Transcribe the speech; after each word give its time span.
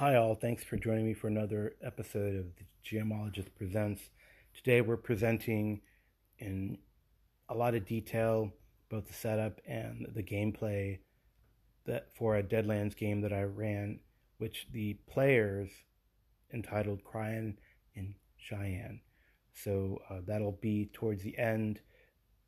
Hi, 0.00 0.16
all. 0.16 0.34
Thanks 0.34 0.64
for 0.64 0.78
joining 0.78 1.04
me 1.04 1.12
for 1.12 1.28
another 1.28 1.74
episode 1.84 2.34
of 2.34 2.46
the 2.56 2.64
GMologist 2.82 3.54
Presents. 3.54 4.00
Today, 4.54 4.80
we're 4.80 4.96
presenting 4.96 5.82
in 6.38 6.78
a 7.50 7.54
lot 7.54 7.74
of 7.74 7.84
detail 7.84 8.50
both 8.88 9.08
the 9.08 9.12
setup 9.12 9.60
and 9.66 10.06
the 10.14 10.22
gameplay 10.22 11.00
that 11.84 12.16
for 12.16 12.38
a 12.38 12.42
Deadlands 12.42 12.96
game 12.96 13.20
that 13.20 13.34
I 13.34 13.42
ran, 13.42 14.00
which 14.38 14.68
the 14.72 14.94
players 15.06 15.68
entitled 16.50 17.04
Cryin' 17.04 17.58
in 17.94 18.14
Cheyenne. 18.38 19.02
So 19.52 20.00
uh, 20.08 20.20
that'll 20.26 20.58
be 20.62 20.88
towards 20.94 21.22
the 21.22 21.36
end. 21.36 21.78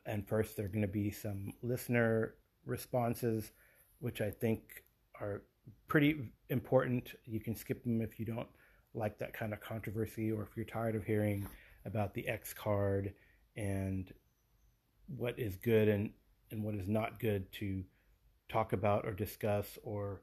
And 0.07 0.27
first, 0.27 0.57
there 0.57 0.65
are 0.65 0.71
going 0.71 0.81
to 0.81 0.89
be 0.89 1.11
some 1.11 1.53
listener 1.61 2.33
responses, 2.65 3.53
which 3.99 4.23
I 4.23 4.31
think 4.31 4.85
are 5.21 5.43
pretty 5.89 6.33
important. 6.49 7.15
You 7.25 7.41
can 7.41 7.55
skip 7.55 7.83
them 7.83 8.01
if 8.01 8.19
you 8.19 8.27
don't 8.27 8.49
like 8.95 9.19
that 9.19 9.33
kind 9.33 9.53
of 9.53 9.61
controversy 9.61 10.31
or 10.31 10.43
if 10.43 10.57
you're 10.57 10.67
tired 10.67 10.95
of 10.95 11.05
hearing 11.05 11.47
about 11.85 12.15
the 12.15 12.29
X 12.29 12.53
card 12.53 13.15
and 13.57 14.13
what 15.17 15.39
is 15.39 15.57
good 15.57 15.89
and, 15.89 16.11
and 16.51 16.63
what 16.63 16.75
is 16.75 16.89
not 16.89 17.19
good 17.19 17.51
to 17.53 17.83
talk 18.49 18.73
about 18.73 19.07
or 19.07 19.13
discuss 19.13 19.79
or 19.83 20.23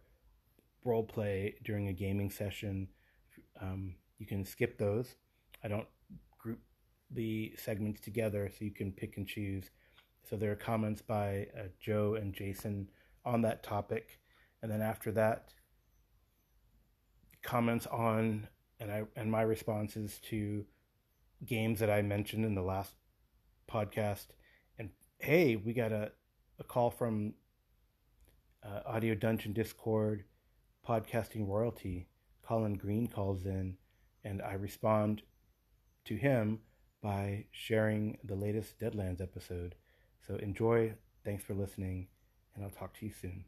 role 0.86 1.04
play 1.04 1.56
during 1.64 1.88
a 1.88 1.94
gaming 1.94 2.30
session. 2.30 2.88
Um, 3.62 3.96
you 4.18 4.26
can 4.26 4.46
skip 4.46 4.78
those. 4.78 5.16
I 5.64 5.68
don't 5.68 5.88
group 6.38 6.60
the 7.12 7.54
segments 7.58 8.02
together 8.02 8.50
so 8.50 8.66
you 8.66 8.72
can 8.72 8.92
pick 8.92 9.18
and 9.18 9.28
choose. 9.28 9.70
So 10.30 10.36
there 10.36 10.52
are 10.52 10.56
comments 10.56 11.02
by 11.02 11.48
uh, 11.58 11.64
Joe 11.80 12.16
and 12.16 12.34
Jason 12.34 12.90
on 13.26 13.42
that 13.42 13.64
topic. 13.64 14.19
And 14.62 14.72
then 14.72 14.82
after 14.82 15.12
that, 15.14 15.54
comments 17.42 17.88
on 17.88 18.48
and 18.80 18.92
I 18.92 19.04
and 19.16 19.32
my 19.32 19.42
responses 19.42 20.20
to 20.30 20.66
games 21.46 21.80
that 21.80 21.90
I 21.90 22.02
mentioned 22.02 22.46
in 22.46 22.56
the 22.56 22.62
last 22.62 22.94
podcast. 23.70 24.28
And 24.78 24.90
hey, 25.20 25.56
we 25.56 25.74
got 25.74 25.92
a, 25.92 26.12
a 26.60 26.64
call 26.64 26.90
from 26.90 27.34
uh, 28.64 28.82
Audio 28.86 29.16
Dungeon 29.16 29.54
Discord 29.54 30.24
podcasting 30.88 31.48
royalty. 31.48 32.08
Collin 32.42 32.76
Green 32.76 33.06
calls 33.06 33.46
in, 33.46 33.78
and 34.24 34.42
I 34.42 34.54
respond 34.54 35.22
to 36.06 36.16
him 36.16 36.60
by 37.04 37.46
sharing 37.52 38.18
the 38.24 38.36
latest 38.36 38.80
Deadlands 38.80 39.22
episode. 39.22 39.76
So 40.28 40.36
enjoy. 40.36 40.94
Thanks 41.24 41.44
for 41.44 41.54
listening, 41.54 42.08
and 42.56 42.64
I'll 42.64 42.72
talk 42.72 42.98
to 43.00 43.06
you 43.06 43.12
soon. 43.12 43.46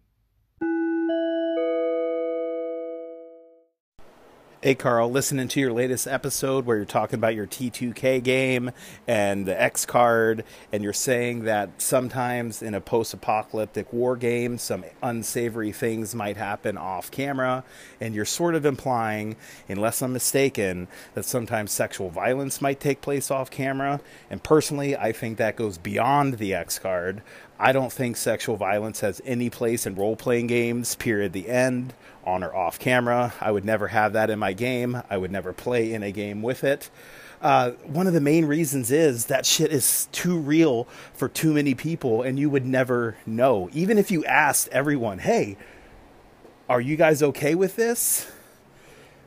Hey, 4.63 4.75
Carl, 4.75 5.09
listening 5.09 5.47
to 5.47 5.59
your 5.59 5.73
latest 5.73 6.05
episode 6.05 6.67
where 6.67 6.77
you're 6.77 6.85
talking 6.85 7.17
about 7.17 7.33
your 7.33 7.47
T2K 7.47 8.21
game 8.21 8.69
and 9.07 9.47
the 9.47 9.59
X 9.59 9.87
card, 9.87 10.43
and 10.71 10.83
you're 10.83 10.93
saying 10.93 11.45
that 11.45 11.81
sometimes 11.81 12.61
in 12.61 12.75
a 12.75 12.79
post 12.79 13.11
apocalyptic 13.11 13.91
war 13.91 14.15
game, 14.15 14.59
some 14.59 14.85
unsavory 15.01 15.71
things 15.71 16.13
might 16.13 16.37
happen 16.37 16.77
off 16.77 17.09
camera, 17.09 17.63
and 17.99 18.13
you're 18.13 18.23
sort 18.23 18.53
of 18.53 18.63
implying, 18.63 19.35
unless 19.67 20.03
I'm 20.03 20.13
mistaken, 20.13 20.87
that 21.15 21.25
sometimes 21.25 21.71
sexual 21.71 22.11
violence 22.11 22.61
might 22.61 22.79
take 22.79 23.01
place 23.01 23.31
off 23.31 23.49
camera. 23.49 23.99
And 24.29 24.43
personally, 24.43 24.95
I 24.95 25.11
think 25.11 25.39
that 25.39 25.55
goes 25.55 25.79
beyond 25.79 26.35
the 26.35 26.53
X 26.53 26.77
card. 26.77 27.23
I 27.61 27.73
don't 27.73 27.93
think 27.93 28.17
sexual 28.17 28.57
violence 28.57 29.01
has 29.01 29.21
any 29.23 29.51
place 29.51 29.85
in 29.85 29.93
role 29.93 30.15
playing 30.15 30.47
games, 30.47 30.95
period. 30.95 31.31
The 31.31 31.47
end, 31.47 31.93
on 32.25 32.43
or 32.43 32.55
off 32.55 32.79
camera. 32.79 33.35
I 33.39 33.51
would 33.51 33.63
never 33.63 33.89
have 33.89 34.13
that 34.13 34.31
in 34.31 34.39
my 34.39 34.53
game. 34.53 35.03
I 35.11 35.17
would 35.17 35.31
never 35.31 35.53
play 35.53 35.93
in 35.93 36.01
a 36.01 36.11
game 36.11 36.41
with 36.41 36.63
it. 36.63 36.89
Uh, 37.39 37.71
one 37.85 38.07
of 38.07 38.13
the 38.13 38.21
main 38.21 38.45
reasons 38.45 38.91
is 38.91 39.27
that 39.27 39.45
shit 39.45 39.71
is 39.71 40.07
too 40.11 40.39
real 40.39 40.87
for 41.13 41.27
too 41.27 41.53
many 41.53 41.75
people, 41.75 42.23
and 42.23 42.39
you 42.39 42.49
would 42.49 42.65
never 42.65 43.15
know. 43.27 43.69
Even 43.73 43.99
if 43.99 44.09
you 44.09 44.25
asked 44.25 44.67
everyone, 44.69 45.19
hey, 45.19 45.55
are 46.67 46.81
you 46.81 46.95
guys 46.95 47.21
okay 47.21 47.53
with 47.53 47.75
this? 47.75 48.31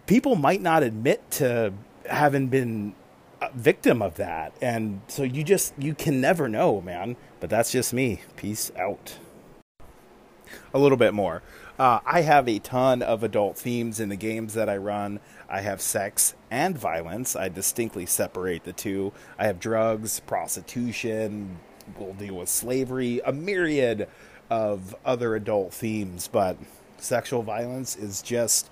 People 0.07 0.35
might 0.35 0.61
not 0.61 0.83
admit 0.83 1.29
to 1.33 1.73
having 2.09 2.49
been 2.49 2.95
a 3.41 3.51
victim 3.55 4.03
of 4.03 4.17
that. 4.17 4.53
And 4.61 5.01
so 5.09 5.23
you 5.23 5.45
just, 5.45 5.73
you 5.79 5.95
can 5.95 6.21
never 6.21 6.49
know, 6.49 6.81
man. 6.81 7.17
But 7.45 7.51
that's 7.51 7.73
just 7.73 7.93
me. 7.93 8.23
Peace 8.37 8.73
out. 8.75 9.19
A 10.73 10.79
little 10.79 10.97
bit 10.97 11.13
more. 11.13 11.43
Uh, 11.79 12.01
I 12.07 12.23
have 12.23 12.49
a 12.49 12.59
ton 12.59 13.03
of 13.03 13.23
adult 13.23 13.59
themes 13.59 14.01
in 14.01 14.09
the 14.09 14.17
games 14.17 14.55
that 14.55 14.71
I 14.71 14.79
run. 14.79 15.21
I 15.47 15.61
have 15.61 15.83
sex 15.83 16.35
and 16.51 16.79
violence. 16.79 17.37
I 17.37 17.51
distinctly 17.51 18.07
separate 18.07 18.65
the 18.65 18.73
two. 18.73 19.13
I 19.39 19.45
have 19.45 19.61
drugs, 19.61 20.21
prostitution, 20.21 21.59
we'll 21.99 22.15
deal 22.15 22.37
with 22.37 22.49
slavery, 22.49 23.21
a 23.27 23.33
myriad 23.35 24.09
of 24.49 24.97
other 25.05 25.37
adult 25.37 25.75
themes, 25.75 26.29
but 26.29 26.57
sexual 26.97 27.43
violence 27.43 27.95
is 27.95 28.23
just, 28.23 28.71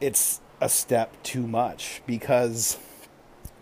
it's 0.00 0.40
a 0.62 0.70
step 0.70 1.22
too 1.22 1.46
much 1.46 2.00
because 2.06 2.78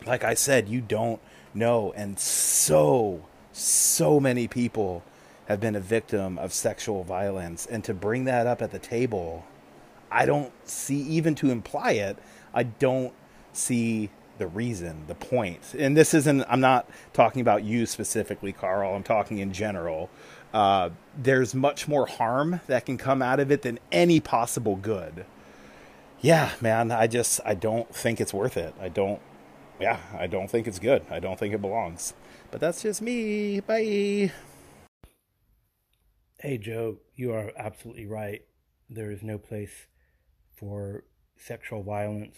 like 0.07 0.23
I 0.23 0.35
said, 0.35 0.69
you 0.69 0.81
don't 0.81 1.21
know. 1.53 1.93
And 1.97 2.17
so, 2.17 3.27
so 3.55 4.19
many 4.19 4.49
people 4.49 5.03
have 5.47 5.61
been 5.61 5.77
a 5.77 5.81
victim 5.81 6.39
of 6.39 6.53
sexual 6.53 7.05
violence. 7.05 7.67
And 7.67 7.85
to 7.85 7.95
bring 7.95 8.25
that 8.25 8.47
up 8.47 8.61
at 8.61 8.73
the 8.73 8.79
table, 8.79 9.45
I 10.11 10.27
don't 10.27 10.53
see, 10.69 11.01
even 11.03 11.35
to 11.37 11.51
imply 11.51 11.93
it, 11.93 12.19
I 12.53 12.65
don't 12.65 13.13
see 13.53 14.11
the 14.39 14.47
reason, 14.47 15.05
the 15.07 15.15
point. 15.15 15.75
And 15.79 15.97
this 15.97 16.15
isn't, 16.15 16.43
I'm 16.49 16.61
not 16.61 16.89
talking 17.13 17.41
about 17.41 17.63
you 17.63 17.87
specifically, 17.87 18.53
Carl, 18.53 18.95
I'm 18.95 19.05
talking 19.05 19.39
in 19.39 19.53
general. 19.53 20.11
Uh, 20.53 20.91
there's 21.17 21.55
much 21.55 21.87
more 21.87 22.07
harm 22.07 22.61
that 22.67 22.87
can 22.87 22.99
come 22.99 23.23
out 23.23 23.39
of 23.39 23.53
it 23.53 23.63
than 23.63 23.79
any 23.93 24.19
possible 24.19 24.77
good. 24.77 25.27
Yeah, 26.21 26.53
man, 26.61 26.91
I 26.91 27.07
just, 27.07 27.41
I 27.45 27.55
don't 27.55 27.95
think 27.95 28.21
it's 28.21 28.35
worth 28.35 28.57
it. 28.57 28.75
I 28.81 28.89
don't 28.89 29.21
yeah, 29.81 29.99
I 30.17 30.27
don't 30.27 30.49
think 30.49 30.67
it's 30.67 30.79
good. 30.79 31.03
I 31.11 31.19
don't 31.19 31.39
think 31.39 31.55
it 31.55 31.61
belongs. 31.61 32.15
But 32.55 32.61
that's 32.61 32.83
just 32.83 33.03
me. 33.03 33.59
Bye. 33.59 34.31
Hey, 36.39 36.57
Joe, 36.57 36.99
you 37.17 37.33
are 37.33 37.51
absolutely 37.59 38.07
right. 38.07 38.43
There 38.89 39.11
is 39.11 39.25
no 39.25 39.39
place 39.39 39.89
for 40.55 41.03
sexual 41.37 41.83
violence 41.83 42.37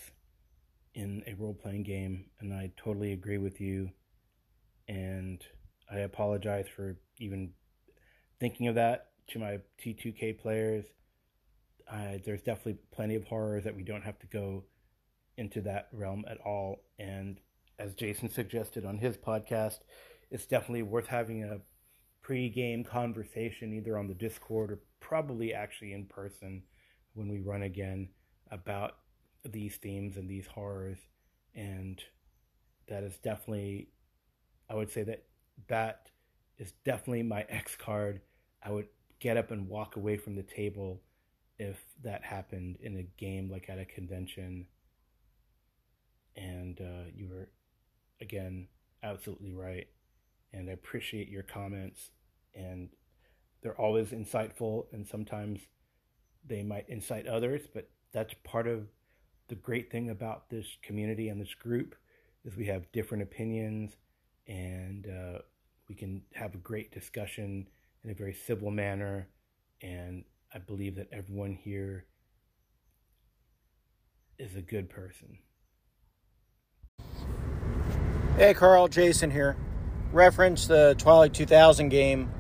in 0.95 1.23
a 1.27 1.35
role 1.35 1.53
playing 1.53 1.83
game, 1.83 2.31
and 2.41 2.55
I 2.55 2.73
totally 2.79 3.13
agree 3.13 3.37
with 3.37 3.61
you. 3.61 3.91
And 4.89 5.45
I 5.93 5.99
apologize 5.99 6.65
for 6.75 6.97
even 7.19 7.51
thinking 8.41 8.69
of 8.69 8.75
that 8.77 9.09
to 9.33 9.39
my 9.39 9.59
T2K 9.85 10.39
players. 10.41 10.87
Uh, 11.93 12.17
there's 12.25 12.41
definitely 12.41 12.79
plenty 12.91 13.17
of 13.17 13.25
horrors 13.25 13.65
that 13.65 13.77
we 13.77 13.83
don't 13.83 14.05
have 14.05 14.19
to 14.21 14.27
go 14.29 14.65
into 15.37 15.61
that 15.61 15.89
realm 15.93 16.25
at 16.27 16.39
all. 16.41 16.81
And 16.99 17.39
as 17.79 17.95
Jason 17.95 18.29
suggested 18.29 18.85
on 18.85 18.99
his 18.99 19.17
podcast, 19.17 19.81
it's 20.31 20.47
definitely 20.47 20.83
worth 20.83 21.07
having 21.07 21.45
a 21.45 21.61
pre-game 22.23 22.83
conversation 22.85 23.73
either 23.73 23.97
on 23.97 24.09
the 24.09 24.15
Discord 24.15 24.71
or 24.73 24.81
probably 25.01 25.55
actually 25.55 25.93
in 25.93 26.07
person 26.07 26.63
when 27.15 27.29
we 27.29 27.41
run 27.41 27.63
again 27.63 28.09
about 28.51 28.97
these 29.45 29.77
themes 29.77 30.17
and 30.17 30.29
these 30.29 30.47
horrors. 30.47 30.99
And 31.55 32.03
that 32.89 33.05
is 33.05 33.17
definitely, 33.19 33.89
I 34.69 34.75
would 34.75 34.91
say 34.91 35.03
that 35.05 35.25
that 35.69 36.11
is 36.59 36.73
definitely 36.85 37.23
my 37.23 37.43
X 37.49 37.77
card. 37.77 38.21
I 38.63 38.71
would 38.71 38.89
get 39.21 39.37
up 39.37 39.51
and 39.51 39.69
walk 39.69 39.97
away 39.97 40.17
from 40.17 40.35
the 40.35 40.43
table 40.43 41.03
if 41.59 41.83
that 42.03 42.25
happened 42.25 42.77
in 42.81 42.97
a 42.99 43.03
game 43.19 43.51
like 43.51 43.69
at 43.71 43.79
a 43.79 43.85
convention 43.85 44.67
and 46.37 46.81
uh, 46.81 47.09
you 47.15 47.29
were 47.29 47.49
again 48.21 48.69
absolutely 49.03 49.53
right. 49.53 49.89
And 50.53 50.69
i 50.69 50.73
appreciate 50.73 51.29
your 51.29 51.43
comments. 51.43 52.11
And 52.55 52.91
they're 53.63 53.81
always 53.81 54.09
insightful 54.09 54.87
and 54.93 55.07
sometimes 55.07 55.61
they 56.47 56.63
might 56.63 56.89
incite 56.89 57.27
others 57.27 57.63
but 57.75 57.91
that's 58.13 58.35
part 58.45 58.69
of 58.69 58.87
the 59.49 59.55
great 59.55 59.91
thing 59.91 60.11
about 60.11 60.49
this 60.51 60.67
community 60.83 61.29
and 61.29 61.41
this 61.41 61.55
group 61.55 61.95
is 62.45 62.57
we 62.57 62.67
have 62.67 62.91
different 62.93 63.23
opinions 63.23 63.97
and 64.47 65.07
uh, 65.07 65.39
we 65.89 65.95
can 65.95 66.23
have 66.35 66.55
a 66.55 66.59
great 66.59 66.93
discussion 66.93 67.67
in 68.05 68.11
a 68.11 68.15
very 68.15 68.33
civil 68.33 68.71
manner. 68.71 69.29
And 69.83 70.25
i 70.55 70.59
believe 70.59 70.95
that 70.97 71.09
everyone 71.13 71.55
here 71.55 72.07
is 74.39 74.55
a 74.57 74.63
good 74.63 74.89
person 74.89 75.39
Hey 78.37 78.53
Carl, 78.53 78.89
Jason 78.89 79.31
here. 79.31 79.57
Reference 80.13 80.67
the 80.67 80.95
Twilight 80.99 81.33
2000 81.33 81.89
game. 81.89 82.31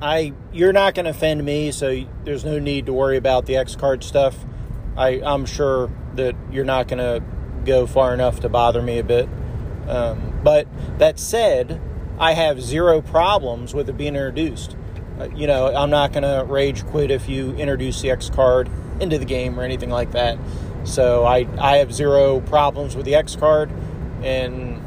I 0.00 0.34
you're 0.52 0.72
not 0.72 0.94
going 0.94 1.06
to 1.06 1.10
offend 1.10 1.44
me, 1.44 1.72
so 1.72 2.04
there's 2.22 2.44
no 2.44 2.60
need 2.60 2.86
to 2.86 2.92
worry 2.92 3.16
about 3.16 3.46
the 3.46 3.56
X 3.56 3.74
card 3.74 4.04
stuff. 4.04 4.36
I, 4.96 5.20
I'm 5.20 5.46
sure 5.46 5.90
that 6.14 6.36
you're 6.52 6.64
not 6.64 6.86
going 6.86 6.98
to 6.98 7.24
go 7.64 7.88
far 7.88 8.14
enough 8.14 8.38
to 8.42 8.48
bother 8.48 8.80
me 8.80 9.00
a 9.00 9.02
bit. 9.02 9.28
Um, 9.88 10.38
but 10.44 10.68
that 10.98 11.18
said, 11.18 11.80
I 12.20 12.34
have 12.34 12.62
zero 12.62 13.02
problems 13.02 13.74
with 13.74 13.88
it 13.88 13.96
being 13.96 14.14
introduced. 14.14 14.76
Uh, 15.18 15.28
you 15.34 15.48
know, 15.48 15.74
I'm 15.74 15.90
not 15.90 16.12
going 16.12 16.22
to 16.22 16.44
rage 16.48 16.86
quit 16.86 17.10
if 17.10 17.28
you 17.28 17.52
introduce 17.56 18.00
the 18.00 18.12
X 18.12 18.30
card 18.30 18.70
into 19.00 19.18
the 19.18 19.24
game 19.24 19.58
or 19.58 19.64
anything 19.64 19.90
like 19.90 20.12
that. 20.12 20.38
So 20.84 21.24
I, 21.24 21.48
I 21.58 21.78
have 21.78 21.92
zero 21.92 22.40
problems 22.40 22.94
with 22.94 23.06
the 23.06 23.16
X 23.16 23.34
card, 23.34 23.72
and 24.24 24.80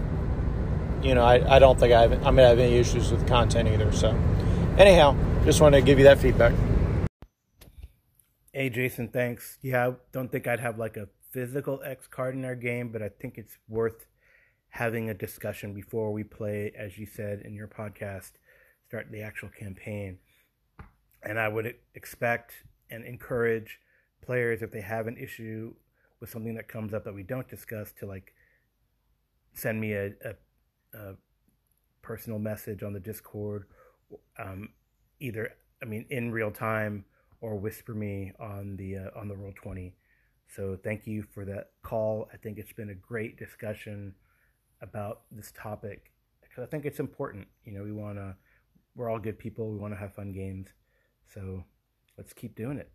you 1.04 1.14
know, 1.14 1.24
I, 1.24 1.56
I 1.56 1.60
don't 1.60 1.80
think 1.80 1.94
I 1.94 2.04
I'm 2.04 2.36
to 2.36 2.44
have 2.44 2.60
any 2.60 2.78
issues 2.78 3.12
with 3.12 3.28
content 3.28 3.70
either. 3.70 3.92
So, 3.92 4.10
anyhow, 4.78 5.16
just 5.46 5.62
wanted 5.62 5.80
to 5.80 5.86
give 5.86 6.00
you 6.00 6.06
that 6.06 6.18
feedback. 6.18 6.54
Hey, 8.52 8.70
Jason, 8.70 9.10
thanks. 9.10 9.58
Yeah, 9.62 9.90
I 9.90 9.94
don't 10.12 10.32
think 10.32 10.48
I'd 10.48 10.62
have 10.62 10.80
like 10.80 10.98
a 10.98 11.10
physical 11.32 11.82
X 11.84 12.08
card 12.08 12.36
in 12.36 12.46
our 12.46 12.56
game, 12.56 12.90
but 12.90 13.02
I 13.02 13.10
think 13.10 13.38
it's 13.38 13.58
worth 13.68 14.08
having 14.70 15.10
a 15.10 15.14
discussion 15.14 15.74
before 15.74 16.12
we 16.12 16.24
play, 16.24 16.72
as 16.78 16.98
you 16.98 17.06
said 17.06 17.42
in 17.42 17.54
your 17.54 17.68
podcast, 17.68 18.32
start 18.88 19.08
the 19.12 19.22
actual 19.22 19.50
campaign. 19.50 20.18
And 21.22 21.40
I 21.40 21.50
would 21.50 21.76
expect 21.94 22.54
and 22.90 23.04
encourage 23.04 23.80
players 24.22 24.62
if 24.62 24.72
they 24.72 24.82
have 24.82 25.08
an 25.08 25.18
issue 25.18 25.74
with 26.20 26.30
something 26.30 26.56
that 26.56 26.68
comes 26.68 26.94
up 26.94 27.04
that 27.04 27.14
we 27.14 27.24
don't 27.24 27.48
discuss 27.48 27.92
to 28.00 28.06
like 28.06 28.34
send 29.56 29.80
me 29.82 29.94
a, 29.94 30.08
a, 30.08 30.36
a 30.94 31.16
personal 32.02 32.40
message 32.40 32.84
on 32.84 32.94
the 32.94 33.00
Discord, 33.00 33.66
um, 34.38 34.70
either 35.20 35.54
I 35.82 35.86
mean 35.86 36.06
in 36.10 36.32
real 36.32 36.52
time 36.52 37.06
or 37.42 37.56
whisper 37.56 37.94
me 37.94 38.32
on 38.40 38.76
the 38.78 38.98
uh, 38.98 39.20
on 39.20 39.28
the 39.28 39.36
roll 39.36 39.54
twenty. 39.56 39.96
So 40.48 40.78
thank 40.84 41.08
you 41.08 41.24
for 41.34 41.44
that 41.46 41.72
call. 41.82 42.30
I 42.34 42.38
think 42.38 42.60
it's 42.60 42.74
been 42.74 42.92
a 42.92 42.96
great 42.96 43.38
discussion 43.38 44.14
about 44.82 45.22
this 45.32 45.52
topic 45.58 46.12
because 46.42 46.64
I 46.64 46.68
think 46.68 46.86
it's 46.86 47.00
important. 47.00 47.48
You 47.64 47.74
know, 47.74 47.84
we 47.84 47.92
want 47.92 48.18
to 48.18 48.36
we're 48.96 49.10
all 49.10 49.20
good 49.20 49.40
people. 49.40 49.72
We 49.72 49.78
want 49.78 49.94
to 49.94 50.00
have 50.00 50.14
fun 50.14 50.32
games. 50.32 50.68
So 51.34 51.64
let's 52.18 52.34
keep 52.34 52.56
doing 52.56 52.78
it. 52.78 52.92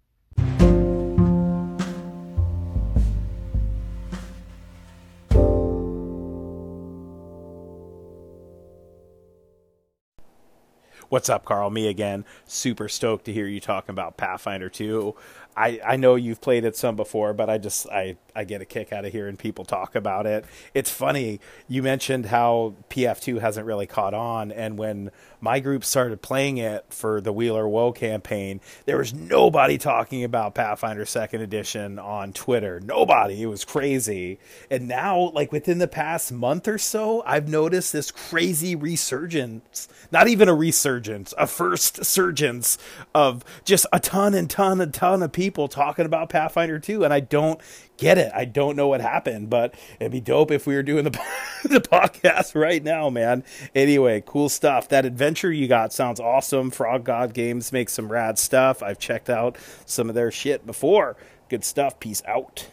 What's 11.10 11.28
up, 11.28 11.44
Carl? 11.44 11.70
Me 11.70 11.88
again. 11.88 12.24
Super 12.46 12.88
stoked 12.88 13.24
to 13.24 13.32
hear 13.32 13.48
you 13.48 13.58
talking 13.58 13.92
about 13.92 14.16
Pathfinder 14.16 14.68
2. 14.68 15.12
I, 15.56 15.80
I 15.84 15.96
know 15.96 16.14
you've 16.14 16.40
played 16.40 16.64
it 16.64 16.76
some 16.76 16.94
before, 16.94 17.34
but 17.34 17.50
I 17.50 17.58
just 17.58 17.88
I, 17.88 18.16
I 18.36 18.44
get 18.44 18.60
a 18.60 18.64
kick 18.64 18.92
out 18.92 19.04
of 19.04 19.12
hearing 19.12 19.36
people 19.36 19.64
talk 19.64 19.96
about 19.96 20.24
it. 20.24 20.44
It's 20.74 20.90
funny. 20.90 21.40
You 21.66 21.82
mentioned 21.82 22.26
how 22.26 22.76
PF2 22.88 23.40
hasn't 23.40 23.66
really 23.66 23.86
caught 23.86 24.14
on, 24.14 24.52
and 24.52 24.78
when 24.78 25.10
my 25.40 25.58
group 25.58 25.84
started 25.84 26.22
playing 26.22 26.58
it 26.58 26.86
for 26.90 27.20
the 27.20 27.32
Weal 27.32 27.56
or 27.56 27.68
Woe 27.68 27.92
campaign, 27.92 28.60
there 28.84 28.98
was 28.98 29.12
nobody 29.12 29.76
talking 29.78 30.22
about 30.22 30.54
Pathfinder 30.54 31.04
Second 31.04 31.40
Edition 31.40 31.98
on 31.98 32.32
Twitter. 32.32 32.78
Nobody. 32.78 33.42
It 33.42 33.46
was 33.46 33.64
crazy. 33.64 34.38
And 34.70 34.86
now, 34.86 35.30
like 35.34 35.50
within 35.50 35.78
the 35.78 35.88
past 35.88 36.30
month 36.30 36.68
or 36.68 36.78
so, 36.78 37.24
I've 37.26 37.48
noticed 37.48 37.92
this 37.92 38.12
crazy 38.12 38.76
resurgence. 38.76 39.88
Not 40.12 40.28
even 40.28 40.48
a 40.48 40.54
resurgence, 40.54 41.00
a 41.08 41.47
first 41.47 42.05
surgence 42.05 42.79
of 43.14 43.44
just 43.64 43.87
a 43.93 44.00
ton 44.00 44.35
and 44.35 44.49
ton 44.49 44.81
and 44.81 44.93
ton 44.93 45.23
of 45.23 45.32
people 45.32 45.69
talking 45.69 46.06
about 46.06 46.29
Pathfinder 46.29 46.79
2, 46.79 47.05
and 47.05 47.12
I 47.12 47.20
don't 47.20 47.61
get 47.97 48.19
it. 48.19 48.32
I 48.35 48.44
don't 48.44 48.76
know 48.76 48.88
what 48.88 49.00
happened, 49.00 49.50
but 49.50 49.75
it'd 49.99 50.12
be 50.12 50.20
dope 50.20 50.50
if 50.50 50.67
we 50.67 50.75
were 50.75 50.82
doing 50.82 51.05
the 51.05 51.11
the 51.64 51.81
podcast 51.81 52.55
right 52.55 52.82
now, 52.82 53.11
man. 53.11 53.44
Anyway, 53.75 54.23
cool 54.25 54.49
stuff. 54.49 54.88
That 54.88 55.05
adventure 55.05 55.52
you 55.52 55.69
got 55.69 55.93
sounds 55.93 56.20
awesome. 56.20 56.70
Frog 56.70 57.05
God 57.05 57.35
Games 57.35 57.73
makes 57.73 57.93
some 57.93 58.11
rad 58.11 58.38
stuff. 58.38 58.82
I've 58.82 58.99
checked 58.99 59.31
out 59.31 59.56
some 59.87 60.08
of 60.08 60.14
their 60.14 60.31
shit 60.31 60.67
before. 60.67 61.17
Good 61.49 61.64
stuff. 61.64 62.00
Peace 62.00 62.23
out. 62.26 62.69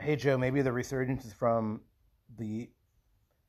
Hey 0.00 0.16
Joe, 0.16 0.36
maybe 0.36 0.62
the 0.62 0.72
resurgence 0.72 1.24
is 1.24 1.32
from 1.32 1.80
the 2.38 2.68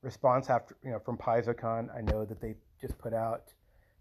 response 0.02 0.50
after 0.50 0.78
you 0.84 0.92
know 0.92 1.00
from 1.00 1.18
PaizoCon. 1.18 1.96
I 1.96 2.02
know 2.02 2.24
that 2.24 2.40
they 2.40 2.56
just 2.80 2.98
put 2.98 3.14
out 3.14 3.54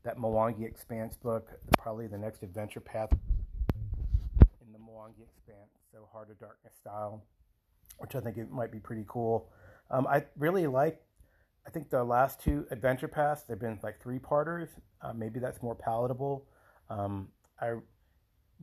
that 0.04 0.18
Mwangi 0.18 0.64
Expanse 0.64 1.16
book, 1.16 1.48
probably 1.78 2.06
the 2.06 2.18
next 2.18 2.42
adventure 2.42 2.80
path 2.80 3.10
in 3.12 4.72
the 4.72 4.78
Mwangi 4.78 5.22
Expanse, 5.22 5.70
so 5.92 6.08
Heart 6.12 6.30
of 6.30 6.38
Darkness 6.38 6.74
style, 6.78 7.22
which 7.98 8.14
I 8.14 8.20
think 8.20 8.36
it 8.36 8.50
might 8.50 8.70
be 8.70 8.78
pretty 8.78 9.04
cool. 9.08 9.48
Um, 9.90 10.06
I 10.06 10.24
really 10.38 10.66
like. 10.66 11.00
I 11.66 11.70
think 11.70 11.88
the 11.88 12.04
last 12.04 12.40
two 12.40 12.66
adventure 12.70 13.08
paths 13.08 13.42
they've 13.42 13.58
been 13.58 13.78
like 13.82 14.00
three 14.00 14.18
parters. 14.18 14.68
Uh, 15.00 15.14
maybe 15.14 15.40
that's 15.40 15.62
more 15.62 15.74
palatable. 15.74 16.44
Um, 16.90 17.28
I 17.60 17.74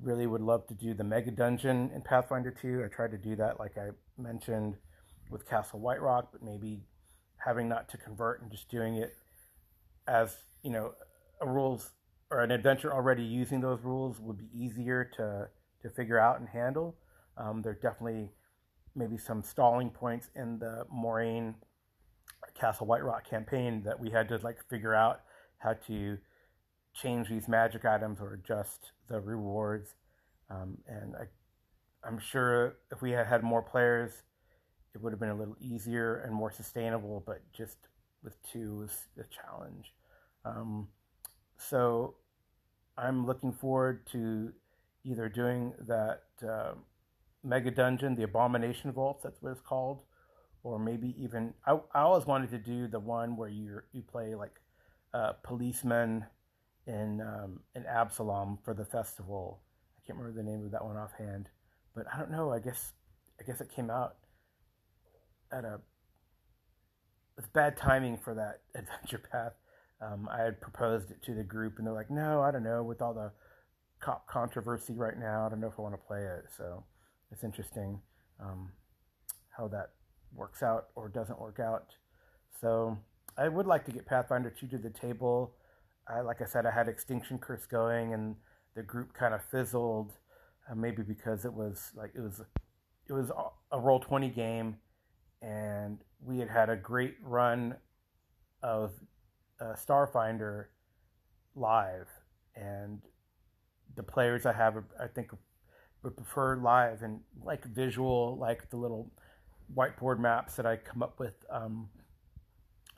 really 0.01 0.27
would 0.27 0.41
love 0.41 0.67
to 0.67 0.73
do 0.75 0.93
the 0.93 1.03
mega 1.03 1.31
dungeon 1.31 1.91
in 1.93 2.01
Pathfinder 2.01 2.51
2. 2.51 2.83
I 2.85 2.87
tried 2.87 3.11
to 3.11 3.17
do 3.17 3.35
that, 3.37 3.59
like 3.59 3.77
I 3.77 3.89
mentioned, 4.17 4.75
with 5.31 5.47
Castle 5.47 5.79
White 5.79 6.01
Rock, 6.01 6.29
but 6.31 6.43
maybe 6.43 6.81
having 7.37 7.67
not 7.67 7.89
to 7.89 7.97
convert 7.97 8.41
and 8.41 8.51
just 8.51 8.69
doing 8.69 8.95
it 8.95 9.15
as 10.11 10.35
you 10.61 10.71
know 10.71 10.93
a 11.39 11.47
rules 11.47 11.91
or 12.29 12.41
an 12.41 12.51
adventure 12.51 12.93
already 12.93 13.23
using 13.23 13.61
those 13.61 13.79
rules 13.83 14.19
would 14.19 14.37
be 14.37 14.49
easier 14.53 15.09
to 15.17 15.47
to 15.81 15.89
figure 15.89 16.19
out 16.19 16.39
and 16.39 16.49
handle. 16.49 16.95
Um, 17.37 17.61
there 17.61 17.71
are 17.71 17.75
definitely 17.75 18.29
maybe 18.95 19.17
some 19.17 19.41
stalling 19.41 19.89
points 19.89 20.29
in 20.35 20.59
the 20.59 20.85
Moraine 20.91 21.55
Castle 22.59 22.85
White 22.85 23.03
Rock 23.03 23.27
campaign 23.27 23.83
that 23.85 23.99
we 23.99 24.09
had 24.09 24.27
to 24.29 24.37
like 24.43 24.57
figure 24.69 24.93
out 24.93 25.21
how 25.57 25.73
to 25.87 26.17
change 26.93 27.29
these 27.29 27.47
magic 27.47 27.85
items 27.85 28.19
or 28.19 28.33
adjust 28.33 28.91
the 29.07 29.19
rewards. 29.19 29.95
Um, 30.49 30.77
and 30.87 31.15
I, 31.15 32.07
I'm 32.07 32.19
sure 32.19 32.75
if 32.91 33.01
we 33.01 33.11
had 33.11 33.27
had 33.27 33.43
more 33.43 33.61
players, 33.61 34.11
it 34.93 35.01
would 35.01 35.13
have 35.13 35.19
been 35.19 35.29
a 35.29 35.37
little 35.37 35.55
easier 35.61 36.17
and 36.17 36.33
more 36.33 36.51
sustainable. 36.51 37.23
But 37.25 37.41
just 37.53 37.77
with 38.23 38.35
two 38.51 38.79
was 38.79 38.91
a 39.17 39.23
challenge. 39.23 39.93
Um, 40.45 40.87
so 41.57 42.15
I'm 42.97 43.25
looking 43.25 43.51
forward 43.51 44.05
to 44.11 44.51
either 45.03 45.29
doing 45.29 45.73
that 45.87 46.23
uh, 46.47 46.73
mega 47.43 47.71
dungeon, 47.71 48.15
the 48.15 48.23
Abomination 48.23 48.91
Vaults, 48.91 49.23
that's 49.23 49.41
what 49.41 49.51
it's 49.51 49.61
called, 49.61 49.99
or 50.63 50.79
maybe 50.79 51.15
even 51.17 51.53
I, 51.65 51.79
I 51.93 52.01
always 52.01 52.25
wanted 52.25 52.51
to 52.51 52.57
do 52.57 52.87
the 52.87 52.99
one 52.99 53.35
where 53.35 53.49
you 53.49 53.81
you 53.93 54.01
play 54.03 54.35
like 54.35 54.59
uh, 55.13 55.33
policemen 55.43 56.25
in 56.87 57.21
um, 57.21 57.61
in 57.75 57.85
Absalom 57.85 58.59
for 58.63 58.73
the 58.73 58.85
festival. 58.85 59.61
I 59.97 60.05
can't 60.05 60.19
remember 60.19 60.41
the 60.41 60.49
name 60.49 60.65
of 60.65 60.71
that 60.71 60.83
one 60.83 60.97
offhand, 60.97 61.49
but 61.95 62.05
I 62.13 62.17
don't 62.17 62.31
know. 62.31 62.51
I 62.51 62.59
guess 62.59 62.93
I 63.39 63.43
guess 63.43 63.61
it 63.61 63.71
came 63.73 63.89
out 63.89 64.15
at 65.51 65.65
a 65.65 65.81
it's 67.37 67.47
bad 67.47 67.77
timing 67.77 68.17
for 68.17 68.33
that 68.35 68.61
adventure 68.75 69.21
path. 69.31 69.53
Um, 70.01 70.27
I 70.31 70.41
had 70.41 70.59
proposed 70.59 71.11
it 71.11 71.21
to 71.23 71.33
the 71.33 71.43
group, 71.43 71.77
and 71.77 71.85
they're 71.85 71.93
like, 71.93 72.09
"No, 72.09 72.41
I 72.41 72.51
don't 72.51 72.63
know." 72.63 72.83
With 72.83 73.01
all 73.01 73.13
the 73.13 73.31
cop 74.01 74.27
controversy 74.27 74.93
right 74.93 75.17
now. 75.17 75.45
I 75.45 75.49
don't 75.49 75.61
know 75.61 75.67
if 75.67 75.79
I 75.79 75.83
want 75.83 75.93
to 75.93 76.07
play 76.07 76.23
it, 76.23 76.45
so 76.57 76.83
it's 77.31 77.43
interesting 77.43 78.01
um, 78.39 78.71
how 79.55 79.67
that 79.69 79.91
works 80.35 80.63
out 80.63 80.87
or 80.95 81.07
doesn't 81.07 81.39
work 81.39 81.59
out. 81.59 81.93
So 82.59 82.97
I 83.37 83.47
would 83.47 83.67
like 83.67 83.85
to 83.85 83.91
get 83.91 84.05
Pathfinder 84.05 84.49
2 84.49 84.67
to 84.67 84.77
the 84.77 84.89
table. 84.89 85.53
I, 86.07 86.21
like 86.21 86.41
I 86.41 86.45
said, 86.45 86.65
I 86.65 86.71
had 86.71 86.87
Extinction 86.87 87.37
Curse 87.37 87.65
going, 87.65 88.13
and 88.13 88.35
the 88.75 88.83
group 88.83 89.13
kind 89.13 89.33
of 89.33 89.41
fizzled. 89.45 90.13
Uh, 90.69 90.75
maybe 90.75 91.01
because 91.01 91.43
it 91.45 91.53
was 91.53 91.91
like 91.95 92.11
it 92.15 92.21
was 92.21 92.41
it 93.07 93.13
was 93.13 93.31
a 93.71 93.79
roll 93.79 93.99
20 93.99 94.29
game, 94.29 94.77
and 95.41 95.99
we 96.23 96.39
had 96.39 96.49
had 96.49 96.69
a 96.69 96.75
great 96.75 97.15
run 97.23 97.75
of 98.61 98.91
uh, 99.61 99.75
Starfinder 99.75 100.65
live, 101.55 102.09
and 102.55 103.01
the 103.95 104.03
players 104.03 104.45
I 104.45 104.53
have, 104.53 104.75
I 104.99 105.07
think, 105.07 105.31
would 106.03 106.15
prefer 106.15 106.57
live 106.57 107.03
and 107.03 107.19
like 107.43 107.63
visual, 107.65 108.37
like 108.39 108.69
the 108.69 108.77
little 108.77 109.11
whiteboard 109.75 110.19
maps 110.19 110.55
that 110.55 110.65
I 110.65 110.77
come 110.77 111.03
up 111.03 111.19
with. 111.19 111.35
Um, 111.49 111.89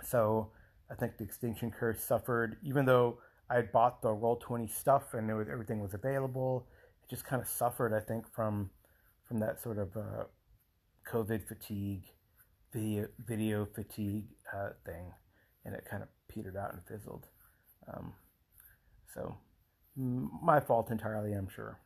so 0.04 0.52
I 0.90 0.96
think 0.96 1.18
the 1.18 1.24
Extinction 1.24 1.72
Curse 1.72 2.04
suffered, 2.04 2.58
even 2.64 2.86
though 2.86 3.20
I 3.50 3.56
had 3.56 3.72
bought 3.72 4.02
the 4.02 4.12
Roll 4.12 4.38
Twenty 4.38 4.68
stuff 4.68 5.14
and 5.14 5.28
was, 5.36 5.48
everything 5.52 5.82
was 5.82 5.94
available. 5.94 6.68
It 7.04 7.10
just 7.10 7.26
kind 7.26 7.42
of 7.42 7.48
suffered, 7.48 7.94
I 7.94 8.00
think, 8.00 8.32
from 8.34 8.70
from 9.28 9.40
that 9.40 9.62
sort 9.62 9.78
of 9.78 9.96
uh, 9.98 10.24
COVID 11.12 11.48
fatigue, 11.48 12.04
video 12.72 13.08
video 13.20 13.66
fatigue 13.66 14.28
uh, 14.56 14.70
thing, 14.86 15.12
and 15.66 15.76
it 15.76 15.86
kind 15.90 16.04
of 16.04 16.10
petered 16.34 16.58
out 16.58 16.74
and 16.74 16.82
fizzled. 16.84 17.28
Um, 17.94 18.14
so 19.14 19.38
my 19.96 20.60
fault 20.60 20.90
entirely, 20.90 21.34
I'm 21.34 21.50
sure. 21.50 21.80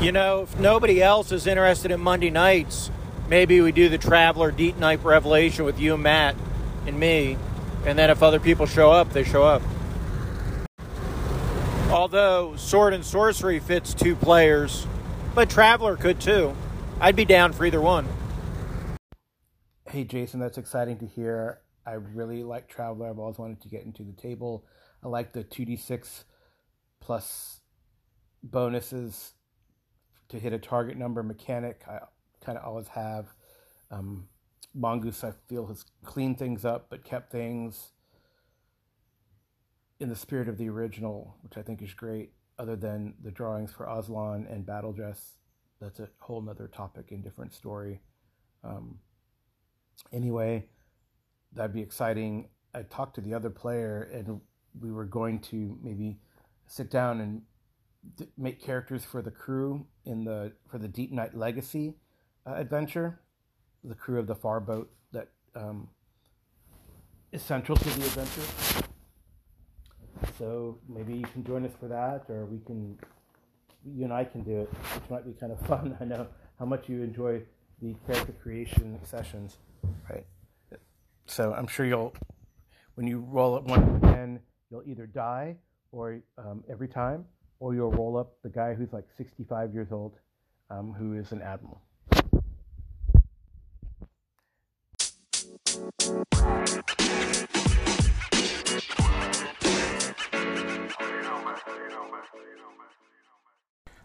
You 0.00 0.12
know, 0.12 0.42
if 0.42 0.58
nobody 0.60 1.02
else 1.02 1.32
is 1.32 1.46
interested 1.46 1.90
in 1.90 2.00
Monday 2.00 2.30
nights, 2.30 2.90
maybe 3.28 3.60
we 3.60 3.72
do 3.72 3.88
the 3.88 3.98
Traveller 3.98 4.50
Deep 4.50 4.76
Night 4.76 5.02
Revelation 5.02 5.64
with 5.64 5.80
you 5.80 5.96
Matt 5.96 6.36
and 6.86 6.98
me, 6.98 7.36
and 7.84 7.98
then 7.98 8.10
if 8.10 8.22
other 8.22 8.38
people 8.38 8.66
show 8.66 8.92
up, 8.92 9.12
they 9.12 9.24
show 9.24 9.42
up. 9.42 9.62
Although 11.90 12.54
Sword 12.56 12.92
and 12.94 13.04
Sorcery 13.04 13.58
fits 13.58 13.94
two 13.94 14.14
players, 14.14 14.86
but 15.34 15.48
Traveller 15.48 15.96
could 15.96 16.20
too. 16.20 16.54
I'd 17.00 17.16
be 17.16 17.24
down 17.24 17.52
for 17.52 17.64
either 17.64 17.80
one. 17.80 18.06
Hey, 19.86 20.04
Jason, 20.04 20.38
that's 20.38 20.58
exciting 20.58 20.98
to 20.98 21.06
hear. 21.06 21.60
I 21.88 21.94
really 21.94 22.42
like 22.42 22.68
Traveller. 22.68 23.08
I've 23.08 23.18
always 23.18 23.38
wanted 23.38 23.62
to 23.62 23.68
get 23.68 23.84
into 23.84 24.02
the 24.02 24.12
table. 24.12 24.66
I 25.02 25.08
like 25.08 25.32
the 25.32 25.42
2d6 25.42 26.24
plus 27.00 27.60
bonuses 28.42 29.32
to 30.28 30.38
hit 30.38 30.52
a 30.52 30.58
target 30.58 30.98
number 30.98 31.22
mechanic. 31.22 31.82
I 31.88 32.00
kind 32.44 32.58
of 32.58 32.64
always 32.64 32.88
have. 32.88 33.28
Um, 33.90 34.28
Mongoose, 34.74 35.24
I 35.24 35.32
feel, 35.48 35.66
has 35.66 35.86
cleaned 36.04 36.38
things 36.38 36.66
up 36.66 36.88
but 36.90 37.04
kept 37.04 37.32
things 37.32 37.92
in 39.98 40.10
the 40.10 40.16
spirit 40.16 40.48
of 40.48 40.58
the 40.58 40.68
original, 40.68 41.36
which 41.40 41.56
I 41.56 41.62
think 41.62 41.80
is 41.80 41.94
great, 41.94 42.32
other 42.58 42.76
than 42.76 43.14
the 43.24 43.30
drawings 43.30 43.72
for 43.72 43.86
Aslan 43.86 44.46
and 44.48 44.66
Battle 44.66 44.92
Dress. 44.92 45.38
That's 45.80 46.00
a 46.00 46.08
whole 46.18 46.42
nother 46.42 46.68
topic 46.68 47.12
and 47.12 47.24
different 47.24 47.54
story. 47.54 48.00
Um, 48.62 48.98
anyway, 50.12 50.66
that'd 51.58 51.74
be 51.74 51.82
exciting. 51.82 52.48
I 52.72 52.82
talked 52.82 53.16
to 53.16 53.20
the 53.20 53.34
other 53.34 53.50
player, 53.50 54.08
and 54.14 54.40
we 54.80 54.92
were 54.92 55.04
going 55.04 55.40
to 55.40 55.76
maybe 55.82 56.18
sit 56.66 56.88
down 56.88 57.20
and 57.20 57.42
d- 58.16 58.28
make 58.38 58.62
characters 58.62 59.04
for 59.04 59.20
the 59.22 59.30
crew 59.30 59.84
in 60.04 60.24
the 60.24 60.52
for 60.70 60.78
the 60.78 60.88
Deep 60.88 61.10
Night 61.10 61.34
Legacy 61.34 61.96
uh, 62.46 62.54
adventure, 62.54 63.20
the 63.82 63.96
crew 63.96 64.20
of 64.20 64.28
the 64.28 64.36
far 64.36 64.60
boat 64.60 64.90
that 65.12 65.28
um, 65.56 65.88
is 67.32 67.42
central 67.42 67.76
to 67.76 67.84
the 67.84 68.06
adventure. 68.06 68.84
So 70.38 70.78
maybe 70.88 71.14
you 71.14 71.26
can 71.32 71.44
join 71.44 71.64
us 71.64 71.72
for 71.78 71.88
that, 71.88 72.26
or 72.28 72.44
we 72.44 72.58
can, 72.58 72.96
you 73.84 74.04
and 74.04 74.12
I 74.12 74.24
can 74.24 74.42
do 74.42 74.60
it, 74.60 74.70
which 74.94 75.10
might 75.10 75.26
be 75.26 75.32
kind 75.32 75.50
of 75.50 75.60
fun. 75.66 75.96
I 76.00 76.04
know 76.04 76.28
how 76.58 76.66
much 76.66 76.88
you 76.88 77.02
enjoy 77.02 77.42
the 77.82 77.94
character 78.06 78.32
creation 78.42 78.98
sessions, 79.04 79.58
right? 80.08 80.24
So 81.28 81.52
I'm 81.52 81.66
sure 81.66 81.84
you'll, 81.84 82.14
when 82.94 83.06
you 83.06 83.20
roll 83.20 83.54
up 83.54 83.64
one 83.64 84.00
ten, 84.00 84.40
you'll 84.70 84.82
either 84.86 85.06
die 85.06 85.56
or 85.92 86.20
um, 86.38 86.64
every 86.70 86.88
time, 86.88 87.26
or 87.60 87.74
you'll 87.74 87.92
roll 87.92 88.16
up 88.16 88.32
the 88.42 88.48
guy 88.48 88.72
who's 88.72 88.92
like 88.94 89.04
65 89.16 89.74
years 89.74 89.92
old, 89.92 90.14
um, 90.70 90.94
who 90.94 91.14
is 91.14 91.32
an 91.32 91.42
admiral. 91.42 91.82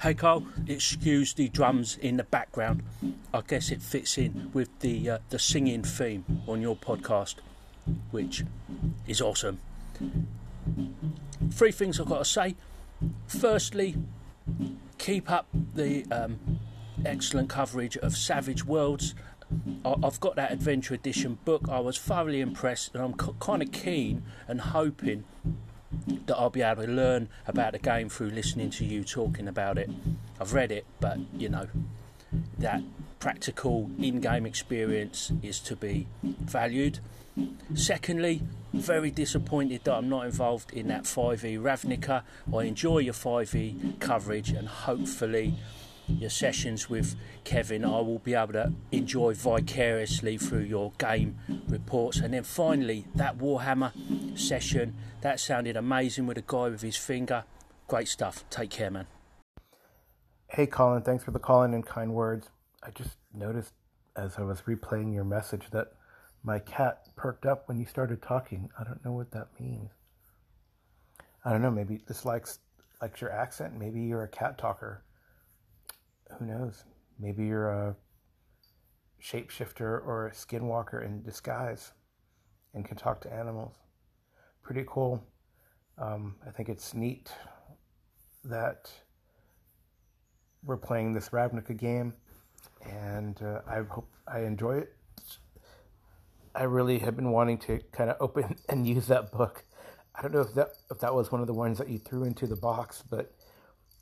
Hey 0.03 0.15
Carl, 0.15 0.45
excuse 0.67 1.33
the 1.33 1.47
drums 1.47 1.95
in 1.95 2.17
the 2.17 2.25
background. 2.25 2.83
I 3.33 3.39
guess 3.39 3.71
it 3.71 3.81
fits 3.81 4.17
in 4.17 4.51
with 4.53 4.67
the 4.81 5.11
uh, 5.11 5.17
the 5.29 5.39
singing 5.39 5.81
theme 5.81 6.25
on 6.45 6.59
your 6.59 6.75
podcast, 6.75 7.35
which 8.11 8.43
is 9.07 9.21
awesome. 9.21 9.59
Three 11.51 11.71
things 11.71 12.01
I've 12.01 12.07
got 12.07 12.17
to 12.17 12.25
say. 12.25 12.57
Firstly, 13.27 13.95
keep 14.97 15.31
up 15.31 15.47
the 15.73 16.03
um, 16.11 16.59
excellent 17.05 17.47
coverage 17.47 17.95
of 17.95 18.17
Savage 18.17 18.65
Worlds. 18.65 19.15
I've 19.85 20.19
got 20.19 20.35
that 20.35 20.51
Adventure 20.51 20.95
Edition 20.95 21.37
book. 21.45 21.69
I 21.69 21.79
was 21.79 21.97
thoroughly 21.97 22.41
impressed, 22.41 22.93
and 22.93 23.01
I'm 23.01 23.13
kind 23.13 23.63
of 23.63 23.71
keen 23.71 24.23
and 24.49 24.59
hoping 24.59 25.23
that 26.25 26.37
I'll 26.37 26.49
be 26.49 26.61
able 26.61 26.85
to 26.85 26.91
learn 26.91 27.29
about 27.47 27.73
the 27.73 27.79
game 27.79 28.09
through 28.09 28.29
listening 28.29 28.69
to 28.71 28.85
you 28.85 29.03
talking 29.03 29.47
about 29.47 29.77
it. 29.77 29.89
I've 30.39 30.53
read 30.53 30.71
it, 30.71 30.85
but 30.99 31.17
you 31.37 31.49
know, 31.49 31.67
that 32.57 32.81
practical 33.19 33.89
in 33.99 34.19
game 34.19 34.45
experience 34.45 35.31
is 35.41 35.59
to 35.61 35.75
be 35.75 36.07
valued. 36.23 36.99
Secondly, 37.73 38.41
very 38.73 39.11
disappointed 39.11 39.83
that 39.83 39.93
I'm 39.93 40.09
not 40.09 40.25
involved 40.25 40.71
in 40.71 40.87
that 40.87 41.03
5e 41.03 41.59
Ravnica. 41.59 42.23
I 42.53 42.63
enjoy 42.63 42.99
your 42.99 43.13
5e 43.13 43.99
coverage 43.99 44.49
and 44.49 44.67
hopefully 44.67 45.55
your 46.07 46.29
sessions 46.29 46.89
with 46.89 47.15
Kevin, 47.43 47.85
I 47.85 47.99
will 48.01 48.19
be 48.19 48.33
able 48.33 48.53
to 48.53 48.73
enjoy 48.91 49.33
vicariously 49.33 50.37
through 50.37 50.63
your 50.63 50.91
game 50.97 51.37
reports. 51.67 52.19
And 52.19 52.33
then 52.33 52.43
finally, 52.43 53.05
that 53.15 53.37
Warhammer 53.37 53.91
session 54.37 54.95
that 55.21 55.39
sounded 55.39 55.77
amazing 55.77 56.27
with 56.27 56.37
a 56.37 56.43
guy 56.45 56.69
with 56.69 56.81
his 56.81 56.97
finger. 56.97 57.45
Great 57.87 58.07
stuff. 58.07 58.43
Take 58.49 58.69
care, 58.69 58.91
man. 58.91 59.07
Hey, 60.49 60.67
Collin, 60.67 61.01
thanks 61.01 61.23
for 61.23 61.31
the 61.31 61.39
call 61.39 61.63
in 61.63 61.73
and 61.73 61.85
kind 61.85 62.13
words. 62.13 62.49
I 62.83 62.91
just 62.91 63.17
noticed 63.33 63.73
as 64.15 64.37
I 64.37 64.41
was 64.41 64.61
replaying 64.61 65.13
your 65.13 65.23
message 65.23 65.63
that 65.71 65.93
my 66.43 66.59
cat 66.59 67.07
perked 67.15 67.45
up 67.45 67.67
when 67.67 67.79
you 67.79 67.85
started 67.85 68.21
talking. 68.21 68.69
I 68.77 68.83
don't 68.83 69.03
know 69.03 69.13
what 69.13 69.31
that 69.31 69.47
means. 69.59 69.89
I 71.45 71.51
don't 71.51 71.61
know. 71.61 71.71
Maybe 71.71 72.01
this 72.07 72.25
likes 72.25 72.59
likes 73.01 73.21
your 73.21 73.31
accent. 73.31 73.77
Maybe 73.77 74.01
you're 74.01 74.23
a 74.23 74.27
cat 74.29 74.57
talker. 74.57 75.03
Who 76.31 76.45
knows? 76.45 76.83
Maybe 77.19 77.45
you're 77.45 77.69
a 77.69 77.95
shapeshifter 79.21 80.05
or 80.05 80.27
a 80.27 80.31
skinwalker 80.31 81.05
in 81.05 81.23
disguise 81.23 81.91
and 82.73 82.85
can 82.85 82.97
talk 82.97 83.21
to 83.21 83.33
animals. 83.33 83.75
Pretty 84.61 84.83
cool. 84.87 85.23
Um, 85.97 86.35
I 86.45 86.51
think 86.51 86.69
it's 86.69 86.93
neat 86.93 87.31
that 88.43 88.89
we're 90.65 90.77
playing 90.77 91.13
this 91.13 91.29
Ravnica 91.29 91.77
game, 91.77 92.13
and 92.81 93.41
uh, 93.41 93.61
I 93.67 93.83
hope 93.83 94.09
I 94.27 94.39
enjoy 94.41 94.77
it. 94.77 94.93
I 96.55 96.63
really 96.63 96.99
have 96.99 97.15
been 97.15 97.31
wanting 97.31 97.57
to 97.59 97.79
kind 97.91 98.09
of 98.09 98.17
open 98.19 98.55
and 98.69 98.87
use 98.87 99.07
that 99.07 99.31
book. 99.31 99.65
I 100.15 100.21
don't 100.21 100.33
know 100.33 100.41
if 100.41 100.53
that 100.53 100.69
if 100.91 100.99
that 100.99 101.13
was 101.13 101.31
one 101.31 101.41
of 101.41 101.47
the 101.47 101.53
ones 101.53 101.77
that 101.79 101.89
you 101.89 101.97
threw 101.97 102.23
into 102.23 102.47
the 102.47 102.55
box, 102.55 103.03
but 103.09 103.33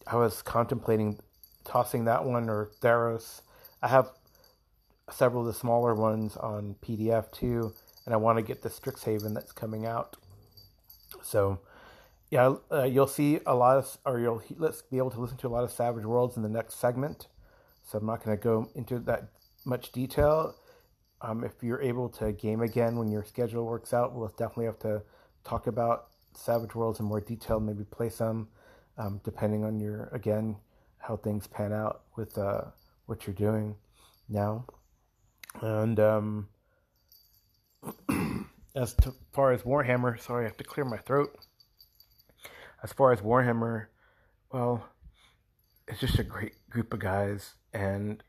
I 0.08 0.16
was 0.16 0.42
contemplating 0.42 1.20
tossing 1.64 2.06
that 2.06 2.26
one 2.26 2.50
or 2.50 2.72
Theros. 2.82 3.42
I 3.82 3.88
have 3.88 4.10
several 5.12 5.42
of 5.42 5.48
the 5.48 5.60
smaller 5.60 5.94
ones 5.96 6.38
on 6.38 6.76
PDF 6.82 7.32
too, 7.32 7.74
and 8.06 8.14
I 8.14 8.18
want 8.18 8.38
to 8.38 8.44
get 8.44 8.62
the 8.62 8.70
Strixhaven 8.70 9.34
that's 9.34 9.52
coming 9.52 9.86
out. 9.86 10.18
So, 11.24 11.60
yeah, 12.30 12.56
uh, 12.72 12.84
you'll 12.84 13.08
see 13.08 13.40
a 13.46 13.56
lot 13.56 13.78
of, 13.78 13.98
or 14.06 14.20
you'll 14.20 14.42
let's 14.58 14.82
be 14.82 14.98
able 14.98 15.12
to 15.12 15.20
listen 15.20 15.38
to 15.38 15.48
a 15.48 15.50
lot 15.50 15.64
of 15.64 15.72
Savage 15.72 16.06
Worlds 16.06 16.38
in 16.38 16.44
the 16.44 16.50
next 16.50 16.76
segment. 16.76 17.28
So 17.84 17.98
I'm 17.98 18.06
not 18.06 18.24
going 18.24 18.38
to 18.38 18.42
go 18.42 18.70
into 18.76 19.00
that 19.00 19.30
much 19.66 19.92
detail. 19.92 20.56
Um, 21.22 21.44
if 21.44 21.52
you're 21.62 21.82
able 21.82 22.10
to 22.10 22.32
game 22.32 22.62
again 22.62 22.98
when 22.98 23.12
your 23.12 23.24
schedule 23.24 23.66
works 23.66 23.94
out, 23.94 24.16
we'll 24.16 24.30
definitely 24.30 24.66
have 24.66 24.80
to 24.80 25.04
talk 25.44 25.68
about 25.68 26.08
Savage 26.34 26.74
Worlds 26.74 27.00
in 27.00 27.06
more 27.06 27.22
detail. 27.22 27.60
Maybe 27.60 27.84
play 27.84 28.10
some, 28.10 28.48
um, 28.98 29.20
depending 29.24 29.64
on 29.64 29.80
your 29.80 30.10
again 30.14 30.56
how 31.02 31.18
things 31.18 31.48
pan 31.48 31.74
out 31.74 32.04
with 32.16 32.38
uh, 32.38 32.62
what 33.06 33.26
you're 33.26 33.34
doing 33.34 33.76
now. 34.30 34.66
And 35.62 36.00
um, 36.00 36.48
as 38.76 38.94
to, 38.96 39.14
far 39.34 39.52
as 39.52 39.64
Warhammer, 39.64 40.20
sorry, 40.20 40.46
I 40.46 40.48
have 40.48 40.58
to 40.58 40.64
clear 40.64 40.86
my 40.86 40.98
throat. 40.98 41.38
As 42.84 42.94
far 42.94 43.12
as 43.12 43.22
Warhammer, 43.22 43.88
well, 44.52 44.88
it's 45.88 46.00
just 46.00 46.20
a 46.20 46.24
great 46.24 46.54
group 46.70 46.94
of 46.94 47.00
guys, 47.00 47.54
and 47.74 48.24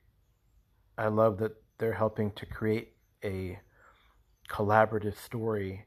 I 0.98 1.08
love 1.08 1.38
that 1.38 1.52
they're 1.78 1.92
helping 1.92 2.32
to 2.32 2.46
create 2.46 2.92
a 3.24 3.58
collaborative 4.48 5.16
story, 5.16 5.86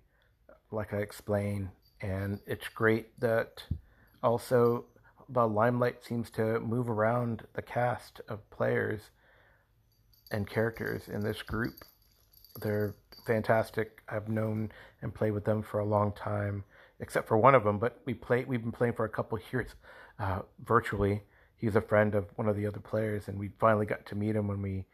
like 0.72 0.94
I 0.94 0.98
explained. 0.98 1.70
And 2.01 2.39
it's 2.48 2.68
great 2.70 3.20
that 3.20 3.63
also 4.24 4.86
the 5.29 5.48
limelight 5.48 6.03
seems 6.03 6.29
to 6.32 6.60
move 6.60 6.89
around 6.89 7.44
the 7.53 7.62
cast 7.62 8.22
of 8.27 8.50
players 8.50 9.10
and 10.32 10.50
characters 10.50 11.08
in 11.08 11.22
this 11.22 11.41
group. 11.41 11.74
They're 12.62 12.96
fantastic. 13.25 14.01
I've 14.08 14.29
known 14.29 14.72
and 15.01 15.13
played 15.13 15.32
with 15.32 15.46
them 15.46 15.62
for 15.63 15.79
a 15.79 15.86
long 15.86 16.13
time, 16.13 16.63
except 17.00 17.27
for 17.27 17.38
one 17.38 17.55
of 17.55 17.63
them. 17.63 17.79
But 17.79 18.01
we 18.05 18.13
play. 18.13 18.46
We've 18.46 18.62
been 18.62 18.72
playing 18.72 18.94
for 18.94 19.05
a 19.05 19.10
couple 19.10 19.39
years 19.51 19.72
uh, 20.20 20.41
virtually. 20.63 21.24
He's 21.58 21.75
a 21.75 21.82
friend 21.82 22.15
of 22.15 22.25
one 22.36 22.48
of 22.48 22.55
the 22.55 22.67
other 22.67 22.79
players, 22.79 23.27
and 23.27 23.39
we 23.39 23.50
finally 23.60 23.86
got 23.86 24.05
to 24.08 24.15
meet 24.15 24.36
him 24.36 24.48
when 24.48 24.62
we 24.62 24.86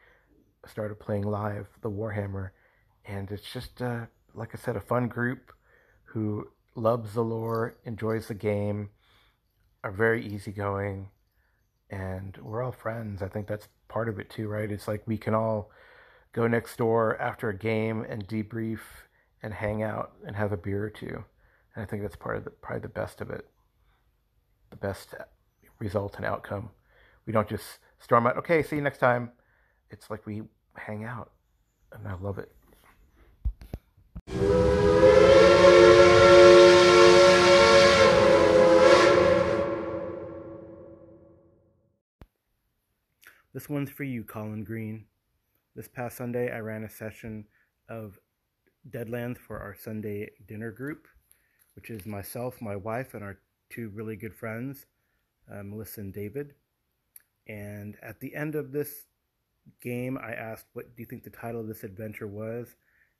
started 0.65 0.99
playing 0.99 1.23
live 1.23 1.67
the 1.81 1.89
Warhammer. 1.89 2.51
And 3.05 3.31
it's 3.31 3.51
just, 3.51 3.81
uh, 3.81 4.05
like 4.33 4.49
I 4.53 4.59
said, 4.59 4.75
a 4.75 4.81
fun 4.81 5.07
group 5.07 5.51
who 6.03 6.49
loves 6.75 7.13
the 7.13 7.23
lore, 7.23 7.75
enjoys 7.83 8.27
the 8.27 8.35
game, 8.35 8.89
are 9.83 9.91
very 9.91 10.25
easygoing, 10.25 11.09
and 11.89 12.37
we're 12.41 12.63
all 12.63 12.71
friends. 12.71 13.21
I 13.21 13.27
think 13.27 13.47
that's 13.47 13.67
part 13.87 14.09
of 14.09 14.19
it 14.19 14.29
too, 14.29 14.47
right? 14.47 14.71
It's 14.71 14.87
like 14.87 15.03
we 15.05 15.17
can 15.17 15.33
all 15.33 15.71
go 16.33 16.47
next 16.47 16.77
door 16.77 17.19
after 17.19 17.49
a 17.49 17.57
game 17.57 18.05
and 18.07 18.27
debrief 18.27 18.79
and 19.43 19.53
hang 19.53 19.83
out 19.83 20.13
and 20.25 20.35
have 20.35 20.51
a 20.51 20.57
beer 20.57 20.83
or 20.83 20.89
two. 20.89 21.23
And 21.75 21.83
I 21.83 21.85
think 21.85 22.01
that's 22.01 22.15
part 22.15 22.37
of 22.37 22.43
the 22.43 22.51
probably 22.51 22.81
the 22.81 22.89
best 22.89 23.21
of 23.21 23.29
it, 23.29 23.47
the 24.69 24.75
best 24.75 25.15
result 25.79 26.15
and 26.15 26.25
outcome. 26.25 26.69
We 27.25 27.33
don't 27.33 27.49
just 27.49 27.79
storm 27.99 28.27
out. 28.27 28.37
Okay, 28.37 28.63
see 28.63 28.77
you 28.77 28.81
next 28.81 28.99
time. 28.99 29.31
It's 29.89 30.09
like 30.09 30.25
we 30.25 30.43
hang 30.75 31.03
out, 31.03 31.31
and 31.91 32.07
I 32.07 32.15
love 32.15 32.37
it. 32.37 32.51
This 43.61 43.69
one's 43.69 43.91
for 43.91 44.05
you, 44.05 44.23
Collin 44.23 44.63
Green. 44.63 45.05
This 45.75 45.87
past 45.87 46.17
Sunday, 46.17 46.51
I 46.51 46.61
ran 46.61 46.83
a 46.83 46.89
session 46.89 47.45
of 47.89 48.17
Deadlands 48.89 49.37
for 49.37 49.59
our 49.59 49.75
Sunday 49.75 50.31
dinner 50.47 50.71
group, 50.71 51.07
which 51.75 51.91
is 51.91 52.07
myself, 52.07 52.59
my 52.59 52.75
wife, 52.75 53.13
and 53.13 53.23
our 53.23 53.37
two 53.69 53.89
really 53.89 54.15
good 54.15 54.33
friends, 54.33 54.87
uh, 55.47 55.61
Melissa 55.61 56.01
and 56.01 56.11
David. 56.11 56.55
And 57.47 57.97
at 58.01 58.19
the 58.19 58.33
end 58.33 58.55
of 58.55 58.71
this 58.71 59.05
game, 59.79 60.17
I 60.17 60.31
asked, 60.31 60.65
What 60.73 60.95
do 60.95 61.03
you 61.03 61.05
think 61.05 61.23
the 61.23 61.29
title 61.29 61.61
of 61.61 61.67
this 61.67 61.83
adventure 61.83 62.27
was? 62.27 62.75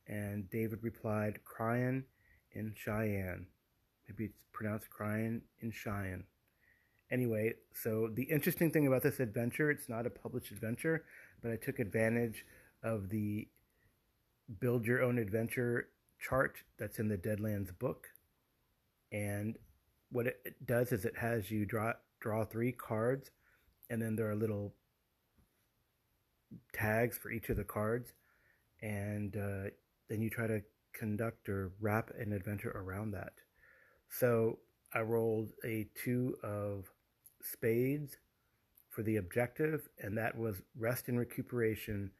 And 0.08 0.50
David 0.50 0.80
replied, 0.82 1.46
Crying 1.46 2.06
in 2.54 2.74
Cheyenne. 2.76 3.46
Maybe 4.10 4.26
it's 4.26 4.46
pronounced 4.52 4.90
Crying 4.90 5.44
in 5.60 5.70
Cheyenne. 5.70 6.24
Anyway, 7.12 7.54
so 7.74 8.10
the 8.14 8.24
interesting 8.24 8.72
thing 8.72 8.88
about 8.88 9.04
this 9.04 9.20
adventure, 9.20 9.70
it's 9.70 9.90
not 9.90 10.06
a 10.06 10.10
published 10.10 10.52
adventure, 10.52 11.04
but 11.42 11.52
I 11.52 11.58
took 11.58 11.80
advantage 11.80 12.46
of 12.84 13.10
the 13.10 13.48
build 14.60 14.86
your 14.86 15.02
own 15.02 15.18
adventure 15.18 15.90
chart 16.20 16.58
that's 16.78 17.00
in 17.00 17.10
the 17.10 17.18
Deadlands 17.18 17.78
book. 17.78 18.08
And 19.12 19.58
what 20.12 20.28
it 20.28 20.56
does 20.66 20.92
is 20.92 21.06
it 21.06 21.18
has 21.18 21.52
you 21.52 21.66
draw 21.66 21.94
draw 22.20 22.46
three 22.46 22.72
cards 22.72 23.32
and 23.90 24.02
then 24.02 24.16
there 24.16 24.30
are 24.30 24.36
little 24.36 24.74
tags 26.74 27.18
for 27.18 27.32
each 27.32 27.50
of 27.50 27.58
the 27.58 27.64
cards 27.64 28.14
and 28.82 29.36
uh, 29.36 29.70
then 30.10 30.22
you 30.22 30.30
try 30.30 30.48
to 30.48 30.62
conduct 30.94 31.50
or 31.50 31.72
wrap 31.80 32.12
an 32.20 32.32
adventure 32.32 32.72
around 32.72 33.12
that. 33.12 33.34
So 34.10 34.60
I 34.94 35.02
rolled 35.02 35.52
a 35.66 35.88
two 36.04 36.36
of 36.44 36.92
spades 37.44 38.18
for 38.90 39.04
the 39.04 39.18
objective, 39.18 39.88
and 40.00 40.18
that 40.18 40.38
was 40.38 40.62
rest 40.78 41.08
and 41.08 41.18
recuperation. 41.18 42.12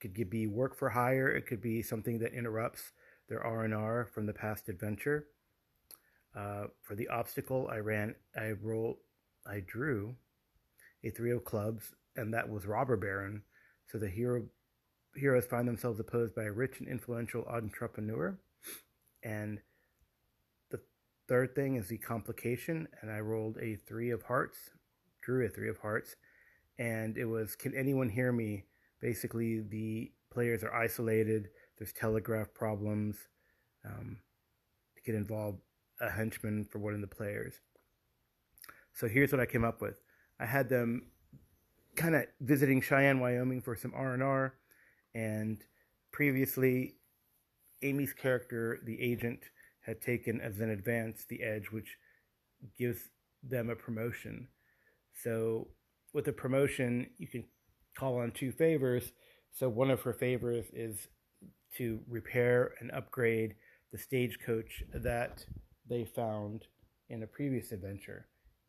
It 0.00 0.14
could 0.14 0.30
be 0.30 0.46
work 0.46 0.76
for 0.76 0.90
hire. 0.90 1.28
It 1.28 1.46
could 1.46 1.60
be 1.60 1.82
something 1.82 2.18
that 2.20 2.32
interrupts 2.32 2.92
their 3.28 3.44
R 3.44 3.64
and 3.64 3.74
R 3.74 4.08
from 4.12 4.26
the 4.26 4.32
past 4.32 4.68
adventure. 4.68 5.26
Uh, 6.34 6.64
for 6.80 6.94
the 6.94 7.08
obstacle, 7.08 7.68
I 7.70 7.78
ran, 7.78 8.14
I 8.36 8.52
rolled, 8.62 8.96
I 9.46 9.60
drew 9.60 10.14
a 11.04 11.10
three 11.10 11.32
of 11.32 11.44
clubs, 11.44 11.94
and 12.16 12.32
that 12.32 12.48
was 12.48 12.66
robber 12.66 12.96
baron. 12.96 13.42
So 13.90 13.98
the 13.98 14.08
hero 14.08 14.44
heroes 15.14 15.44
find 15.44 15.68
themselves 15.68 16.00
opposed 16.00 16.34
by 16.34 16.44
a 16.44 16.52
rich 16.52 16.80
and 16.80 16.88
influential 16.88 17.44
entrepreneur, 17.44 18.38
and 19.22 19.60
third 21.32 21.54
thing 21.54 21.76
is 21.76 21.88
the 21.88 21.96
complication, 21.96 22.86
and 23.00 23.10
I 23.10 23.20
rolled 23.20 23.56
a 23.56 23.76
three 23.88 24.10
of 24.10 24.22
hearts, 24.22 24.58
drew 25.22 25.46
a 25.46 25.48
three 25.48 25.70
of 25.70 25.78
hearts, 25.78 26.14
and 26.78 27.16
it 27.16 27.24
was 27.24 27.56
can 27.56 27.74
anyone 27.74 28.10
hear 28.10 28.32
me? 28.32 28.64
Basically, 29.00 29.60
the 29.60 30.12
players 30.30 30.62
are 30.62 30.74
isolated. 30.74 31.48
There's 31.78 31.94
telegraph 31.94 32.52
problems. 32.52 33.16
Um, 33.82 34.18
it 34.94 35.04
could 35.06 35.14
involve 35.14 35.56
a 36.02 36.10
henchman 36.10 36.66
for 36.70 36.80
one 36.80 36.92
of 36.92 37.00
the 37.00 37.06
players. 37.06 37.54
So 38.92 39.08
here's 39.08 39.32
what 39.32 39.40
I 39.40 39.46
came 39.46 39.64
up 39.64 39.80
with. 39.80 39.94
I 40.38 40.44
had 40.44 40.68
them 40.68 41.06
kind 41.96 42.14
of 42.14 42.24
visiting 42.42 42.82
Cheyenne, 42.82 43.20
Wyoming 43.20 43.62
for 43.62 43.74
some 43.74 43.94
R 43.96 44.12
and 44.12 44.22
R, 44.22 44.52
and 45.14 45.64
previously, 46.12 46.96
Amy's 47.80 48.12
character, 48.12 48.80
the 48.84 49.00
agent, 49.00 49.40
had 49.82 50.00
taken 50.00 50.40
as 50.40 50.60
an 50.60 50.70
advance 50.70 51.24
the 51.28 51.42
edge, 51.42 51.70
which 51.70 51.96
gives 52.78 53.10
them 53.42 53.70
a 53.70 53.76
promotion. 53.76 54.48
So 55.22 55.68
with 56.12 56.28
a 56.28 56.32
promotion, 56.32 57.08
you 57.18 57.26
can 57.26 57.44
call 57.96 58.18
on 58.18 58.30
two 58.30 58.52
favors. 58.52 59.12
So 59.52 59.68
one 59.68 59.90
of 59.90 60.02
her 60.02 60.12
favors 60.12 60.66
is 60.72 61.08
to 61.76 62.00
repair 62.08 62.74
and 62.80 62.90
upgrade 62.92 63.56
the 63.92 63.98
stagecoach 63.98 64.82
that 64.94 65.44
they 65.88 66.04
found 66.04 66.66
in 67.08 67.22
a 67.22 67.26
previous 67.26 67.72
adventure. 67.72 68.26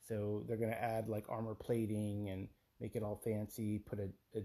So 0.08 0.44
they're 0.48 0.58
going 0.58 0.72
to 0.72 0.84
add 0.84 1.08
like 1.08 1.26
armor 1.30 1.56
plating 1.56 2.30
and 2.30 2.48
make 2.80 2.96
it 2.96 3.04
all 3.04 3.22
fancy, 3.24 3.80
put 3.80 4.00
a, 4.00 4.10
a 4.38 4.42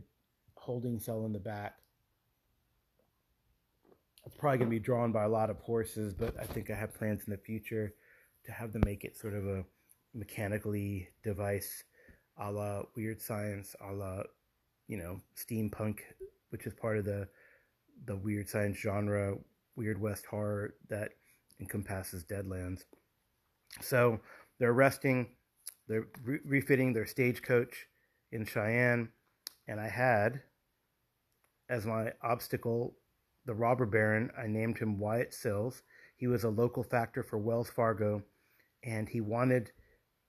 holding 0.55 1.01
cell 1.01 1.25
in 1.25 1.33
the 1.33 1.39
back. 1.39 1.75
It's 4.29 4.37
probably 4.37 4.59
going 4.59 4.71
to 4.71 4.77
be 4.77 4.79
drawn 4.79 5.11
by 5.11 5.25
a 5.25 5.29
lot 5.29 5.49
of 5.49 5.59
horses, 5.61 6.13
but 6.13 6.39
I 6.39 6.45
think 6.45 6.71
I 6.71 6.75
have 6.75 6.93
plans 6.93 7.23
in 7.27 7.31
the 7.31 7.39
future 7.39 7.95
to 8.45 8.53
have 8.53 8.75
them 8.75 8.83
make 8.85 9.03
it 9.03 9.17
sort 9.17 9.33
of 9.33 9.47
a 9.47 9.65
mechanically 10.13 11.09
device 11.23 11.83
a 12.37 12.53
la 12.53 12.83
weird 12.95 13.23
science, 13.23 13.75
a 13.81 13.91
la, 13.91 14.25
you 14.87 14.99
know, 14.99 15.19
steampunk, 15.35 16.01
which 16.51 16.67
is 16.67 16.75
part 16.75 16.99
of 16.99 17.07
the 17.07 17.27
the 18.05 18.17
weird 18.17 18.51
science 18.51 18.77
genre, 18.77 19.35
weird 19.77 19.99
west 19.99 20.27
horror 20.27 20.75
that 20.91 21.13
encompasses 21.59 22.23
Deadlands. 22.23 22.85
So 23.81 24.21
they're 24.59 24.75
resting, 24.75 25.29
they're 25.89 26.07
re- 26.23 26.41
refitting 26.45 26.93
their 26.93 27.07
stagecoach 27.07 27.87
in 28.31 28.45
Cheyenne, 28.45 29.09
and 29.67 29.81
I 29.81 29.89
had 29.89 30.43
as 31.71 31.87
my 31.87 32.13
obstacle 32.23 32.95
the 33.49 33.55
robber 33.55 33.87
baron. 33.87 34.31
I 34.39 34.47
named 34.47 34.79
him 34.79 34.99
Wyatt 34.99 35.33
Sills. 35.33 35.83
He 36.19 36.27
was 36.27 36.45
a 36.45 36.51
local 36.51 36.83
factor 36.83 37.23
for 37.23 37.39
Wells 37.39 37.71
Fargo, 37.71 38.23
and 38.85 39.09
he 39.09 39.23
wanted 39.23 39.73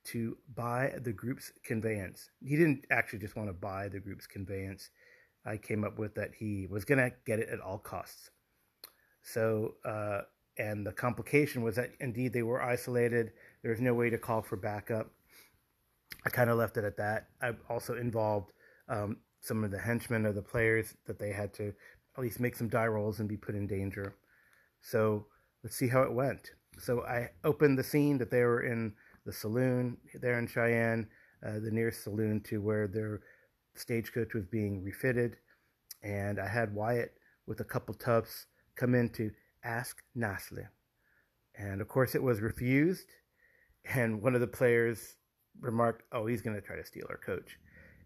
to 0.06 0.38
buy 0.56 0.94
the 1.04 1.12
group's 1.12 1.52
conveyance. 1.66 2.30
He 2.42 2.56
didn't 2.56 2.86
actually 2.90 3.20
just 3.20 3.36
want 3.36 3.50
to 3.50 3.54
buy 3.54 3.90
the 3.90 4.00
group's 4.00 4.26
conveyance. 4.26 4.90
I 5.46 5.58
came 5.58 5.84
up 5.84 6.00
with 6.00 6.16
that 6.16 6.32
he 6.34 6.66
was 6.72 6.86
going 6.86 7.00
to 7.00 7.12
get 7.26 7.40
it 7.40 7.50
at 7.50 7.60
all 7.60 7.78
costs. 7.78 8.32
So, 9.22 9.74
uh, 9.84 10.22
and 10.58 10.88
the 10.88 10.94
complication 10.94 11.62
was 11.62 11.76
that 11.76 11.90
indeed 12.00 12.32
they 12.32 12.44
were 12.44 12.64
isolated. 12.64 13.34
There 13.64 13.72
was 13.72 13.82
no 13.82 13.94
way 13.94 14.10
to 14.10 14.18
call 14.18 14.42
for 14.42 14.56
backup. 14.56 15.12
I 16.26 16.30
kind 16.30 16.50
of 16.50 16.58
left 16.58 16.78
it 16.78 16.86
at 16.86 16.96
that. 16.98 17.28
I 17.42 17.52
also 17.70 17.98
involved 17.98 18.54
um, 18.88 19.18
some 19.42 19.66
of 19.66 19.72
the 19.72 19.80
henchmen 19.80 20.26
of 20.26 20.36
the 20.36 20.42
players 20.42 20.96
that 21.06 21.20
they 21.20 21.34
had 21.34 21.54
to 21.56 21.74
at 22.20 22.24
least 22.24 22.42
make 22.42 22.56
some 22.56 22.68
die 22.68 22.88
rolls 22.88 23.20
and 23.20 23.30
be 23.30 23.38
put 23.38 23.56
in 23.56 23.66
danger. 23.66 24.14
So 24.82 25.26
let's 25.64 25.78
see 25.78 25.88
how 25.88 26.04
it 26.04 26.12
went. 26.12 26.52
So 26.78 27.04
I 27.04 27.30
opened 27.46 27.80
the 27.80 27.84
scene 27.84 28.18
that 28.18 28.30
they 28.30 28.44
were 28.44 28.64
in 28.64 28.94
the 29.26 29.32
saloon 29.32 29.98
there 30.22 30.38
in 30.38 30.48
Cheyenne, 30.48 31.08
uh, 31.46 31.60
the 31.60 31.72
nearest 31.72 32.04
saloon 32.04 32.42
to 32.42 32.62
where 32.62 32.88
their 32.88 33.22
stagecoach 33.74 34.34
was 34.34 34.46
being 34.46 34.84
refitted. 34.84 35.38
And 36.04 36.40
I 36.40 36.48
had 36.48 36.76
Wyatt 36.76 37.14
with 37.48 37.62
a 37.62 37.66
couple 37.66 37.94
tubs 37.94 38.48
come 38.76 38.96
in 38.96 39.10
to 39.12 39.32
ask 39.64 40.02
nicely. 40.14 40.64
And 41.56 41.80
of 41.80 41.88
course, 41.88 42.16
it 42.16 42.24
was 42.24 42.42
refused. 42.42 43.08
And 43.94 44.22
one 44.22 44.36
of 44.36 44.42
the 44.42 44.48
players 44.48 45.16
remarked, 45.62 46.04
Oh, 46.12 46.26
he's 46.26 46.42
going 46.42 46.56
to 46.56 46.62
try 46.62 46.76
to 46.76 46.86
steal 46.86 47.08
our 47.10 47.18
coach. 47.18 47.58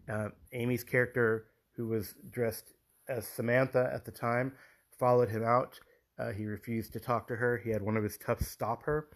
Uh, 0.08 0.28
Amy's 0.52 0.84
character, 0.84 1.46
who 1.76 1.88
was 1.88 2.14
dressed 2.30 2.74
as 3.08 3.26
Samantha 3.26 3.90
at 3.92 4.04
the 4.04 4.12
time, 4.12 4.52
followed 4.98 5.28
him 5.28 5.44
out. 5.44 5.78
Uh, 6.18 6.30
he 6.30 6.46
refused 6.46 6.92
to 6.92 7.00
talk 7.00 7.26
to 7.28 7.36
her. 7.36 7.58
He 7.58 7.70
had 7.70 7.82
one 7.82 7.96
of 7.96 8.04
his 8.04 8.16
toughs 8.16 8.46
stop 8.48 8.84
her 8.84 9.08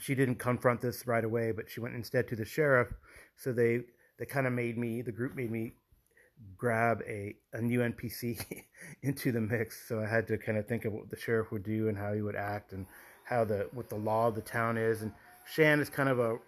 she 0.00 0.14
didn't 0.14 0.36
confront 0.36 0.80
this 0.80 1.06
right 1.06 1.24
away, 1.24 1.52
but 1.52 1.70
she 1.70 1.80
went 1.80 1.94
instead 1.94 2.28
to 2.28 2.36
the 2.36 2.44
sheriff. 2.44 2.88
So 3.36 3.52
they 3.52 3.80
they 4.18 4.26
kind 4.26 4.46
of 4.46 4.52
made 4.52 4.78
me 4.78 5.02
the 5.02 5.12
group 5.12 5.34
made 5.34 5.50
me 5.50 5.74
grab 6.56 7.02
a 7.06 7.34
a 7.52 7.60
new 7.60 7.80
NPC 7.80 8.44
into 9.02 9.32
the 9.32 9.40
mix. 9.40 9.88
So 9.88 10.00
I 10.00 10.06
had 10.06 10.26
to 10.28 10.38
kind 10.38 10.58
of 10.58 10.66
think 10.66 10.84
of 10.84 10.92
what 10.92 11.10
the 11.10 11.16
sheriff 11.16 11.52
would 11.52 11.64
do 11.64 11.88
and 11.88 11.96
how 11.96 12.12
he 12.12 12.22
would 12.22 12.36
act 12.36 12.72
and 12.72 12.86
how 13.24 13.44
the 13.44 13.68
what 13.72 13.88
the 13.88 13.96
law 13.96 14.28
of 14.28 14.34
the 14.34 14.42
town 14.42 14.76
is. 14.76 15.02
And 15.02 15.12
Cheyenne 15.52 15.80
is 15.80 15.90
kind 15.90 16.08
of 16.08 16.18
a 16.18 16.38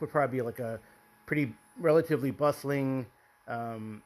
would 0.00 0.10
probably 0.10 0.38
be 0.38 0.42
like 0.42 0.60
a 0.60 0.80
pretty 1.26 1.52
relatively 1.78 2.30
bustling 2.30 3.06
um, 3.48 4.02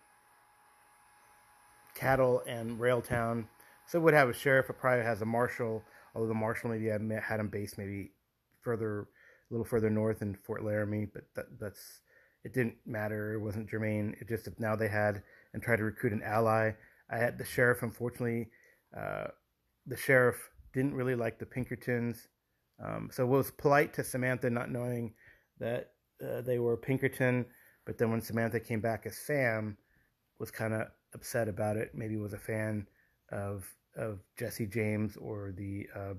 cattle 1.95 2.43
and 2.47 2.79
rail 2.81 3.01
town. 3.01 3.49
So 3.87 3.99
it 3.99 4.03
would 4.03 4.15
have 4.15 4.29
a 4.29 4.35
sheriff. 4.35 4.71
It 4.71 4.79
probably 4.79 5.05
has 5.05 5.23
a 5.23 5.27
marshal. 5.27 5.83
Although 6.15 6.29
the 6.29 6.35
marshal 6.35 6.71
maybe 6.71 6.87
had, 6.87 7.01
him 7.41 7.49
based 7.49 7.79
maybe 7.79 8.13
further, 8.61 9.01
a 9.01 9.07
little 9.51 9.65
further 9.65 9.91
north 9.91 10.23
in 10.23 10.35
Fort 10.35 10.65
Laramie, 10.65 11.07
but 11.13 11.25
that, 11.35 11.47
that's 11.59 12.01
it 12.45 12.53
didn't 12.53 12.77
matter. 12.87 13.35
It 13.35 13.41
wasn't 13.41 13.71
germane. 13.71 14.15
It 14.21 14.29
just 14.29 14.49
now 14.59 14.77
they 14.77 14.89
had 14.89 15.23
and 15.53 15.63
tried 15.63 15.77
to 15.77 15.85
recruit 15.85 16.13
an 16.13 16.23
ally. 16.23 16.73
I 17.11 17.17
had 17.19 17.39
the 17.39 17.45
sheriff. 17.45 17.83
Unfortunately, 17.83 18.49
uh, 18.97 19.29
the 19.87 19.97
sheriff 19.97 20.51
didn't 20.73 20.95
really 20.95 21.15
like 21.15 21.39
the 21.39 21.47
Pinkertons, 21.47 22.29
um, 22.85 23.09
so 23.13 23.25
it 23.25 23.29
was 23.29 23.51
polite 23.51 23.95
to 23.95 24.05
Samantha, 24.05 24.51
not 24.51 24.71
knowing 24.71 25.15
that 25.59 25.93
uh, 26.23 26.41
they 26.41 26.59
were 26.59 26.77
Pinkerton. 26.77 27.47
But 27.87 27.99
then 27.99 28.11
when 28.11 28.21
Samantha 28.21 28.61
came 28.61 28.81
back 28.81 29.07
as 29.07 29.17
Sam, 29.17 29.77
was 30.39 30.51
kind 30.51 30.75
of 30.75 30.89
upset 31.15 31.49
about 31.49 31.77
it. 31.77 31.93
Maybe 31.95 32.17
was 32.17 32.33
a 32.33 32.39
fan 32.39 32.87
of 33.31 33.65
of 33.97 34.19
Jesse 34.37 34.67
James 34.67 35.17
or 35.17 35.53
the 35.57 35.87
uh, 35.95 36.15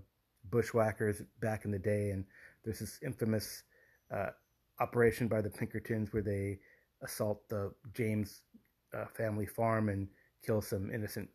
Bushwhackers 0.49 1.21
back 1.41 1.65
in 1.65 1.71
the 1.71 1.79
day, 1.79 2.11
and 2.11 2.25
there's 2.63 2.79
this 2.79 2.99
infamous 3.03 3.63
uh, 4.11 4.29
operation 4.79 5.27
by 5.27 5.41
the 5.41 5.49
Pinkertons 5.49 6.13
where 6.13 6.23
they 6.23 6.59
assault 7.01 7.47
the 7.49 7.73
James 7.93 8.41
uh, 8.93 9.05
family 9.13 9.45
farm 9.45 9.89
and 9.89 10.07
kill 10.45 10.61
some 10.61 10.91
innocent 10.91 11.29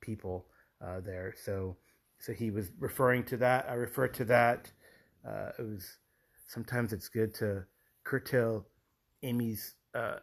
people 0.00 0.46
uh, 0.84 1.00
there. 1.00 1.34
So, 1.42 1.76
so 2.18 2.32
he 2.32 2.50
was 2.50 2.70
referring 2.78 3.24
to 3.24 3.36
that. 3.38 3.66
I 3.68 3.74
refer 3.74 4.08
to 4.08 4.24
that. 4.26 4.70
Uh, 5.26 5.50
it 5.58 5.62
was 5.62 5.98
sometimes 6.46 6.92
it's 6.92 7.08
good 7.08 7.34
to 7.34 7.64
curtail 8.04 8.66
Amy's 9.22 9.74
uh, 9.94 10.16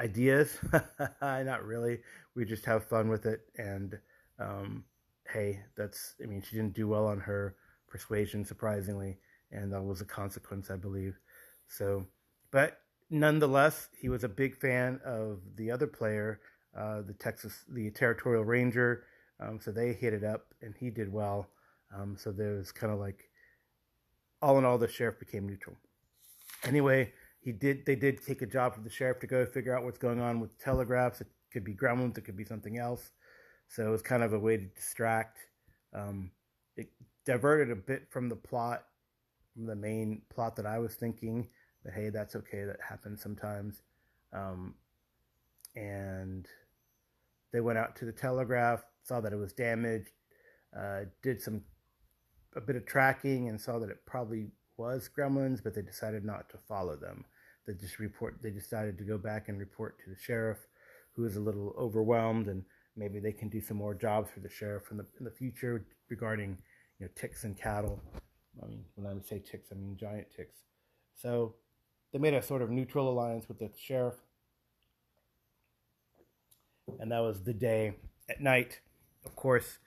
ideas. 0.00 0.58
Not 1.22 1.64
really. 1.64 2.00
We 2.34 2.44
just 2.44 2.64
have 2.64 2.84
fun 2.84 3.08
with 3.08 3.26
it. 3.26 3.42
And 3.58 3.98
um, 4.38 4.84
hey, 5.32 5.60
that's, 5.76 6.14
I 6.22 6.26
mean, 6.26 6.42
she 6.42 6.56
didn't 6.56 6.74
do 6.74 6.88
well 6.88 7.06
on 7.06 7.20
her 7.20 7.56
persuasion, 7.88 8.44
surprisingly. 8.44 9.18
And 9.52 9.72
that 9.72 9.82
was 9.82 10.00
a 10.00 10.06
consequence, 10.06 10.70
I 10.70 10.76
believe. 10.76 11.18
So, 11.68 12.06
but 12.50 12.78
nonetheless, 13.10 13.88
he 13.98 14.08
was 14.08 14.24
a 14.24 14.28
big 14.28 14.56
fan 14.56 15.00
of 15.04 15.40
the 15.56 15.70
other 15.70 15.86
player, 15.86 16.40
uh, 16.76 17.02
the 17.02 17.14
Texas, 17.14 17.64
the 17.68 17.90
Territorial 17.90 18.44
Ranger. 18.44 19.04
Um, 19.40 19.58
so 19.60 19.70
they 19.70 19.92
hit 19.92 20.12
it 20.12 20.24
up, 20.24 20.54
and 20.62 20.74
he 20.78 20.90
did 20.90 21.12
well. 21.12 21.48
Um, 21.94 22.16
so 22.18 22.30
there 22.30 22.54
was 22.54 22.72
kind 22.72 22.92
of 22.92 22.98
like, 22.98 23.28
all 24.42 24.58
in 24.58 24.64
all, 24.64 24.78
the 24.78 24.88
sheriff 24.88 25.18
became 25.18 25.46
neutral. 25.46 25.76
Anyway, 26.64 27.12
he 27.40 27.52
did. 27.52 27.86
They 27.86 27.96
did 27.96 28.24
take 28.24 28.42
a 28.42 28.46
job 28.46 28.74
for 28.74 28.80
the 28.80 28.90
sheriff 28.90 29.20
to 29.20 29.26
go 29.26 29.44
figure 29.46 29.76
out 29.76 29.84
what's 29.84 29.98
going 29.98 30.20
on 30.20 30.40
with 30.40 30.58
telegraphs. 30.58 31.20
It 31.20 31.28
could 31.52 31.64
be 31.64 31.74
gremlins. 31.74 32.18
It 32.18 32.22
could 32.22 32.36
be 32.36 32.44
something 32.44 32.78
else. 32.78 33.10
So 33.68 33.86
it 33.86 33.90
was 33.90 34.02
kind 34.02 34.22
of 34.22 34.32
a 34.32 34.38
way 34.38 34.56
to 34.56 34.64
distract. 34.64 35.38
Um, 35.94 36.30
it 36.76 36.90
diverted 37.24 37.70
a 37.70 37.76
bit 37.76 38.08
from 38.10 38.28
the 38.28 38.36
plot, 38.36 38.84
from 39.54 39.66
the 39.66 39.76
main 39.76 40.22
plot 40.28 40.56
that 40.56 40.66
I 40.66 40.78
was 40.78 40.94
thinking. 40.94 41.48
But 41.84 41.94
hey, 41.94 42.10
that's 42.10 42.36
okay. 42.36 42.64
That 42.64 42.78
happens 42.86 43.22
sometimes. 43.22 43.82
Um, 44.32 44.74
and 45.76 46.46
they 47.52 47.60
went 47.60 47.78
out 47.78 47.96
to 47.96 48.04
the 48.04 48.12
telegraph, 48.12 48.84
saw 49.02 49.20
that 49.20 49.32
it 49.32 49.36
was 49.36 49.52
damaged, 49.52 50.10
uh, 50.78 51.00
did 51.22 51.40
some 51.40 51.62
a 52.56 52.60
bit 52.60 52.76
of 52.76 52.84
tracking, 52.84 53.48
and 53.48 53.60
saw 53.60 53.78
that 53.78 53.90
it 53.90 54.04
probably 54.06 54.48
was 54.80 55.10
gremlins, 55.14 55.62
but 55.62 55.74
they 55.74 55.82
decided 55.82 56.24
not 56.24 56.48
to 56.48 56.56
follow 56.56 56.96
them. 56.96 57.24
They 57.66 57.74
just 57.74 57.98
report. 57.98 58.38
They 58.42 58.50
decided 58.50 58.96
to 58.98 59.04
go 59.04 59.18
back 59.18 59.48
and 59.48 59.58
report 59.58 59.98
to 59.98 60.10
the 60.10 60.16
sheriff, 60.16 60.58
who 61.14 61.26
is 61.26 61.36
a 61.36 61.40
little 61.40 61.74
overwhelmed, 61.78 62.48
and 62.48 62.64
maybe 62.96 63.20
they 63.20 63.32
can 63.32 63.50
do 63.50 63.60
some 63.60 63.76
more 63.76 63.94
jobs 63.94 64.30
for 64.30 64.40
the 64.40 64.48
sheriff 64.48 64.84
in 64.90 64.96
the 64.96 65.06
in 65.18 65.26
the 65.26 65.30
future 65.30 65.84
regarding 66.08 66.56
you 66.98 67.06
know 67.06 67.12
ticks 67.14 67.44
and 67.44 67.58
cattle. 67.58 68.00
I 68.62 68.66
mean, 68.66 68.84
when 68.94 69.06
I 69.06 69.28
say 69.28 69.38
ticks, 69.38 69.68
I 69.70 69.74
mean 69.74 69.96
giant 70.00 70.28
ticks. 70.34 70.56
So 71.14 71.56
they 72.12 72.18
made 72.18 72.34
a 72.34 72.42
sort 72.42 72.62
of 72.62 72.70
neutral 72.70 73.10
alliance 73.10 73.48
with 73.48 73.58
the 73.58 73.70
sheriff, 73.78 74.16
and 76.98 77.12
that 77.12 77.20
was 77.20 77.42
the 77.42 77.54
day. 77.54 77.96
At 78.30 78.40
night, 78.40 78.80
of 79.26 79.34
course, 79.34 79.78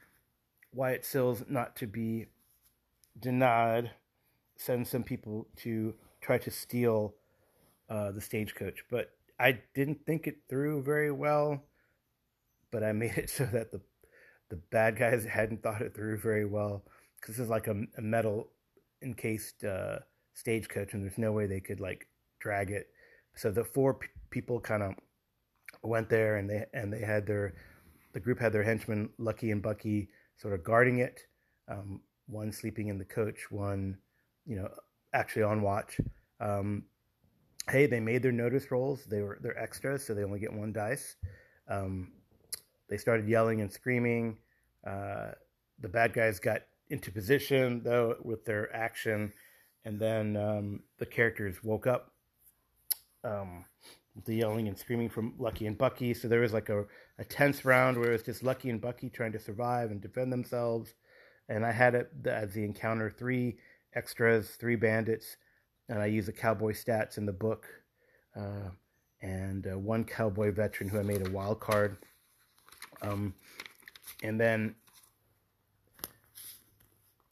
Wyatt 0.74 1.06
Sills, 1.06 1.44
not 1.48 1.78
to 1.78 1.88
be 1.88 2.28
denied, 3.20 3.92
send 4.58 4.88
some 4.88 5.04
people 5.04 5.48
to 5.58 5.94
try 6.22 6.38
to 6.38 6.52
steal 6.52 7.16
uh, 7.89 8.12
the 8.12 8.22
stagecoach. 8.22 8.84
But 8.89 9.12
I 9.39 9.60
didn't 9.74 10.06
think 10.06 10.28
it 10.28 10.38
through 10.50 10.84
very 10.84 11.12
well. 11.12 11.63
But 12.72 12.84
I 12.84 12.92
made 13.04 13.18
it 13.18 13.30
so 13.30 13.46
that 13.46 13.72
the 13.72 13.82
the 14.50 14.60
bad 14.72 14.98
guys 14.98 15.26
hadn't 15.26 15.63
thought 15.63 15.82
it 15.82 15.96
through 15.96 16.20
very 16.20 16.46
well 16.46 16.84
because 17.20 17.38
this 17.38 17.44
is 17.46 17.50
like 17.50 17.68
a, 17.68 17.76
a 17.98 18.02
metal 18.02 18.50
encased 19.02 19.63
uh, 19.63 19.98
stagecoach, 20.34 20.94
and 20.94 21.04
there's 21.04 21.18
no 21.18 21.32
way 21.32 21.48
they 21.48 21.60
could 21.60 21.80
like 21.80 22.08
drag 22.39 22.70
it. 22.70 22.88
So 23.36 23.50
the 23.52 23.63
four 23.63 23.96
p- 23.96 24.08
people 24.30 24.60
kind 24.60 24.84
of 24.84 24.94
went 25.82 26.10
there, 26.10 26.38
and 26.38 26.50
they 26.50 26.66
and 26.74 26.92
they 26.92 27.02
had 27.02 27.26
their 27.26 27.56
the 28.13 28.20
group 28.20 28.39
had 28.39 28.54
their 28.54 28.63
henchmen 28.63 29.10
Lucky 29.18 29.52
and 29.52 29.62
Bucky 29.62 30.10
sort 30.38 30.54
of 30.54 30.63
guarding 30.63 31.00
it. 31.00 31.22
Um, 31.68 32.02
one 32.28 32.52
sleeping 32.52 32.88
in 32.88 32.98
the 32.98 33.06
coach, 33.06 33.50
one 33.50 33.98
you 34.46 34.56
know, 34.56 34.70
actually 35.14 35.44
on 35.44 35.62
watch. 35.62 36.00
Um, 36.40 36.84
hey, 37.70 37.86
they 37.86 38.00
made 38.00 38.24
their 38.24 38.32
notice 38.32 38.72
rolls. 38.72 39.06
They 39.06 39.22
were 39.22 39.38
they're 39.42 39.58
extras, 39.58 40.06
so 40.06 40.14
they 40.14 40.24
only 40.24 40.40
get 40.40 40.54
one 40.54 40.74
dice. 40.74 41.16
Um, 41.70 42.12
they 42.90 42.98
started 42.98 43.28
yelling 43.28 43.62
and 43.62 43.72
screaming. 43.72 44.38
Uh, 44.86 45.32
the 45.80 45.90
bad 45.90 46.14
guys 46.14 46.40
got 46.40 46.62
into 46.90 47.12
position 47.12 47.82
though 47.84 48.18
with 48.24 48.46
their 48.46 48.74
action, 48.76 49.32
and 49.86 50.00
then 50.00 50.36
um, 50.38 50.84
the 50.98 51.06
characters 51.06 51.64
woke 51.64 51.88
up. 51.88 52.12
Um, 53.24 53.66
the 54.26 54.36
yelling 54.36 54.68
and 54.68 54.78
screaming 54.78 55.10
from 55.10 55.34
Lucky 55.40 55.66
and 55.66 55.78
Bucky. 55.78 56.14
So 56.14 56.28
there 56.28 56.42
was 56.42 56.54
like 56.54 56.70
a, 56.70 56.86
a 57.18 57.26
tense 57.26 57.66
round 57.66 57.98
where 57.98 58.10
it 58.10 58.14
was 58.14 58.24
just 58.24 58.44
Lucky 58.44 58.70
and 58.70 58.80
Bucky 58.80 59.10
trying 59.10 59.32
to 59.32 59.40
survive 59.40 59.92
and 59.92 60.02
defend 60.02 60.32
themselves. 60.32 60.94
And 61.50 61.66
I 61.66 61.72
had 61.72 61.96
it 61.96 62.12
as 62.26 62.54
the 62.54 62.64
encounter 62.64 63.10
three 63.10 63.58
extras, 63.96 64.52
three 64.52 64.76
bandits, 64.76 65.38
and 65.90 66.00
I 66.00 66.06
use 66.08 66.26
the 66.26 66.32
cowboy 66.32 66.74
stats 66.74 67.18
in 67.18 67.26
the 67.26 67.34
book, 67.34 67.66
uh, 68.36 68.70
and 69.22 69.68
uh, 69.68 69.78
one 69.78 70.04
cowboy 70.04 70.52
veteran 70.52 70.90
who 70.90 71.00
I 71.00 71.04
made 71.04 71.26
a 71.26 71.32
wild 71.32 71.60
card. 71.60 71.98
Um, 73.02 73.34
and 74.22 74.40
then, 74.40 74.76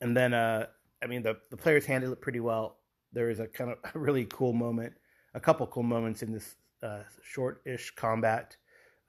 and 0.02 0.16
then, 0.16 0.34
uh, 0.34 0.68
I 1.04 1.08
mean, 1.08 1.24
the, 1.24 1.38
the 1.50 1.58
players 1.58 1.86
handled 1.86 2.14
it 2.14 2.22
pretty 2.22 2.40
well. 2.40 2.78
There 3.14 3.30
is 3.30 3.40
a 3.40 3.48
kind 3.48 3.72
of 3.72 3.78
a 3.96 4.00
really 4.00 4.26
cool 4.26 4.54
moment, 4.54 4.94
a 5.34 5.40
couple 5.40 5.66
cool 5.68 5.84
moments 5.84 6.24
in 6.24 6.32
this 6.32 6.56
uh, 6.84 7.04
short-ish 7.24 7.92
combat. 7.96 8.56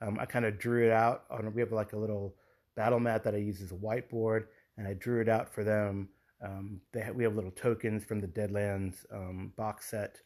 Um, 0.01 0.17
I 0.19 0.25
kind 0.25 0.45
of 0.45 0.59
drew 0.59 0.85
it 0.85 0.91
out 0.91 1.23
on. 1.29 1.53
We 1.53 1.61
have 1.61 1.71
like 1.71 1.93
a 1.93 1.97
little 1.97 2.35
battle 2.75 2.99
mat 2.99 3.23
that 3.23 3.35
I 3.35 3.37
use 3.37 3.61
as 3.61 3.71
a 3.71 3.75
whiteboard, 3.75 4.45
and 4.77 4.87
I 4.87 4.93
drew 4.93 5.21
it 5.21 5.29
out 5.29 5.53
for 5.53 5.63
them 5.63 6.09
um, 6.43 6.81
have, 6.93 7.15
we 7.15 7.23
have 7.23 7.35
little 7.35 7.51
tokens 7.51 8.03
from 8.03 8.19
the 8.19 8.27
Deadlands 8.27 9.05
um, 9.11 9.53
box 9.55 9.89
set. 9.89 10.19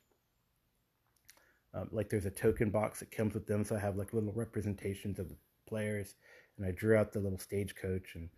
Um, 1.73 1.89
like 1.91 2.10
there's 2.10 2.25
a 2.25 2.32
token 2.32 2.69
box 2.69 2.99
that 2.99 3.12
comes 3.12 3.34
with 3.34 3.45
them, 3.45 3.63
so 3.63 3.75
I 3.75 3.80
have 3.80 3.97
like 3.97 4.13
little 4.13 4.34
representations 4.34 5.19
of 5.19 5.30
the 5.30 5.36
players, 5.67 6.15
and 6.58 6.65
I 6.65 6.71
drew 6.71 6.95
out 6.95 7.13
the 7.13 7.19
little 7.19 7.38
stagecoach 7.38 8.15
and 8.15 8.30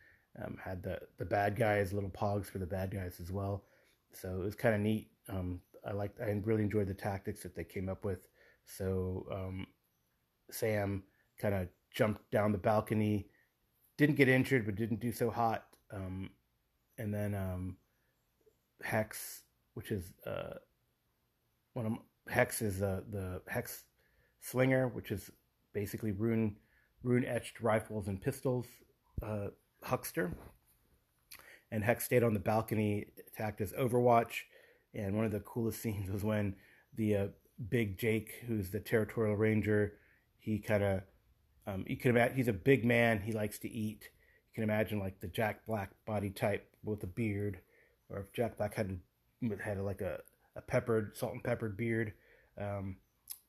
um, 0.44 0.58
had 0.64 0.84
the 0.84 1.00
the 1.18 1.26
bad 1.26 1.56
guys, 1.56 1.94
little 1.94 2.10
pogs 2.10 2.48
for 2.48 2.58
the 2.58 2.66
bad 2.66 2.92
guys 2.92 3.20
as 3.22 3.32
well. 3.32 3.64
So 4.14 4.42
it 4.42 4.44
was 4.44 4.56
kind 4.56 4.76
of 4.76 4.82
neat. 4.82 5.10
Um, 5.30 5.62
I 5.88 5.94
liked, 5.94 6.20
I 6.20 6.32
really 6.44 6.64
enjoyed 6.64 6.88
the 6.88 6.94
tactics 6.94 7.44
that 7.44 7.56
they 7.56 7.64
came 7.64 7.90
up 7.90 8.04
with. 8.04 8.28
So 8.66 9.26
um, 9.32 9.68
Sam 10.52 11.04
kind 11.40 11.56
of 11.56 11.68
jumped 11.94 12.30
down 12.32 12.52
the 12.52 12.58
balcony, 12.58 13.28
didn't 13.98 14.16
get 14.16 14.30
injured, 14.30 14.66
but 14.66 14.76
didn't 14.76 15.00
do 15.00 15.12
so 15.12 15.30
hot. 15.30 15.66
Um, 15.94 16.32
and 17.00 17.14
then 17.14 17.34
um, 17.34 17.78
Hex, 18.84 19.44
which 19.74 19.92
is 19.92 20.14
uh, 20.28 20.56
one 21.74 21.86
of 21.86 21.94
Hex 22.32 22.62
is 22.62 22.84
uh, 22.84 23.02
the 23.10 23.42
Hex 23.48 23.86
Slinger, 24.42 24.90
which 24.90 25.12
is 25.12 25.32
basically 25.74 26.12
rune 26.12 26.58
rune 27.02 27.26
etched 27.26 27.62
rifles 27.62 28.08
and 28.08 28.22
pistols 28.22 28.68
uh, 29.24 29.48
huckster. 29.84 30.36
And 31.72 31.84
Hex 31.84 32.06
stayed 32.06 32.24
on 32.24 32.34
the 32.34 32.40
balcony, 32.40 33.06
attacked 33.28 33.62
as 33.62 33.72
Overwatch. 33.74 34.42
And 34.94 35.16
one 35.16 35.26
of 35.26 35.32
the 35.32 35.40
coolest 35.42 35.82
scenes 35.84 36.12
was 36.12 36.24
when 36.24 36.56
the 36.96 37.16
uh, 37.16 37.28
big 37.70 37.98
Jake, 37.98 38.44
who's 38.48 38.70
the 38.70 38.80
territorial 38.80 39.36
ranger, 39.36 39.94
he 40.40 40.60
kind 40.60 40.84
of 40.84 41.02
um, 41.68 41.86
you 41.88 41.98
can 41.98 42.12
imagine 42.12 42.36
he's 42.36 42.48
a 42.48 42.54
big 42.54 42.84
man. 42.84 43.22
He 43.22 43.32
likes 43.32 43.60
to 43.60 43.70
eat. 43.70 44.10
Can 44.60 44.70
imagine 44.70 45.00
like 45.00 45.22
the 45.22 45.28
Jack 45.30 45.66
Black 45.66 45.92
body 46.06 46.30
type 46.30 46.68
with 46.84 47.02
a 47.04 47.08
beard, 47.08 47.62
or 48.10 48.20
if 48.20 48.34
Jack 48.34 48.58
Black 48.58 48.74
had 48.74 49.00
had 49.64 49.80
like 49.80 50.02
a, 50.02 50.20
a 50.58 50.62
peppered 50.62 51.16
salt 51.16 51.32
and 51.32 51.42
peppered 51.42 51.78
beard, 51.78 52.12
um, 52.60 52.98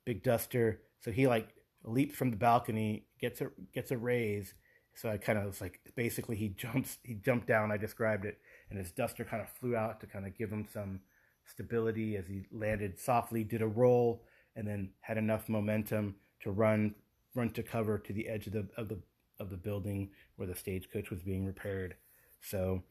big 0.05 0.23
duster. 0.23 0.83
So 1.01 1.11
he 1.11 1.27
like 1.27 1.49
leaps 1.83 2.15
from 2.15 2.31
the 2.31 2.37
balcony, 2.37 3.07
gets 3.21 3.41
a 3.41 3.51
gets 3.75 3.91
a 3.91 3.99
raise. 3.99 4.55
So 4.95 5.11
I 5.11 5.17
kind 5.17 5.37
of 5.37 5.47
was 5.47 5.61
like, 5.61 5.81
basically 5.97 6.37
he 6.37 6.49
jumps, 6.57 6.99
he 7.03 7.15
jumped 7.15 7.49
down. 7.49 7.73
I 7.73 7.77
described 7.77 8.25
it, 8.25 8.39
and 8.71 8.79
his 8.79 8.93
duster 8.93 9.25
kind 9.25 9.43
of 9.43 9.49
flew 9.49 9.75
out 9.75 9.99
to 10.03 10.07
kind 10.07 10.29
of 10.29 10.39
give 10.39 10.53
him 10.53 10.69
some 10.73 11.01
stability 11.45 12.15
as 12.15 12.29
he 12.29 12.45
landed 12.53 13.01
softly, 13.01 13.43
did 13.43 13.63
a 13.63 13.67
roll, 13.67 14.23
and 14.55 14.65
then 14.65 14.91
had 15.01 15.19
enough 15.19 15.49
momentum 15.49 16.15
to 16.45 16.53
run 16.53 16.95
run 17.35 17.51
to 17.51 17.65
cover 17.65 17.99
to 17.99 18.13
the 18.13 18.29
edge 18.29 18.47
of 18.47 18.53
the 18.53 18.69
of 18.77 18.89
the 18.89 19.01
of 19.41 19.51
the 19.51 19.57
building 19.57 20.11
where 20.37 20.47
the 20.47 20.55
stagecoach 20.55 21.11
was 21.11 21.23
being 21.23 21.45
repaired. 21.45 21.97
So 22.41 22.83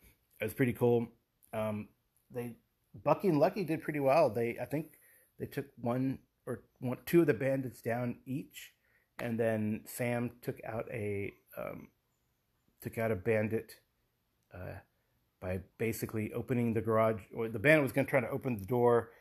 it 0.42 0.44
was 0.44 0.54
pretty 0.54 0.74
cool. 0.74 1.08
Um, 1.54 1.88
they 2.32 2.56
Bucky 3.04 3.28
and 3.30 3.40
Lucky 3.40 3.64
did 3.64 3.82
pretty 3.82 4.00
well. 4.00 4.30
They 4.30 4.58
I 4.62 4.66
think 4.66 5.00
they 5.40 5.46
took 5.46 5.68
one 5.80 6.20
or 6.46 6.64
one, 6.80 6.98
two 7.06 7.22
of 7.22 7.28
the 7.28 7.34
bandits 7.34 7.82
down 7.82 8.18
each, 8.26 8.74
and 9.20 9.40
then 9.40 9.82
Sam 9.86 10.32
took 10.42 10.60
out 10.66 10.88
a 10.92 11.34
um, 11.58 11.90
took 12.82 12.98
out 12.98 13.12
a 13.12 13.16
bandit 13.16 13.76
uh, 14.54 14.80
by 15.42 15.60
basically 15.78 16.34
opening 16.34 16.74
the 16.74 16.82
garage. 16.82 17.22
Or 17.36 17.48
the 17.48 17.60
bandit 17.60 17.84
was 17.84 17.92
going 17.92 18.06
to 18.06 18.10
try 18.10 18.22
to 18.22 18.30
open 18.30 18.58
the 18.58 18.66
door 18.66 19.12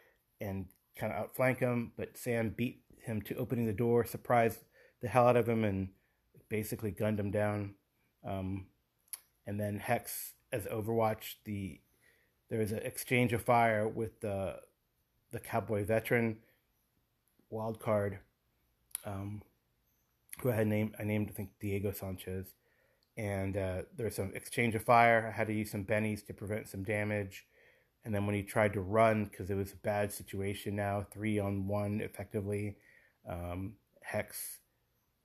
and 0.41 0.67
kind 0.97 1.12
of 1.12 1.19
outflank 1.19 1.61
him, 1.61 1.93
but 1.97 2.17
Sam 2.17 2.55
beat 2.57 2.83
him 3.03 3.23
to 3.23 3.37
opening 3.37 3.67
the 3.67 3.73
door, 3.73 4.05
surprised 4.05 4.64
the 5.01 5.09
hell 5.09 5.29
out 5.29 5.37
of 5.37 5.49
him, 5.49 5.64
and 5.64 5.88
basically 6.48 6.90
gunned 6.90 7.20
him 7.20 7.30
down. 7.30 7.74
Um, 8.24 8.66
and 9.46 9.58
then 9.58 9.78
Hex, 9.78 10.34
as 10.52 10.64
Overwatch, 10.66 11.37
the 11.44 11.80
there 12.50 12.58
was 12.58 12.72
an 12.72 12.78
exchange 12.78 13.32
of 13.32 13.42
fire 13.42 13.87
with 13.87 14.20
the 14.20 14.56
the 15.30 15.40
cowboy 15.40 15.84
veteran 15.84 16.38
wildcard, 17.52 18.18
um, 19.04 19.42
who 20.40 20.50
I 20.50 20.56
had 20.56 20.66
named 20.66 20.94
I 20.98 21.04
named 21.04 21.28
I 21.30 21.32
think 21.32 21.50
Diego 21.61 21.92
Sanchez, 21.92 22.54
and 23.16 23.56
uh, 23.56 23.82
there 23.96 24.06
was 24.06 24.16
some 24.16 24.32
exchange 24.34 24.74
of 24.74 24.82
fire. 24.82 25.30
I 25.32 25.37
had 25.37 25.46
to 25.48 25.54
use 25.54 25.70
some 25.70 25.84
bennies 25.84 26.26
to 26.26 26.34
prevent 26.34 26.68
some 26.68 26.82
damage, 26.82 27.46
and 28.04 28.14
then 28.14 28.26
when 28.26 28.34
he 28.34 28.42
tried 28.42 28.72
to 28.74 28.80
run 28.80 29.24
because 29.24 29.50
it 29.50 29.54
was 29.54 29.72
a 29.72 29.76
bad 29.76 30.12
situation 30.12 30.76
now, 30.76 31.06
three 31.11 31.38
on 31.38 31.66
one 31.66 32.00
effectively, 32.00 32.76
um, 33.28 33.74
Hex 34.02 34.61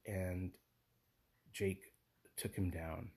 and 0.05 0.51
Jake 1.53 1.93
took 2.37 2.55
him 2.55 2.69
down. 2.69 3.09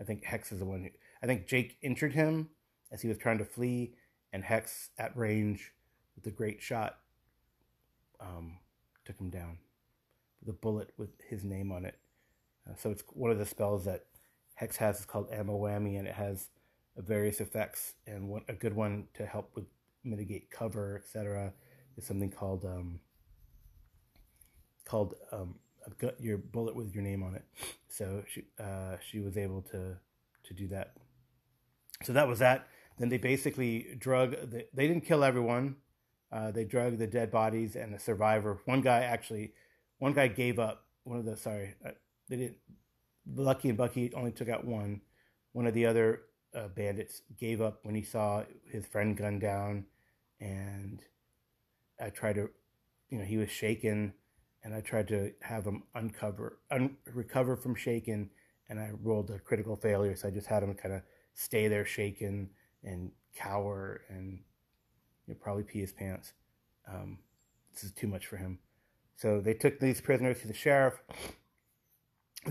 I 0.00 0.04
think 0.04 0.24
Hex 0.24 0.52
is 0.52 0.58
the 0.58 0.64
one 0.64 0.84
who 0.84 0.90
I 1.22 1.26
think 1.26 1.46
Jake 1.46 1.78
injured 1.82 2.12
him 2.12 2.50
as 2.92 3.02
he 3.02 3.08
was 3.08 3.18
trying 3.18 3.38
to 3.38 3.44
flee, 3.44 3.94
and 4.32 4.44
Hex 4.44 4.90
at 4.98 5.16
range 5.16 5.72
with 6.14 6.26
a 6.26 6.30
great 6.30 6.62
shot 6.62 6.98
um, 8.20 8.58
took 9.04 9.18
him 9.18 9.30
down 9.30 9.58
The 10.44 10.52
bullet 10.52 10.92
with 10.96 11.10
his 11.28 11.44
name 11.44 11.72
on 11.72 11.84
it. 11.84 11.98
Uh, 12.68 12.74
so 12.76 12.90
it's 12.90 13.04
one 13.12 13.30
of 13.30 13.38
the 13.38 13.46
spells 13.46 13.84
that 13.84 14.06
Hex 14.54 14.76
has 14.76 15.00
is 15.00 15.04
called 15.06 15.28
Ammo 15.32 15.58
Whammy, 15.58 15.98
and 15.98 16.06
it 16.06 16.14
has 16.14 16.48
various 16.96 17.40
effects. 17.40 17.94
And 18.06 18.28
one, 18.28 18.42
a 18.48 18.54
good 18.54 18.74
one 18.74 19.08
to 19.14 19.26
help 19.26 19.50
with 19.54 19.64
mitigate 20.04 20.50
cover, 20.50 20.96
etc., 20.96 21.52
is 21.96 22.06
something 22.06 22.30
called 22.30 22.64
um, 22.64 23.00
called 24.84 25.14
um, 25.32 25.56
your 26.18 26.38
bullet 26.38 26.74
with 26.74 26.94
your 26.94 27.02
name 27.02 27.22
on 27.22 27.34
it. 27.34 27.44
So 27.88 28.24
she 28.28 28.44
uh, 28.58 28.96
she 29.08 29.20
was 29.20 29.36
able 29.36 29.62
to 29.62 29.96
to 30.44 30.54
do 30.54 30.68
that. 30.68 30.94
So 32.02 32.12
that 32.12 32.28
was 32.28 32.38
that. 32.40 32.68
Then 32.98 33.08
they 33.08 33.18
basically 33.18 33.96
drug. 33.98 34.36
They, 34.50 34.66
they 34.72 34.86
didn't 34.88 35.04
kill 35.04 35.24
everyone. 35.24 35.76
Uh, 36.32 36.50
they 36.50 36.64
drug 36.64 36.98
the 36.98 37.06
dead 37.06 37.30
bodies 37.30 37.76
and 37.76 37.94
the 37.94 37.98
survivor. 37.98 38.60
One 38.64 38.80
guy 38.80 39.00
actually, 39.00 39.52
one 39.98 40.12
guy 40.12 40.28
gave 40.28 40.58
up. 40.58 40.84
One 41.04 41.18
of 41.18 41.24
the 41.24 41.36
sorry, 41.36 41.74
uh, 41.84 41.90
they 42.28 42.36
didn't. 42.36 42.56
Lucky 43.34 43.68
and 43.68 43.78
Bucky 43.78 44.12
only 44.14 44.32
took 44.32 44.48
out 44.48 44.64
one. 44.64 45.00
One 45.52 45.66
of 45.66 45.74
the 45.74 45.86
other 45.86 46.22
uh, 46.54 46.68
bandits 46.68 47.22
gave 47.38 47.60
up 47.60 47.80
when 47.82 47.94
he 47.94 48.02
saw 48.02 48.44
his 48.70 48.86
friend 48.86 49.16
gunned 49.16 49.40
down, 49.40 49.86
and 50.40 51.02
I 52.00 52.10
tried 52.10 52.34
to, 52.34 52.50
you 53.08 53.18
know, 53.18 53.24
he 53.24 53.36
was 53.36 53.50
shaken, 53.50 54.14
and 54.66 54.74
I 54.74 54.80
tried 54.80 55.06
to 55.08 55.30
have 55.42 55.64
him 55.64 55.84
uncover, 55.94 56.58
un- 56.72 56.96
recover 57.14 57.56
from 57.56 57.76
shaken, 57.76 58.28
and 58.68 58.80
I 58.80 58.90
rolled 59.00 59.30
a 59.30 59.38
critical 59.38 59.76
failure. 59.76 60.16
So 60.16 60.26
I 60.26 60.32
just 60.32 60.48
had 60.48 60.64
him 60.64 60.74
kind 60.74 60.92
of 60.92 61.02
stay 61.34 61.68
there 61.68 61.86
shaken 61.86 62.50
and 62.82 63.12
cower 63.36 64.00
and 64.08 64.40
you 65.26 65.34
know, 65.34 65.36
probably 65.40 65.62
pee 65.62 65.78
his 65.78 65.92
pants. 65.92 66.32
Um, 66.92 67.18
this 67.72 67.84
is 67.84 67.92
too 67.92 68.08
much 68.08 68.26
for 68.26 68.38
him. 68.38 68.58
So 69.14 69.40
they 69.40 69.54
took 69.54 69.78
these 69.78 70.00
prisoners 70.00 70.40
to 70.40 70.48
the 70.48 70.54
sheriff, 70.54 71.00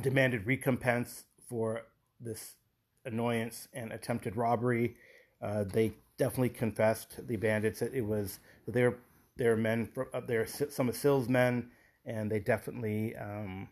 demanded 0.01 0.47
recompense 0.47 1.25
for 1.49 1.81
this 2.21 2.55
annoyance 3.03 3.67
and 3.73 3.91
attempted 3.91 4.37
robbery. 4.37 4.95
Uh, 5.41 5.65
they 5.65 5.91
definitely 6.17 6.47
confessed 6.47 7.27
the 7.27 7.35
bandits 7.35 7.81
that 7.81 7.93
it 7.93 8.05
was 8.05 8.39
their 8.69 8.99
their 9.35 9.57
men 9.57 9.85
from 9.85 10.07
up 10.13 10.27
there, 10.27 10.47
some 10.47 10.87
of 10.87 10.95
Sill's 10.95 11.27
men, 11.27 11.71
and 12.05 12.31
they 12.31 12.39
definitely 12.39 13.15
um, 13.15 13.69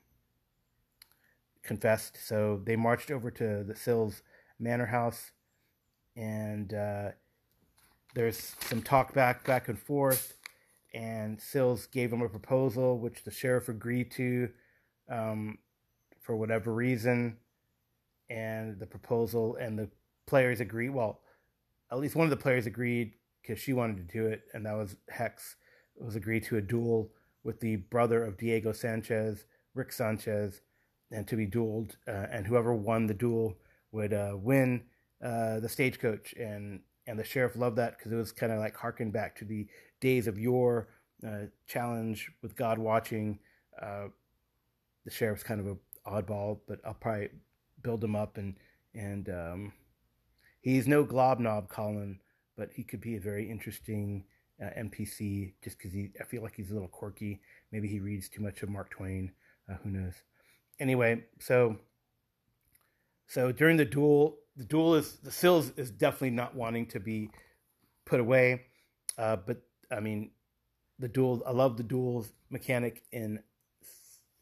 confessed. 1.64 2.18
So 2.26 2.62
they 2.64 2.76
marched 2.76 3.12
over 3.12 3.32
to 3.32 3.64
the 3.64 3.76
Sills 3.76 4.22
Manor 4.60 4.86
House, 4.86 5.32
and 6.16 6.74
uh, 6.74 7.10
there's 8.14 8.56
some 8.62 8.82
talk 8.82 9.14
back 9.14 9.46
back 9.46 9.68
and 9.68 9.80
forth, 9.80 10.38
and 10.94 11.40
Sills 11.42 11.88
gave 11.88 12.12
him 12.12 12.22
a 12.22 12.30
proposal 12.30 13.00
which 13.00 13.24
the 13.24 13.32
sheriff 13.32 13.70
agreed 13.70 14.12
to 14.12 14.50
um, 15.10 15.58
for 16.22 16.36
whatever 16.36 16.74
reason, 16.74 17.38
and 18.30 18.80
the 18.80 18.88
proposal 18.88 19.56
and 19.56 19.78
the 19.78 19.90
players 20.26 20.60
agreed. 20.60 20.90
Well, 20.90 21.22
at 21.92 22.00
least 22.00 22.16
one 22.16 22.26
of 22.26 22.32
the 22.32 22.38
players 22.38 22.66
agreed 22.66 23.14
because 23.42 23.60
she 23.60 23.74
wanted 23.74 23.98
to 23.98 24.14
do 24.14 24.28
it, 24.28 24.44
and 24.54 24.66
that 24.66 24.76
was 24.76 24.96
Hex. 25.10 25.56
It 25.96 26.04
was 26.04 26.16
agreed 26.16 26.44
to 26.46 26.58
a 26.58 26.62
duel 26.62 27.12
with 27.44 27.60
the 27.60 27.78
brother 27.78 28.24
of 28.24 28.38
Diego 28.38 28.72
Sanchez, 28.72 29.46
Rick 29.74 29.92
Sanchez, 29.92 30.62
and 31.12 31.28
to 31.28 31.36
be 31.36 31.46
dueled, 31.46 31.96
uh, 32.08 32.28
and 32.32 32.48
whoever 32.48 32.74
won 32.74 33.08
the 33.08 33.14
duel 33.14 33.58
would 33.92 34.14
uh, 34.14 34.36
win 34.36 34.84
uh, 35.24 35.60
the 35.60 35.70
stagecoach 35.70 36.34
and 36.34 36.82
and 37.06 37.20
the 37.20 37.24
sheriff 37.24 37.56
loved 37.56 37.78
that 37.78 37.98
because 37.98 38.12
it 38.12 38.16
was 38.16 38.32
kind 38.32 38.52
of 38.52 38.60
like 38.60 38.76
harken 38.76 39.12
back 39.12 39.36
to 39.36 39.46
the 39.46 39.68
days 40.00 40.28
of 40.28 40.40
your 40.40 40.88
uh, 41.26 41.46
challenge 41.68 42.32
with 42.42 42.56
God 42.56 42.78
watching. 42.78 43.40
Uh, 43.82 44.08
the 45.06 45.12
sheriff's 45.12 45.44
kind 45.44 45.60
of 45.60 45.68
a 45.68 45.76
oddball, 46.10 46.60
but 46.68 46.80
I'll 46.86 46.94
probably 46.94 47.30
build 47.82 48.04
him 48.04 48.16
up 48.16 48.38
and 48.38 48.56
and 48.96 49.30
um, 49.30 49.74
he's 50.62 50.88
no 50.88 51.06
globnob 51.06 51.70
Collin, 51.70 52.20
but 52.58 52.70
he 52.74 52.84
could 52.84 53.02
be 53.02 53.16
a 53.16 53.22
very 53.22 53.50
interesting 53.50 54.26
uh, 54.62 54.70
NPC 54.78 55.54
just 55.64 55.78
because 55.78 55.94
he 55.94 56.12
I 56.20 56.24
feel 56.24 56.42
like 56.42 56.56
he's 56.56 56.72
a 56.72 56.74
little 56.74 56.88
quirky. 56.88 57.42
Maybe 57.72 57.88
he 57.88 58.00
reads 58.00 58.30
too 58.30 58.42
much 58.42 58.64
of 58.64 58.70
Mark 58.70 58.90
Twain. 58.90 59.32
Uh, 59.70 59.76
who 59.84 59.90
knows? 59.90 60.14
Anyway, 60.80 61.24
so 61.40 61.78
so 63.28 63.52
during 63.52 63.78
the 63.78 63.86
duel, 63.86 64.38
the 64.56 64.66
duel 64.66 64.96
is 64.96 65.18
the 65.24 65.32
Sills 65.32 65.72
is 65.78 65.92
definitely 65.92 66.32
not 66.32 66.56
wanting 66.56 66.86
to 66.88 67.00
be 67.00 67.30
put 68.06 68.20
away. 68.20 68.64
Uh, 69.18 69.38
but 69.38 69.62
I 69.92 70.00
mean, 70.00 70.32
the 71.00 71.08
duel. 71.08 71.42
I 71.46 71.52
love 71.52 71.78
the 71.78 71.84
duels 71.84 72.32
mechanic 72.50 73.04
in 73.12 73.40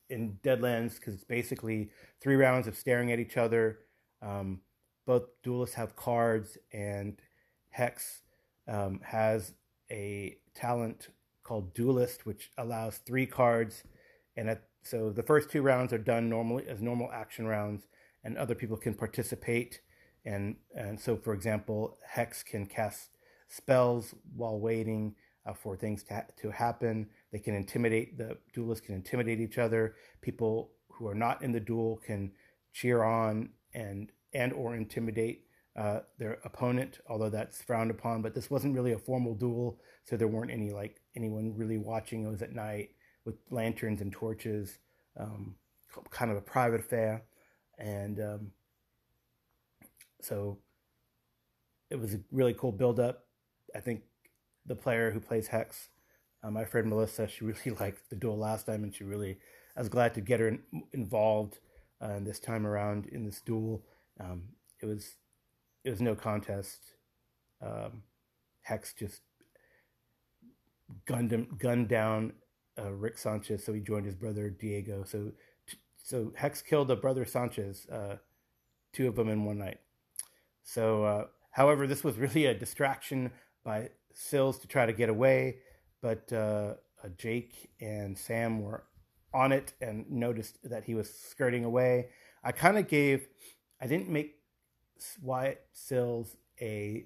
in 0.09 0.37
Deadlands 0.43 0.95
because 0.95 1.13
it's 1.13 1.23
basically 1.23 1.89
three 2.19 2.35
rounds 2.35 2.67
of 2.67 2.75
staring 2.75 3.11
at 3.11 3.19
each 3.19 3.37
other. 3.37 3.79
Um, 4.21 4.61
both 5.07 5.23
duelists 5.41 5.75
have 5.75 5.95
cards, 5.95 6.57
and 6.71 7.17
Hex 7.69 8.21
um, 8.67 8.99
has 9.03 9.53
a 9.91 10.37
talent 10.55 11.09
called 11.43 11.73
Duelist, 11.73 12.25
which 12.25 12.49
allows 12.57 12.97
three 12.97 13.25
cards. 13.25 13.83
And 14.37 14.49
at, 14.49 14.63
so 14.83 15.11
the 15.11 15.23
first 15.23 15.51
two 15.51 15.61
rounds 15.61 15.93
are 15.93 15.97
done 15.97 16.29
normally 16.29 16.67
as 16.67 16.81
normal 16.81 17.11
action 17.11 17.45
rounds, 17.45 17.83
and 18.23 18.37
other 18.37 18.55
people 18.55 18.77
can 18.77 18.93
participate. 18.93 19.81
And 20.25 20.55
and 20.75 20.99
so 20.99 21.17
for 21.17 21.33
example 21.33 21.97
hex 22.07 22.43
can 22.43 22.67
cast 22.67 23.09
spells 23.47 24.13
while 24.35 24.59
waiting 24.59 25.15
uh, 25.45 25.53
for 25.53 25.75
things 25.75 26.03
to, 26.03 26.13
ha- 26.13 26.25
to 26.41 26.51
happen. 26.51 27.09
They 27.31 27.39
can 27.39 27.55
intimidate 27.55 28.17
the 28.17 28.37
duelists 28.53 28.85
can 28.85 28.95
intimidate 28.95 29.39
each 29.39 29.57
other. 29.57 29.95
People 30.21 30.71
who 30.89 31.07
are 31.07 31.15
not 31.15 31.41
in 31.41 31.51
the 31.51 31.59
duel 31.59 31.99
can 32.05 32.31
cheer 32.71 33.03
on 33.03 33.49
and 33.73 34.11
and 34.33 34.53
or 34.53 34.75
intimidate 34.75 35.45
uh, 35.77 35.99
their 36.17 36.39
opponent 36.43 36.99
although 37.09 37.29
that's 37.29 37.61
frowned 37.61 37.91
upon 37.91 38.21
but 38.21 38.33
this 38.35 38.49
wasn't 38.49 38.75
really 38.75 38.91
a 38.91 38.99
formal 38.99 39.33
duel 39.33 39.79
so 40.03 40.17
there 40.17 40.27
weren't 40.27 40.51
any 40.51 40.69
like 40.69 40.99
anyone 41.15 41.53
really 41.55 41.77
watching 41.77 42.25
it 42.25 42.29
was 42.29 42.41
at 42.41 42.53
night 42.53 42.89
with 43.25 43.35
lanterns 43.49 44.01
and 44.01 44.11
torches 44.11 44.79
um, 45.17 45.55
kind 46.09 46.29
of 46.31 46.37
a 46.37 46.41
private 46.41 46.79
affair 46.81 47.23
and 47.79 48.19
um, 48.19 48.51
so 50.21 50.59
it 51.89 51.99
was 51.99 52.13
a 52.13 52.19
really 52.31 52.53
cool 52.53 52.71
build 52.71 52.99
up. 52.99 53.25
I 53.75 53.79
think 53.79 54.03
the 54.65 54.75
player 54.75 55.11
who 55.11 55.19
plays 55.19 55.47
Hex, 55.47 55.89
uh, 56.43 56.51
my 56.51 56.65
friend 56.65 56.87
Melissa, 56.87 57.27
she 57.27 57.43
really 57.45 57.77
liked 57.79 58.09
the 58.09 58.15
duel 58.15 58.37
last 58.37 58.65
time, 58.65 58.83
and 58.83 58.95
she 58.95 59.03
really, 59.03 59.37
I 59.75 59.81
was 59.81 59.89
glad 59.89 60.13
to 60.15 60.21
get 60.21 60.39
her 60.39 60.47
in, 60.47 60.59
involved 60.93 61.59
uh, 61.99 62.19
this 62.21 62.39
time 62.39 62.65
around 62.65 63.07
in 63.07 63.25
this 63.25 63.41
duel. 63.41 63.83
Um, 64.19 64.43
it 64.81 64.85
was, 64.85 65.15
it 65.83 65.89
was 65.89 66.01
no 66.01 66.15
contest. 66.15 66.79
Um, 67.61 68.03
Hex 68.61 68.93
just 68.93 69.21
gunned 71.05 71.31
him, 71.31 71.57
gunned 71.59 71.87
down 71.87 72.33
uh, 72.79 72.91
Rick 72.91 73.17
Sanchez, 73.17 73.63
so 73.63 73.73
he 73.73 73.81
joined 73.81 74.05
his 74.05 74.15
brother 74.15 74.49
Diego. 74.49 75.03
So 75.03 75.31
so 76.03 76.33
Hex 76.35 76.61
killed 76.61 76.91
a 76.91 76.95
brother 76.95 77.25
Sanchez, 77.25 77.87
uh, 77.89 78.17
two 78.91 79.07
of 79.07 79.15
them 79.15 79.29
in 79.29 79.45
one 79.45 79.59
night. 79.59 79.79
So, 80.63 81.03
uh, 81.03 81.25
however, 81.51 81.87
this 81.87 82.03
was 82.03 82.17
really 82.17 82.45
a 82.47 82.53
distraction 82.53 83.31
by 83.63 83.89
Sills 84.13 84.59
to 84.59 84.67
try 84.67 84.85
to 84.85 84.93
get 84.93 85.09
away, 85.09 85.59
but 86.01 86.31
uh, 86.33 86.75
uh, 87.03 87.09
Jake 87.17 87.69
and 87.79 88.17
Sam 88.17 88.61
were 88.61 88.83
on 89.33 89.51
it 89.51 89.73
and 89.79 90.09
noticed 90.09 90.57
that 90.69 90.83
he 90.83 90.95
was 90.95 91.13
skirting 91.13 91.63
away. 91.63 92.09
I 92.43 92.51
kind 92.51 92.77
of 92.77 92.87
gave, 92.87 93.27
I 93.79 93.87
didn't 93.87 94.09
make 94.09 94.35
Wyatt 95.21 95.65
Sills 95.73 96.37
a 96.61 97.05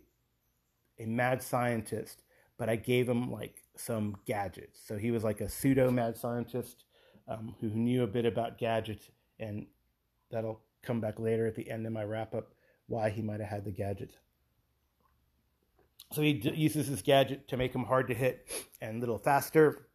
a 1.00 1.06
mad 1.06 1.42
scientist, 1.42 2.24
but 2.58 2.70
I 2.70 2.76
gave 2.76 3.10
him 3.10 3.32
like 3.32 3.64
some 3.76 4.18
gadgets. 4.26 4.80
So 4.86 4.98
he 4.98 5.12
was 5.12 5.24
like 5.24 5.42
a 5.42 5.50
pseudo 5.50 5.92
mad 5.92 6.18
scientist 6.18 6.86
um, 7.28 7.56
who 7.60 7.70
knew 7.70 8.04
a 8.04 8.08
bit 8.08 8.26
about 8.26 8.58
gadgets, 8.58 9.10
and 9.40 9.68
that'll 10.32 10.62
come 10.82 11.02
back 11.02 11.20
later 11.20 11.48
at 11.48 11.56
the 11.56 11.70
end 11.70 11.86
of 11.86 11.94
my 11.94 12.04
wrap 12.04 12.34
up 12.34 12.54
why 12.88 13.10
he 13.10 13.22
might 13.22 13.40
have 13.40 13.50
had 13.50 13.66
the 13.66 13.72
gadget. 13.72 14.16
So 16.12 16.22
he 16.22 16.34
d- 16.34 16.54
uses 16.56 16.90
this 16.90 17.02
gadget 17.02 17.48
to 17.48 17.58
make 17.58 17.74
him 17.74 17.84
hard 17.84 18.08
to 18.08 18.14
hit 18.14 18.48
and 18.80 18.98
a 18.98 19.00
little 19.00 19.18
faster. 19.18 19.88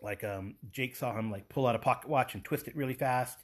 Like 0.00 0.24
um, 0.24 0.54
Jake 0.70 0.96
saw 0.96 1.14
him 1.18 1.30
like 1.30 1.48
pull 1.48 1.66
out 1.66 1.74
a 1.74 1.80
pocket 1.80 2.08
watch 2.08 2.34
and 2.34 2.44
twist 2.44 2.68
it 2.68 2.76
really 2.76 2.94
fast, 2.94 3.38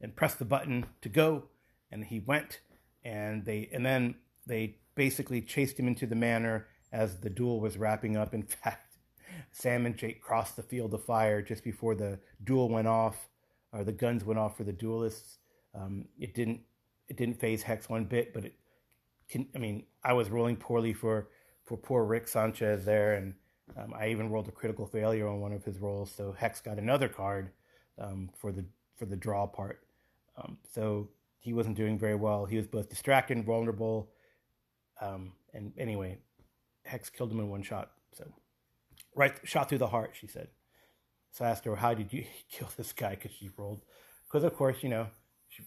and 0.00 0.14
press 0.14 0.34
the 0.34 0.44
button 0.44 0.86
to 1.00 1.08
go, 1.08 1.44
and 1.90 2.04
he 2.04 2.20
went, 2.20 2.60
and 3.06 3.44
they 3.44 3.68
and 3.72 3.86
then 3.86 4.16
they 4.46 4.76
basically 4.94 5.40
chased 5.40 5.78
him 5.78 5.86
into 5.86 6.06
the 6.06 6.14
manor 6.14 6.66
as 6.92 7.20
the 7.20 7.30
duel 7.30 7.60
was 7.60 7.76
wrapping 7.76 8.16
up. 8.16 8.34
In 8.34 8.42
fact, 8.62 8.96
Sam 9.52 9.86
and 9.86 9.96
Jake 9.96 10.20
crossed 10.20 10.56
the 10.56 10.62
field 10.62 10.92
of 10.92 11.04
fire 11.04 11.40
just 11.40 11.62
before 11.62 11.94
the 11.94 12.18
duel 12.42 12.68
went 12.68 12.88
off, 12.88 13.28
or 13.72 13.84
the 13.84 13.92
guns 13.92 14.24
went 14.24 14.38
off 14.38 14.56
for 14.56 14.64
the 14.64 14.72
duelists. 14.72 15.38
Um, 15.74 16.06
it 16.18 16.34
didn't 16.34 16.60
it 17.08 17.16
didn't 17.16 17.40
faze 17.40 17.62
Hex 17.62 17.88
one 17.88 18.04
bit, 18.04 18.34
but 18.34 18.44
it 18.44 18.54
can. 19.30 19.46
I 19.54 19.58
mean, 19.58 19.84
I 20.02 20.12
was 20.12 20.28
rolling 20.28 20.56
poorly 20.56 20.92
for 20.92 21.28
for 21.64 21.76
poor 21.76 22.04
Rick 22.04 22.26
Sanchez 22.26 22.84
there, 22.84 23.14
and 23.14 23.34
um, 23.76 23.94
I 23.96 24.08
even 24.08 24.30
rolled 24.30 24.48
a 24.48 24.52
critical 24.52 24.86
failure 24.86 25.28
on 25.28 25.40
one 25.40 25.52
of 25.52 25.64
his 25.64 25.78
rolls. 25.78 26.10
So 26.10 26.32
Hex 26.32 26.60
got 26.60 26.78
another 26.78 27.08
card 27.08 27.50
um, 27.98 28.30
for 28.36 28.50
the 28.50 28.64
for 28.96 29.06
the 29.06 29.16
draw 29.16 29.46
part. 29.46 29.82
Um, 30.36 30.58
so 30.68 31.08
he 31.38 31.52
wasn't 31.52 31.76
doing 31.76 31.98
very 31.98 32.14
well. 32.14 32.44
He 32.44 32.56
was 32.56 32.66
both 32.66 32.88
distracted 32.88 33.36
and 33.36 33.46
vulnerable. 33.46 34.10
Um, 35.00 35.32
and 35.52 35.72
anyway, 35.78 36.18
Hex 36.84 37.10
killed 37.10 37.32
him 37.32 37.40
in 37.40 37.48
one 37.48 37.62
shot. 37.62 37.92
So 38.12 38.24
right 39.14 39.34
shot 39.44 39.68
through 39.68 39.78
the 39.78 39.86
heart, 39.88 40.14
she 40.18 40.26
said. 40.26 40.48
So 41.32 41.44
I 41.44 41.50
asked 41.50 41.64
her, 41.64 41.76
"How 41.76 41.94
did 41.94 42.12
you 42.12 42.24
kill 42.50 42.68
this 42.76 42.92
guy?" 42.92 43.10
Because 43.10 43.32
she 43.32 43.50
rolled. 43.56 43.82
Because 44.24 44.44
of 44.44 44.54
course, 44.54 44.82
you 44.82 44.88
know, 44.88 45.08
she, 45.48 45.62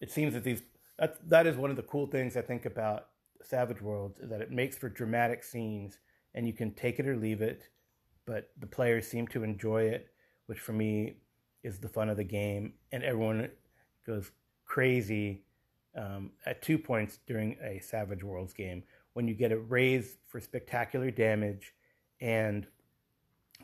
it 0.00 0.10
seems 0.10 0.34
that 0.34 0.44
these 0.44 0.62
that 0.98 1.28
that 1.28 1.46
is 1.46 1.56
one 1.56 1.70
of 1.70 1.76
the 1.76 1.82
cool 1.82 2.06
things 2.06 2.36
I 2.36 2.42
think 2.42 2.66
about 2.66 3.06
Savage 3.42 3.80
Worlds 3.80 4.20
is 4.20 4.30
that 4.30 4.40
it 4.40 4.50
makes 4.50 4.76
for 4.76 4.88
dramatic 4.88 5.42
scenes, 5.44 5.98
and 6.34 6.46
you 6.46 6.52
can 6.52 6.72
take 6.74 6.98
it 6.98 7.08
or 7.08 7.16
leave 7.16 7.42
it, 7.42 7.68
but 8.26 8.50
the 8.58 8.66
players 8.66 9.06
seem 9.06 9.26
to 9.28 9.42
enjoy 9.42 9.82
it, 9.84 10.08
which 10.46 10.60
for 10.60 10.72
me 10.72 11.16
is 11.62 11.78
the 11.78 11.88
fun 11.88 12.08
of 12.08 12.16
the 12.16 12.24
game, 12.24 12.74
and 12.92 13.02
everyone 13.02 13.48
goes 14.06 14.30
crazy 14.72 15.42
um, 15.94 16.30
at 16.46 16.62
two 16.62 16.78
points 16.78 17.18
during 17.26 17.58
a 17.62 17.78
Savage 17.80 18.24
Worlds 18.24 18.54
game 18.54 18.82
when 19.12 19.28
you 19.28 19.34
get 19.34 19.52
a 19.52 19.58
raise 19.58 20.16
for 20.30 20.40
spectacular 20.40 21.10
damage, 21.10 21.74
and 22.22 22.66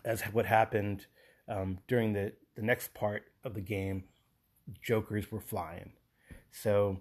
as 0.04 0.20
what 0.32 0.44
happened 0.44 1.06
um, 1.48 1.78
during 1.88 2.12
the, 2.12 2.34
the 2.56 2.60
next 2.60 2.92
part 2.92 3.22
of 3.42 3.54
the 3.54 3.62
game, 3.62 4.04
jokers 4.82 5.32
were 5.32 5.40
flying. 5.40 5.92
So, 6.50 6.98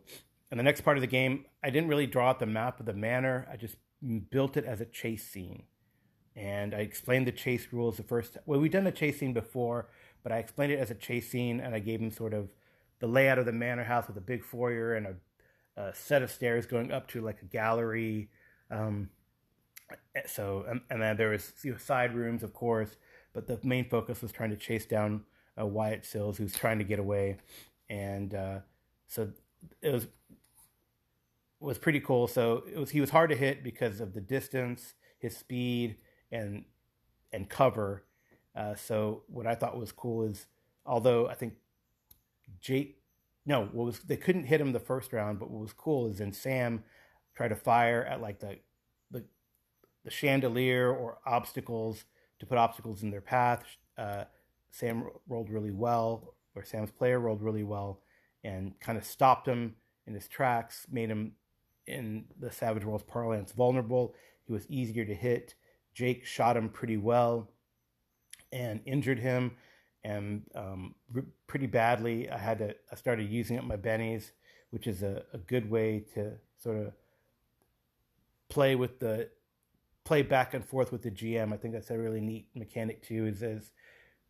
in 0.54 0.58
the 0.58 0.64
next 0.64 0.82
part 0.82 0.96
of 0.96 1.02
the 1.02 1.08
game, 1.08 1.44
I 1.62 1.70
didn't 1.70 1.90
really 1.90 2.08
draw 2.08 2.30
out 2.30 2.40
the 2.40 2.46
map 2.46 2.80
of 2.80 2.86
the 2.86 2.94
manor. 2.94 3.46
I 3.52 3.58
just 3.58 3.76
built 4.32 4.56
it 4.56 4.64
as 4.64 4.80
a 4.80 4.86
chase 4.86 5.28
scene. 5.28 5.64
And 6.34 6.74
I 6.74 6.78
explained 6.78 7.28
the 7.28 7.34
chase 7.34 7.68
rules 7.74 7.98
the 7.98 8.04
first 8.04 8.38
Well, 8.46 8.62
we've 8.62 8.72
done 8.72 8.86
the 8.86 8.92
chase 8.94 9.20
scene 9.20 9.34
before, 9.34 9.90
but 10.24 10.32
I 10.32 10.38
explained 10.38 10.72
it 10.72 10.80
as 10.80 10.92
a 10.92 10.96
chase 10.96 11.30
scene 11.30 11.60
and 11.60 11.76
I 11.76 11.80
gave 11.80 12.00
him 12.00 12.12
sort 12.12 12.34
of 12.34 12.48
the 13.00 13.08
layout 13.08 13.40
of 13.40 13.46
the 13.46 13.52
manor 13.52 13.84
house 13.84 14.08
with 14.08 14.18
a 14.18 14.22
big 14.22 14.44
foyer 14.44 14.96
and 14.96 15.08
a, 15.08 15.82
a 15.82 15.94
set 15.94 16.22
of 16.22 16.32
stairs 16.32 16.66
going 16.66 16.92
up 16.92 17.08
to 17.10 17.22
like 17.22 17.42
a 17.42 17.46
gallery. 17.46 18.30
Um, 18.72 19.10
so, 20.26 20.66
and, 20.68 20.82
and, 20.90 21.02
then 21.02 21.16
there 21.16 21.30
was 21.30 21.54
you 21.64 21.72
know, 21.72 21.78
side 21.78 22.14
rooms, 22.14 22.44
of 22.44 22.54
course, 22.54 22.98
but 23.34 23.48
the 23.48 23.60
main 23.64 23.88
focus 23.88 24.22
was 24.22 24.32
trying 24.32 24.50
to 24.50 24.58
chase 24.58 24.86
down 24.86 25.24
uh, 25.60 25.66
Wyatt 25.66 26.06
Sills, 26.06 26.38
who's 26.38 26.56
trying 26.56 26.80
to 26.80 26.84
get 26.84 27.00
away. 27.00 27.38
And 27.90 28.34
uh, 28.34 28.60
so 29.08 29.30
it 29.82 29.94
was 29.94 30.08
was 31.60 31.78
pretty 31.78 32.00
cool. 32.00 32.28
So 32.28 32.64
it 32.72 32.78
was 32.78 32.90
he 32.90 33.02
was 33.02 33.10
hard 33.10 33.30
to 33.30 33.36
hit 33.36 33.64
because 33.64 34.00
of 34.00 34.14
the 34.14 34.22
distance, 34.22 34.94
his 35.20 35.36
speed, 35.36 35.98
and 36.32 36.66
and 37.32 37.50
cover. 37.50 38.04
Uh, 38.56 38.76
so 38.76 39.24
what 39.28 39.48
I 39.48 39.56
thought 39.56 39.78
was 39.78 39.92
cool 39.92 40.24
is, 40.24 40.48
although 40.86 41.28
I 41.28 41.36
think 41.36 41.54
Jake, 42.62 43.02
no, 43.46 43.66
what 43.72 43.86
was 43.86 44.00
they 44.00 44.18
couldn't 44.18 44.46
hit 44.46 44.62
him 44.62 44.72
the 44.72 44.80
first 44.80 45.14
round, 45.14 45.40
but 45.40 45.50
what 45.50 45.62
was 45.62 45.74
cool 45.74 46.08
is 46.08 46.18
then 46.18 46.34
Sam 46.34 46.84
tried 47.36 47.50
to 47.50 47.56
fire 47.56 48.04
at 48.04 48.22
like 48.22 48.40
the 48.40 48.58
the 49.12 49.24
the 50.04 50.12
chandelier 50.12 50.92
or 50.92 51.20
obstacles 51.26 52.06
to 52.40 52.46
put 52.46 52.58
obstacles 52.58 53.04
in 53.04 53.12
their 53.12 53.22
path. 53.22 53.64
Uh, 53.98 54.26
Sam 54.70 55.06
rolled 55.28 55.50
really 55.50 55.72
well, 55.72 56.36
or 56.56 56.64
Sam's 56.64 56.92
player 56.92 57.20
rolled 57.20 57.42
really 57.42 57.64
well, 57.64 58.02
and 58.44 58.80
kind 58.80 58.98
of 58.98 59.06
stopped 59.06 59.48
him 59.48 59.76
in 60.06 60.14
his 60.14 60.28
tracks, 60.28 60.86
made 60.92 61.10
him 61.10 61.34
in 61.88 62.26
the 62.40 62.52
Savage 62.52 62.86
Worlds 62.86 63.04
parlance 63.08 63.52
vulnerable. 63.54 64.14
He 64.46 64.54
was 64.54 64.70
easier 64.70 65.06
to 65.06 65.16
hit. 65.16 65.56
Jake 65.94 66.26
shot 66.26 66.58
him 66.58 66.70
pretty 66.70 66.98
well 66.98 67.50
and 68.52 68.82
injured 68.86 69.20
him 69.20 69.58
and 70.08 70.42
um, 70.56 70.96
pretty 71.48 71.68
badly. 71.68 72.30
I 72.30 72.38
had 72.38 72.60
to. 72.60 72.76
I 72.92 72.96
started 72.96 73.30
using 73.30 73.58
up 73.58 73.66
my 73.66 73.76
bennies, 73.76 74.32
which 74.70 74.88
is 74.88 75.04
a, 75.04 75.24
a 75.34 75.38
good 75.38 75.70
way 75.70 76.06
to 76.14 76.32
sort 76.58 76.78
of 76.78 76.94
play 78.48 78.76
with 78.76 79.00
the 79.00 79.30
play 80.06 80.22
back 80.22 80.54
and 80.54 80.64
forth 80.64 80.94
with 80.94 81.02
the 81.02 81.12
GM. 81.12 81.54
I 81.54 81.58
think 81.58 81.74
that's 81.74 81.92
a 81.92 81.98
really 81.98 82.22
neat 82.22 82.48
mechanic 82.56 83.06
too. 83.06 83.28
Is 83.28 83.44
is, 83.44 83.72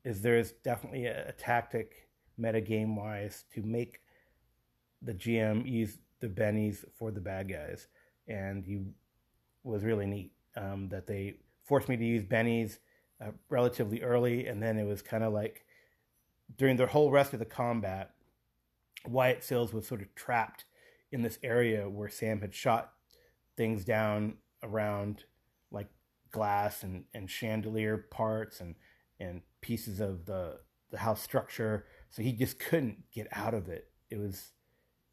is 0.04 0.22
there's 0.22 0.54
definitely 0.64 1.06
a, 1.06 1.30
a 1.30 1.32
tactic 1.34 2.10
meta 2.40 2.60
game 2.62 2.96
wise 2.96 3.46
to 3.54 3.62
make 3.62 4.02
the 5.04 5.14
GM 5.14 5.70
use 5.70 6.00
the 6.20 6.28
bennies 6.28 6.84
for 6.98 7.12
the 7.12 7.22
bad 7.22 7.50
guys, 7.50 7.88
and 8.28 8.66
you 8.66 8.88
was 9.64 9.84
really 9.84 10.08
neat 10.08 10.32
um, 10.56 10.90
that 10.90 11.06
they 11.06 11.36
forced 11.66 11.88
me 11.88 11.98
to 11.98 12.06
use 12.06 12.24
bennies 12.24 12.80
uh, 13.22 13.30
relatively 13.50 14.02
early, 14.02 14.48
and 14.48 14.64
then 14.64 14.80
it 14.80 14.86
was 14.86 15.04
kind 15.04 15.24
of 15.24 15.34
like 15.34 15.67
during 16.56 16.78
the 16.78 16.88
whole 16.88 17.12
rest 17.12 17.34
of 17.34 17.40
the 17.40 17.46
combat, 17.46 18.12
Wyatt 19.06 19.44
Sills 19.44 19.74
was 19.74 19.88
sort 19.88 20.02
of 20.02 20.14
trapped 20.16 20.66
in 21.12 21.22
this 21.22 21.40
area 21.44 21.90
where 21.90 22.10
Sam 22.10 22.42
had 22.42 22.54
shot 22.54 22.94
things 23.56 23.86
down 23.86 24.36
around 24.64 25.24
like 25.72 25.88
glass 26.32 26.84
and, 26.84 27.06
and 27.14 27.30
chandelier 27.30 27.98
parts 27.98 28.60
and 28.60 28.76
and 29.20 29.42
pieces 29.62 30.00
of 30.00 30.26
the 30.26 30.60
the 30.92 31.00
house 31.00 31.22
structure. 31.22 31.86
So 32.10 32.22
he 32.22 32.32
just 32.32 32.60
couldn't 32.60 33.04
get 33.12 33.28
out 33.32 33.54
of 33.54 33.68
it. 33.70 33.90
It 34.10 34.18
was 34.18 34.52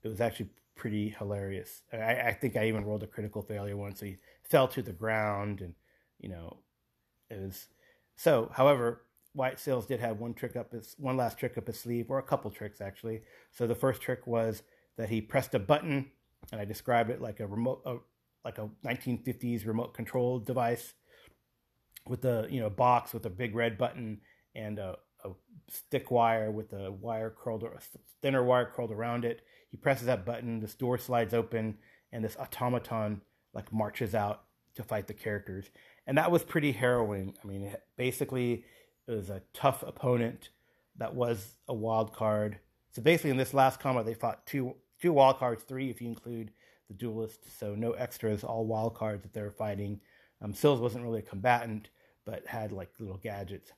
it 0.03 0.09
was 0.09 0.21
actually 0.21 0.51
pretty 0.77 1.11
hilarious. 1.11 1.83
I, 1.93 2.21
I 2.21 2.33
think 2.33 2.57
I 2.57 2.69
even 2.69 2.85
rolled 2.85 3.03
a 3.03 3.09
critical 3.09 3.43
failure 3.43 3.77
once. 3.77 4.01
So 4.01 4.07
he 4.07 4.17
fell 4.43 4.69
to 4.69 4.83
the 4.83 4.93
ground 4.93 5.61
and 5.61 5.75
you 6.21 6.29
know 6.29 6.59
it 7.31 7.41
was 7.41 7.69
so 8.17 8.51
however 8.53 9.04
Wyatt 9.35 9.59
Sills 9.59 9.87
did 9.87 10.01
have 10.01 10.21
one 10.21 10.33
trick 10.33 10.57
up 10.57 10.73
his 10.73 10.95
one 10.99 11.17
last 11.17 11.39
trick 11.39 11.59
up 11.59 11.67
his 11.67 11.79
sleeve, 11.79 12.11
or 12.11 12.19
a 12.19 12.23
couple 12.23 12.51
tricks 12.51 12.81
actually. 12.81 13.23
So 13.51 13.67
the 13.67 13.75
first 13.75 14.01
trick 14.01 14.27
was 14.27 14.63
that 14.97 15.09
he 15.09 15.21
pressed 15.21 15.55
a 15.55 15.59
button, 15.59 16.11
and 16.53 16.61
I 16.61 16.65
described 16.65 17.11
it 17.11 17.21
like 17.21 17.41
a 17.41 17.47
remote, 17.47 17.83
a, 17.85 17.97
like 18.45 18.59
a 18.59 18.71
1950s 18.85 19.67
remote 19.67 19.93
control 19.95 20.39
device 20.39 20.95
with 22.07 22.25
a 22.25 22.47
you 22.51 22.61
know 22.61 22.71
box 22.71 23.13
with 23.13 23.27
a 23.27 23.31
big 23.31 23.55
red 23.55 23.77
button 23.77 24.21
and 24.55 24.79
a, 24.79 24.97
a 25.25 25.31
stick 25.69 26.11
wire 26.11 26.51
with 26.51 26.73
a 26.73 26.93
wire 26.93 27.31
curled 27.31 27.63
or 27.63 27.73
a 27.73 27.81
thinner 28.23 28.45
wire 28.45 28.71
curled 28.75 28.93
around 28.93 29.25
it. 29.25 29.43
He 29.71 29.77
presses 29.77 30.07
that 30.07 30.25
button, 30.25 30.61
this 30.61 30.75
door 30.75 30.97
slides 30.99 31.35
open, 31.35 31.79
and 32.13 32.25
this 32.25 32.37
automaton 32.37 33.21
like 33.53 33.73
marches 33.73 34.15
out 34.15 34.45
to 34.77 34.85
fight 34.85 35.09
the 35.09 35.15
characters, 35.15 35.71
and 36.07 36.19
that 36.19 36.31
was 36.31 36.45
pretty 36.45 36.71
harrowing. 36.71 37.35
I 37.43 37.47
mean, 37.49 37.75
basically 37.97 38.65
it 39.09 39.13
was 39.13 39.31
a 39.31 39.43
tough 39.53 39.83
opponent 39.83 40.51
that 40.97 41.15
was 41.15 41.57
a 41.69 41.75
wild 41.75 42.13
card. 42.13 42.59
So 42.93 43.03
basically, 43.03 43.31
in 43.31 43.37
this 43.37 43.55
last 43.55 43.81
combat, 43.81 44.07
they 44.07 44.15
fought 44.15 44.47
two 44.47 44.75
two 45.01 45.13
wild 45.13 45.39
cards, 45.39 45.63
three 45.65 45.91
if 45.91 46.01
you 46.01 46.09
include 46.09 46.53
the 46.89 46.95
duelist. 46.95 47.59
So 47.59 47.75
no 47.75 47.93
extras, 47.93 48.45
all 48.45 48.67
wild 48.67 48.95
cards 48.95 49.23
that 49.23 49.33
they 49.35 49.43
were 49.43 49.51
fighting. 49.51 50.01
Um, 50.43 50.55
Sills 50.55 50.81
wasn't 50.81 51.05
really 51.05 51.21
a 51.21 51.23
combatant, 51.23 51.91
but 52.25 52.47
had 52.47 52.73
like 52.73 52.91
little 52.99 53.19
gadgets. 53.19 53.73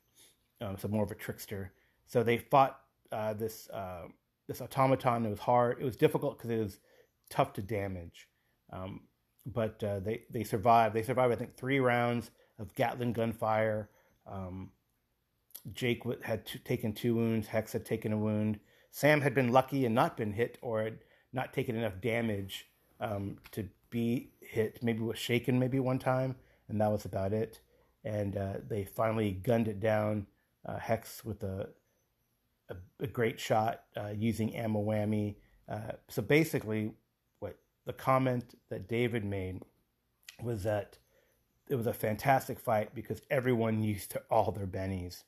um, 0.60 0.76
so 0.78 0.88
more 0.88 1.04
of 1.04 1.10
a 1.10 1.14
trickster. 1.14 1.72
So 2.06 2.22
they 2.22 2.38
fought 2.38 2.80
uh, 3.12 3.34
this 3.34 3.68
uh, 3.70 4.04
this 4.48 4.60
automaton. 4.60 5.26
It 5.26 5.30
was 5.30 5.38
hard. 5.38 5.78
It 5.80 5.84
was 5.84 5.96
difficult 5.96 6.38
because 6.38 6.50
it 6.50 6.58
was 6.58 6.78
tough 7.30 7.52
to 7.54 7.62
damage. 7.62 8.28
Um, 8.72 9.02
but 9.46 9.82
uh, 9.82 10.00
they 10.00 10.22
they 10.30 10.44
survived. 10.44 10.94
They 10.94 11.02
survived. 11.02 11.32
I 11.32 11.36
think 11.36 11.56
three 11.56 11.80
rounds 11.80 12.30
of 12.58 12.74
Gatling 12.74 13.12
gunfire. 13.12 13.90
Um, 14.26 14.70
Jake 15.72 16.02
had 16.22 16.46
taken 16.64 16.92
two 16.92 17.14
wounds. 17.14 17.48
Hex 17.48 17.72
had 17.72 17.84
taken 17.84 18.12
a 18.12 18.18
wound. 18.18 18.60
Sam 18.90 19.20
had 19.20 19.34
been 19.34 19.52
lucky 19.52 19.84
and 19.84 19.94
not 19.94 20.16
been 20.16 20.32
hit, 20.32 20.58
or 20.62 20.82
had 20.82 20.98
not 21.32 21.52
taken 21.52 21.76
enough 21.76 22.00
damage 22.00 22.68
um, 23.00 23.38
to 23.52 23.68
be 23.90 24.30
hit. 24.40 24.82
Maybe 24.82 25.00
was 25.00 25.18
shaken, 25.18 25.58
maybe 25.58 25.80
one 25.80 25.98
time, 25.98 26.36
and 26.68 26.80
that 26.80 26.90
was 26.90 27.04
about 27.04 27.32
it. 27.32 27.60
And 28.04 28.36
uh, 28.36 28.54
they 28.68 28.84
finally 28.84 29.32
gunned 29.32 29.68
it 29.68 29.80
down. 29.80 30.26
Uh, 30.64 30.78
Hex 30.78 31.24
with 31.24 31.42
a 31.42 31.68
a, 32.68 32.76
a 33.00 33.06
great 33.06 33.40
shot 33.40 33.82
uh, 33.96 34.12
using 34.16 34.54
ammo 34.54 34.82
whammy. 34.82 35.36
Uh, 35.68 35.92
so 36.08 36.22
basically, 36.22 36.92
what 37.40 37.56
the 37.84 37.92
comment 37.92 38.58
that 38.70 38.88
David 38.88 39.24
made 39.24 39.62
was 40.42 40.62
that 40.64 40.98
it 41.68 41.74
was 41.74 41.86
a 41.86 41.92
fantastic 41.92 42.58
fight 42.58 42.94
because 42.94 43.22
everyone 43.30 43.82
used 43.82 44.10
to 44.12 44.22
all 44.30 44.52
their 44.52 44.66
bennies, 44.66 45.24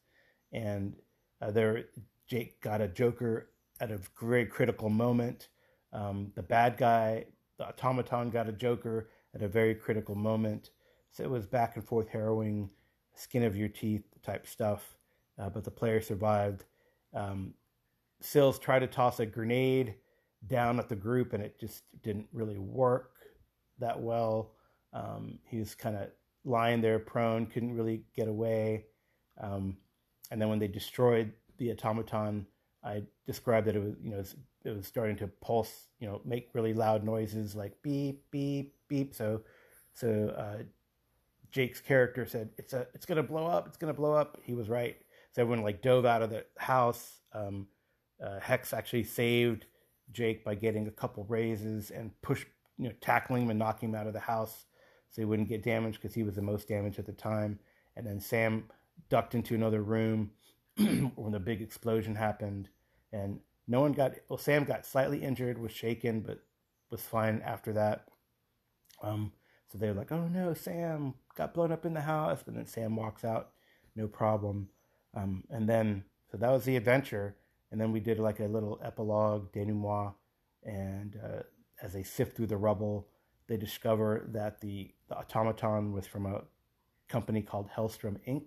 and 0.52 0.96
uh, 1.40 1.50
there 1.50 1.84
Jake 2.26 2.60
got 2.60 2.80
a 2.80 2.88
Joker 2.88 3.50
at 3.80 3.90
a 3.90 4.00
very 4.20 4.46
critical 4.46 4.88
moment. 4.88 5.48
Um, 5.92 6.32
the 6.34 6.42
bad 6.42 6.76
guy, 6.76 7.26
the 7.58 7.68
automaton, 7.68 8.30
got 8.30 8.48
a 8.48 8.52
Joker 8.52 9.08
at 9.34 9.42
a 9.42 9.48
very 9.48 9.74
critical 9.74 10.14
moment. 10.14 10.70
So 11.10 11.22
it 11.22 11.30
was 11.30 11.46
back 11.46 11.76
and 11.76 11.84
forth, 11.84 12.08
harrowing, 12.08 12.70
skin 13.14 13.42
of 13.42 13.56
your 13.56 13.68
teeth 13.68 14.04
type 14.22 14.46
stuff. 14.46 14.96
Uh, 15.38 15.48
but 15.48 15.64
the 15.64 15.70
player 15.70 16.00
survived. 16.00 16.64
Um, 17.14 17.54
Sills 18.20 18.58
tried 18.58 18.80
to 18.80 18.86
toss 18.86 19.20
a 19.20 19.26
grenade 19.26 19.94
down 20.46 20.78
at 20.78 20.88
the 20.88 20.96
group, 20.96 21.32
and 21.32 21.42
it 21.42 21.58
just 21.58 21.84
didn't 22.02 22.28
really 22.32 22.58
work 22.58 23.12
that 23.78 24.00
well. 24.00 24.52
Um, 24.92 25.38
he 25.44 25.58
was 25.58 25.74
kind 25.74 25.96
of 25.96 26.08
lying 26.44 26.80
there 26.80 26.98
prone, 26.98 27.46
couldn't 27.46 27.74
really 27.74 28.02
get 28.14 28.28
away. 28.28 28.86
Um, 29.40 29.76
and 30.30 30.40
then 30.40 30.48
when 30.48 30.58
they 30.58 30.68
destroyed 30.68 31.32
the 31.58 31.70
automaton, 31.70 32.46
I 32.84 33.02
described 33.26 33.66
that 33.66 33.76
it 33.76 33.82
was, 33.82 33.94
you 34.02 34.10
know, 34.10 34.22
it 34.64 34.76
was 34.76 34.86
starting 34.86 35.16
to 35.16 35.26
pulse, 35.26 35.88
you 35.98 36.08
know, 36.08 36.20
make 36.24 36.50
really 36.52 36.74
loud 36.74 37.04
noises 37.04 37.54
like 37.54 37.80
beep, 37.82 38.22
beep, 38.30 38.74
beep. 38.88 39.14
So, 39.14 39.42
so 39.94 40.34
uh, 40.36 40.62
Jake's 41.50 41.80
character 41.80 42.26
said, 42.26 42.50
"It's 42.58 42.72
a, 42.72 42.86
it's 42.94 43.06
gonna 43.06 43.22
blow 43.22 43.46
up. 43.46 43.66
It's 43.66 43.76
gonna 43.76 43.94
blow 43.94 44.12
up." 44.12 44.38
He 44.42 44.54
was 44.54 44.68
right. 44.68 44.96
So 45.32 45.42
everyone 45.42 45.64
like 45.64 45.82
dove 45.82 46.04
out 46.04 46.22
of 46.22 46.30
the 46.30 46.44
house. 46.56 47.20
Um, 47.32 47.66
uh, 48.24 48.40
Hex 48.40 48.72
actually 48.72 49.04
saved 49.04 49.66
Jake 50.12 50.44
by 50.44 50.54
getting 50.54 50.88
a 50.88 50.90
couple 50.90 51.24
raises 51.24 51.90
and 51.90 52.10
push, 52.22 52.44
you 52.78 52.88
know, 52.88 52.94
tackling 53.00 53.44
him 53.44 53.50
and 53.50 53.58
knocking 53.58 53.90
him 53.90 53.94
out 53.94 54.06
of 54.06 54.12
the 54.12 54.20
house 54.20 54.66
so 55.10 55.22
he 55.22 55.26
wouldn't 55.26 55.48
get 55.48 55.62
damaged 55.62 56.00
because 56.00 56.14
he 56.14 56.22
was 56.22 56.34
the 56.34 56.42
most 56.42 56.68
damaged 56.68 56.98
at 56.98 57.06
the 57.06 57.12
time. 57.12 57.58
And 57.96 58.06
then 58.06 58.20
Sam 58.20 58.64
ducked 59.08 59.34
into 59.34 59.54
another 59.54 59.82
room 59.82 60.30
when 60.76 61.32
the 61.32 61.40
big 61.40 61.60
explosion 61.60 62.14
happened, 62.14 62.68
and 63.12 63.40
no 63.66 63.80
one 63.80 63.92
got. 63.92 64.14
Well, 64.28 64.38
Sam 64.38 64.64
got 64.64 64.86
slightly 64.86 65.22
injured, 65.22 65.58
was 65.58 65.72
shaken, 65.72 66.20
but 66.20 66.40
was 66.90 67.02
fine 67.02 67.42
after 67.44 67.72
that. 67.74 68.06
Um, 69.02 69.32
so 69.70 69.78
they 69.78 69.88
were 69.88 69.94
like, 69.94 70.12
"Oh 70.12 70.28
no, 70.28 70.54
Sam 70.54 71.14
got 71.36 71.54
blown 71.54 71.72
up 71.72 71.84
in 71.84 71.94
the 71.94 72.00
house," 72.00 72.42
and 72.46 72.56
then 72.56 72.66
Sam 72.66 72.96
walks 72.96 73.24
out, 73.24 73.50
no 73.94 74.06
problem. 74.08 74.68
Um, 75.14 75.44
and 75.50 75.68
then 75.68 76.04
so 76.30 76.38
that 76.38 76.50
was 76.50 76.64
the 76.64 76.76
adventure, 76.76 77.36
and 77.70 77.80
then 77.80 77.92
we 77.92 78.00
did 78.00 78.18
like 78.18 78.40
a 78.40 78.44
little 78.44 78.80
epilogue 78.82 79.52
denouement, 79.52 80.14
and 80.62 81.18
uh, 81.22 81.42
as 81.82 81.92
they 81.92 82.02
sift 82.02 82.36
through 82.36 82.46
the 82.46 82.56
rubble, 82.56 83.08
they 83.46 83.56
discover 83.56 84.26
that 84.28 84.60
the, 84.60 84.92
the 85.08 85.16
automaton 85.16 85.92
was 85.92 86.06
from 86.06 86.26
a 86.26 86.42
company 87.08 87.42
called 87.42 87.70
Hellstromme 87.74 88.18
Inc. 88.28 88.44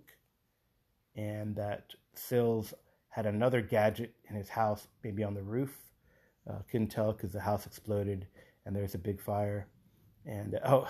And 1.15 1.55
that 1.55 1.93
Sills 2.15 2.73
had 3.09 3.25
another 3.25 3.61
gadget 3.61 4.15
in 4.29 4.35
his 4.35 4.49
house, 4.49 4.87
maybe 5.03 5.23
on 5.23 5.33
the 5.33 5.43
roof. 5.43 5.77
Uh, 6.49 6.59
couldn't 6.69 6.87
tell 6.87 7.11
because 7.11 7.31
the 7.31 7.39
house 7.39 7.65
exploded 7.65 8.27
and 8.65 8.75
there's 8.75 8.95
a 8.95 8.99
big 8.99 9.21
fire. 9.21 9.67
And 10.25 10.59
oh, 10.65 10.87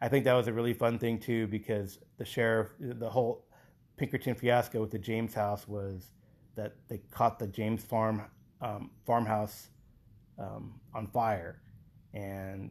I 0.00 0.08
think 0.08 0.24
that 0.24 0.34
was 0.34 0.48
a 0.48 0.52
really 0.52 0.74
fun 0.74 0.98
thing 0.98 1.18
too 1.18 1.46
because 1.46 1.98
the 2.18 2.24
sheriff, 2.24 2.70
the 2.78 3.10
whole 3.10 3.46
Pinkerton 3.96 4.34
fiasco 4.34 4.80
with 4.80 4.90
the 4.90 4.98
James 4.98 5.34
house 5.34 5.68
was 5.68 6.10
that 6.56 6.74
they 6.88 6.98
caught 7.10 7.38
the 7.38 7.46
James 7.46 7.82
farm 7.82 8.22
um, 8.60 8.90
farmhouse 9.06 9.68
um, 10.38 10.80
on 10.94 11.06
fire, 11.08 11.60
and 12.12 12.70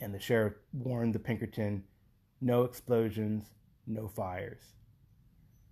and 0.00 0.14
the 0.14 0.18
sheriff 0.18 0.54
warned 0.72 1.14
the 1.14 1.18
Pinkerton 1.18 1.84
no 2.40 2.64
explosions, 2.64 3.46
no 3.86 4.06
fires. 4.06 4.74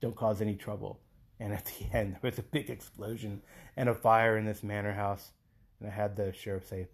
Don't 0.03 0.17
cause 0.17 0.43
any 0.43 0.57
trouble. 0.57 1.01
And 1.41 1.55
at 1.55 1.65
the 1.65 1.97
end, 1.97 2.17
there 2.21 2.31
was 2.31 2.39
a 2.39 2.43
big 2.43 2.69
explosion 2.69 3.41
and 3.77 3.89
a 3.89 3.95
fire 3.95 4.37
in 4.37 4.45
this 4.45 4.63
manor 4.63 4.93
house. 4.93 5.33
And 5.81 5.89
I 5.89 5.93
had 5.93 6.17
the 6.17 6.33
sheriff 6.33 6.69
say, 6.69 6.89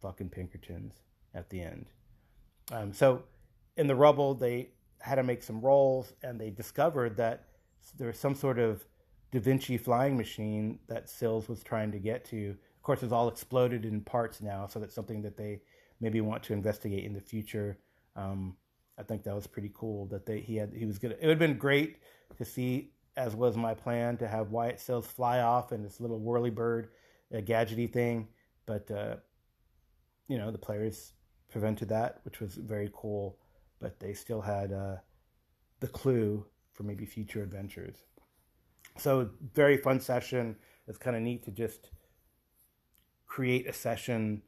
fucking 0.00 0.28
Pinkertons 0.28 0.94
at 1.34 1.50
the 1.50 1.62
end. 1.62 1.86
Um, 2.70 2.92
so 2.92 3.24
in 3.76 3.86
the 3.86 3.94
rubble, 3.94 4.34
they 4.34 4.70
had 5.00 5.16
to 5.16 5.22
make 5.22 5.42
some 5.42 5.60
rolls 5.60 6.12
and 6.22 6.40
they 6.40 6.50
discovered 6.50 7.16
that 7.16 7.48
there 7.98 8.06
was 8.06 8.18
some 8.18 8.34
sort 8.34 8.58
of 8.58 8.84
Da 9.32 9.40
Vinci 9.40 9.76
flying 9.76 10.16
machine 10.16 10.78
that 10.86 11.10
Sills 11.10 11.48
was 11.48 11.62
trying 11.62 11.90
to 11.92 11.98
get 11.98 12.24
to. 12.26 12.50
Of 12.50 12.82
course, 12.82 13.02
it's 13.02 13.12
all 13.12 13.28
exploded 13.28 13.84
in 13.84 14.00
parts 14.02 14.40
now, 14.40 14.66
so 14.66 14.78
that's 14.78 14.94
something 14.94 15.22
that 15.22 15.36
they 15.36 15.60
maybe 16.00 16.20
want 16.20 16.42
to 16.44 16.52
investigate 16.52 17.04
in 17.04 17.14
the 17.14 17.20
future. 17.20 17.78
Um, 18.16 18.56
I 18.98 19.02
think 19.02 19.24
that 19.24 19.34
was 19.34 19.46
pretty 19.46 19.70
cool 19.74 20.06
that 20.06 20.26
they 20.26 20.40
he 20.40 20.56
had 20.56 20.72
he 20.72 20.86
was 20.86 20.98
gonna. 20.98 21.14
It 21.14 21.22
would 21.22 21.30
have 21.30 21.38
been 21.38 21.58
great 21.58 21.98
to 22.36 22.44
see, 22.44 22.92
as 23.16 23.34
was 23.34 23.56
my 23.56 23.74
plan, 23.74 24.16
to 24.18 24.28
have 24.28 24.50
Wyatt 24.50 24.80
Sills 24.80 25.06
fly 25.06 25.40
off 25.40 25.72
in 25.72 25.82
this 25.82 26.00
little 26.00 26.20
whirly 26.20 26.50
bird, 26.50 26.90
a 27.32 27.42
gadgety 27.42 27.92
thing, 27.92 28.28
but 28.66 28.90
uh, 28.90 29.16
you 30.28 30.38
know 30.38 30.50
the 30.50 30.58
players 30.58 31.12
prevented 31.50 31.88
that, 31.88 32.20
which 32.24 32.40
was 32.40 32.54
very 32.54 32.90
cool. 32.94 33.38
But 33.80 33.98
they 33.98 34.14
still 34.14 34.40
had 34.40 34.72
uh, 34.72 34.96
the 35.80 35.88
clue 35.88 36.46
for 36.72 36.84
maybe 36.84 37.04
future 37.04 37.42
adventures. 37.42 37.96
So 38.96 39.30
very 39.54 39.76
fun 39.76 40.00
session. 40.00 40.56
It's 40.86 40.98
kind 40.98 41.16
of 41.16 41.22
neat 41.22 41.44
to 41.44 41.50
just 41.50 41.90
create 43.26 43.66
a 43.66 43.72
session 43.72 44.42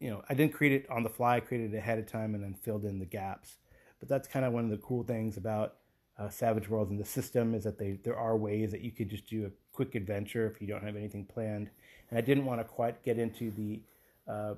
you 0.00 0.10
know, 0.10 0.22
I 0.28 0.34
didn't 0.34 0.52
create 0.52 0.72
it 0.72 0.90
on 0.90 1.02
the 1.02 1.08
fly. 1.08 1.36
I 1.36 1.40
created 1.40 1.74
it 1.74 1.78
ahead 1.78 1.98
of 1.98 2.06
time 2.06 2.34
and 2.34 2.42
then 2.42 2.54
filled 2.54 2.84
in 2.84 2.98
the 2.98 3.06
gaps. 3.06 3.56
But 4.00 4.08
that's 4.08 4.28
kind 4.28 4.44
of 4.44 4.52
one 4.52 4.64
of 4.64 4.70
the 4.70 4.76
cool 4.78 5.02
things 5.02 5.36
about 5.36 5.76
uh, 6.18 6.28
Savage 6.28 6.68
Worlds 6.68 6.90
and 6.90 7.00
the 7.00 7.04
system 7.04 7.54
is 7.54 7.64
that 7.64 7.78
they 7.78 7.98
there 8.02 8.16
are 8.16 8.36
ways 8.36 8.70
that 8.72 8.80
you 8.80 8.90
could 8.90 9.08
just 9.08 9.28
do 9.28 9.46
a 9.46 9.50
quick 9.72 9.94
adventure 9.94 10.46
if 10.46 10.60
you 10.60 10.66
don't 10.66 10.82
have 10.82 10.96
anything 10.96 11.24
planned. 11.24 11.70
And 12.10 12.18
I 12.18 12.22
didn't 12.22 12.44
want 12.44 12.60
to 12.60 12.64
quite 12.64 13.02
get 13.04 13.18
into 13.18 13.50
the 13.50 13.82
uh, 14.28 14.54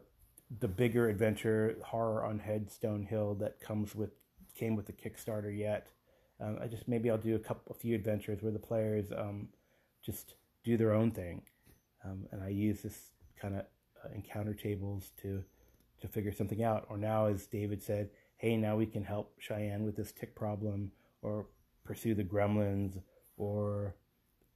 the 0.59 0.69
bigger 0.69 1.09
adventure 1.09 1.77
horror 1.85 2.25
on 2.25 2.39
Headstone 2.39 3.05
Hill 3.05 3.35
that 3.37 3.61
comes 3.61 3.95
with 3.95 4.11
came 4.55 4.77
with 4.77 4.87
the 4.87 4.93
Kickstarter 4.93 5.57
yet. 5.57 5.89
Um, 6.41 6.59
I 6.61 6.67
just 6.67 6.89
maybe 6.89 7.11
I'll 7.11 7.19
do 7.19 7.37
a 7.37 7.39
couple 7.39 7.75
a 7.75 7.79
few 7.79 7.95
adventures 7.95 8.43
where 8.43 8.53
the 8.53 8.59
players 8.59 9.13
um, 9.17 9.49
just 10.05 10.35
do 10.65 10.77
their 10.77 10.93
own 10.93 11.11
thing, 11.11 11.43
um, 12.05 12.27
and 12.33 12.43
I 12.43 12.49
use 12.49 12.81
this 12.83 12.99
kind 13.41 13.55
of 13.55 13.65
uh, 14.05 14.09
encounter 14.15 14.55
tables 14.55 15.13
to 15.23 15.43
to 16.01 16.09
figure 16.09 16.33
something 16.33 16.63
out. 16.63 16.87
Or 16.89 16.97
now, 16.97 17.27
as 17.27 17.47
David 17.47 17.83
said, 17.83 18.09
hey, 18.39 18.57
now 18.57 18.77
we 18.77 18.87
can 18.87 19.05
help 19.05 19.35
Cheyenne 19.39 19.85
with 19.85 19.97
this 19.97 20.13
tick 20.13 20.35
problem, 20.35 20.93
or 21.23 21.47
pursue 21.85 22.15
the 22.15 22.25
gremlins, 22.25 23.01
or 23.37 23.97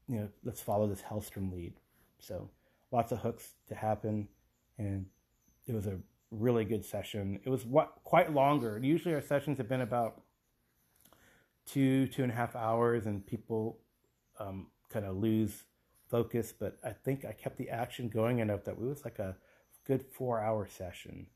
you 0.08 0.16
know, 0.20 0.28
let's 0.44 0.60
follow 0.60 0.86
this 0.86 1.02
Hellstromme 1.02 1.52
lead. 1.52 1.74
So 2.18 2.50
lots 2.90 3.12
of 3.12 3.18
hooks 3.18 3.54
to 3.68 3.74
happen, 3.74 4.28
and 4.78 5.06
it 5.66 5.74
was 5.74 5.86
a 5.86 5.98
really 6.30 6.64
good 6.64 6.84
session. 6.84 7.40
It 7.44 7.50
was 7.50 7.64
what 7.64 7.92
quite 8.04 8.32
longer. 8.32 8.78
Usually 8.82 9.14
our 9.14 9.22
sessions 9.22 9.58
have 9.58 9.68
been 9.68 9.82
about 9.82 10.22
two 11.66 12.06
two 12.06 12.22
and 12.22 12.32
a 12.32 12.34
half 12.34 12.56
hours, 12.56 13.06
and 13.06 13.26
people 13.26 13.78
um, 14.38 14.68
kind 14.90 15.04
of 15.04 15.16
lose 15.16 15.64
focus, 16.14 16.54
but 16.56 16.78
I 16.84 16.90
think 16.90 17.24
I 17.24 17.32
kept 17.32 17.58
the 17.58 17.70
action 17.70 18.08
going 18.08 18.38
enough 18.38 18.62
that 18.64 18.72
it 18.72 18.78
was 18.78 19.04
like 19.04 19.18
a 19.18 19.34
good 19.84 20.04
four 20.12 20.40
hour 20.40 20.64
session. 20.68 21.26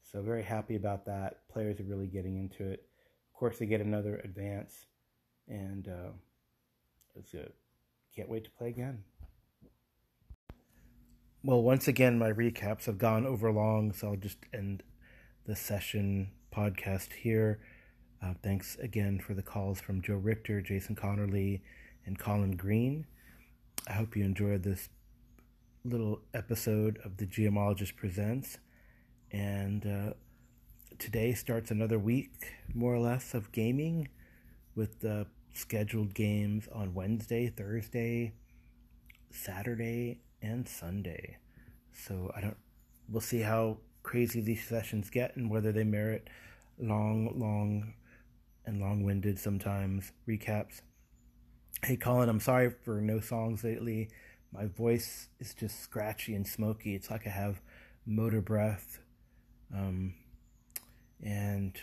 So 0.00 0.22
very 0.22 0.44
happy 0.44 0.76
about 0.76 1.06
that. 1.06 1.48
Players 1.48 1.80
are 1.80 1.82
really 1.84 2.06
getting 2.06 2.38
into 2.38 2.62
it. 2.62 2.86
Of 3.34 3.36
course, 3.36 3.58
they 3.58 3.66
get 3.66 3.80
another 3.80 4.20
advance, 4.22 4.86
and 5.48 5.88
uh, 5.88 6.10
it's 7.16 7.32
good. 7.32 7.52
Can't 8.14 8.28
wait 8.28 8.44
to 8.44 8.50
play 8.50 8.68
again. 8.68 9.02
Well, 11.42 11.60
once 11.60 11.88
again, 11.88 12.16
my 12.16 12.30
recaps 12.30 12.84
have 12.84 12.98
gone 12.98 13.26
over 13.26 13.50
long, 13.50 13.92
so 13.92 14.10
I'll 14.10 14.16
just 14.16 14.38
end 14.54 14.84
the 15.46 15.56
session 15.56 16.30
podcast 16.54 17.12
here. 17.12 17.58
Uh, 18.22 18.34
thanks 18.40 18.76
again 18.76 19.18
for 19.18 19.34
the 19.34 19.42
calls 19.42 19.80
from 19.80 20.00
Joe 20.00 20.14
Richter, 20.14 20.60
Jason 20.60 20.94
Connerly, 20.94 21.62
and 22.06 22.16
Collin 22.16 22.54
Green. 22.56 23.04
I 23.86 23.92
hope 23.92 24.16
you 24.16 24.24
enjoyed 24.24 24.62
this 24.62 24.88
little 25.84 26.20
episode 26.34 26.98
of 27.04 27.16
the 27.16 27.26
GMologist 27.26 27.96
Presents. 27.96 28.58
And 29.30 29.86
uh, 29.86 30.14
today 30.98 31.34
starts 31.34 31.70
another 31.70 31.98
week, 31.98 32.54
more 32.74 32.94
or 32.94 32.98
less, 32.98 33.34
of 33.34 33.52
gaming 33.52 34.08
with 34.74 35.00
the 35.00 35.26
scheduled 35.52 36.14
games 36.14 36.68
on 36.72 36.94
Wednesday, 36.94 37.48
Thursday, 37.48 38.34
Saturday, 39.30 40.20
and 40.42 40.68
Sunday. 40.68 41.38
So 41.92 42.32
I 42.34 42.40
don't. 42.40 42.56
We'll 43.08 43.20
see 43.20 43.40
how 43.40 43.78
crazy 44.02 44.40
these 44.40 44.66
sessions 44.66 45.10
get 45.10 45.36
and 45.36 45.50
whether 45.50 45.72
they 45.72 45.84
merit 45.84 46.28
long, 46.78 47.38
long, 47.38 47.94
and 48.66 48.80
long-winded 48.80 49.38
sometimes 49.38 50.12
recaps. 50.28 50.80
Hey, 51.84 51.96
Collin, 51.96 52.28
I'm 52.28 52.40
sorry 52.40 52.70
for 52.70 53.00
no 53.00 53.20
songs 53.20 53.62
lately. 53.62 54.08
My 54.52 54.66
voice 54.66 55.28
is 55.38 55.54
just 55.54 55.80
scratchy 55.80 56.34
and 56.34 56.46
smoky. 56.46 56.96
It's 56.96 57.08
like 57.08 57.24
I 57.24 57.30
have 57.30 57.60
motor 58.04 58.40
breath. 58.40 58.98
Um, 59.72 60.14
and 61.22 61.78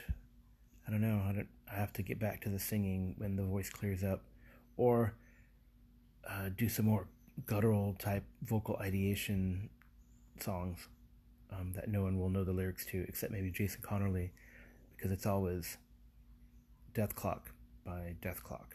I 0.86 0.92
don't 0.92 1.00
know. 1.00 1.22
I, 1.26 1.32
don't, 1.32 1.48
I 1.72 1.76
have 1.76 1.94
to 1.94 2.02
get 2.02 2.20
back 2.20 2.42
to 2.42 2.50
the 2.50 2.60
singing 2.60 3.16
when 3.18 3.38
the 3.38 3.44
voice 3.44 3.70
clears 3.70 4.04
up, 4.04 4.24
or 4.76 5.14
uh, 6.30 6.50
do 6.56 6.68
some 6.68 6.86
more 6.86 7.08
guttural 7.46 7.96
type 7.98 8.26
vocal 8.44 8.78
ideation 8.82 9.70
songs 10.42 10.90
um, 11.52 11.72
that 11.74 11.88
no 11.88 12.04
one 12.04 12.20
will 12.20 12.30
know 12.30 12.44
the 12.44 12.52
lyrics 12.52 12.86
to 12.88 13.06
except 13.08 13.32
maybe 13.32 13.50
Jason 13.50 13.82
Connerly, 13.82 14.32
because 14.96 15.12
it's 15.12 15.26
always 15.26 15.78
Death 16.94 17.16
Clock 17.16 17.52
by 17.86 18.16
Dethklok. 18.22 18.75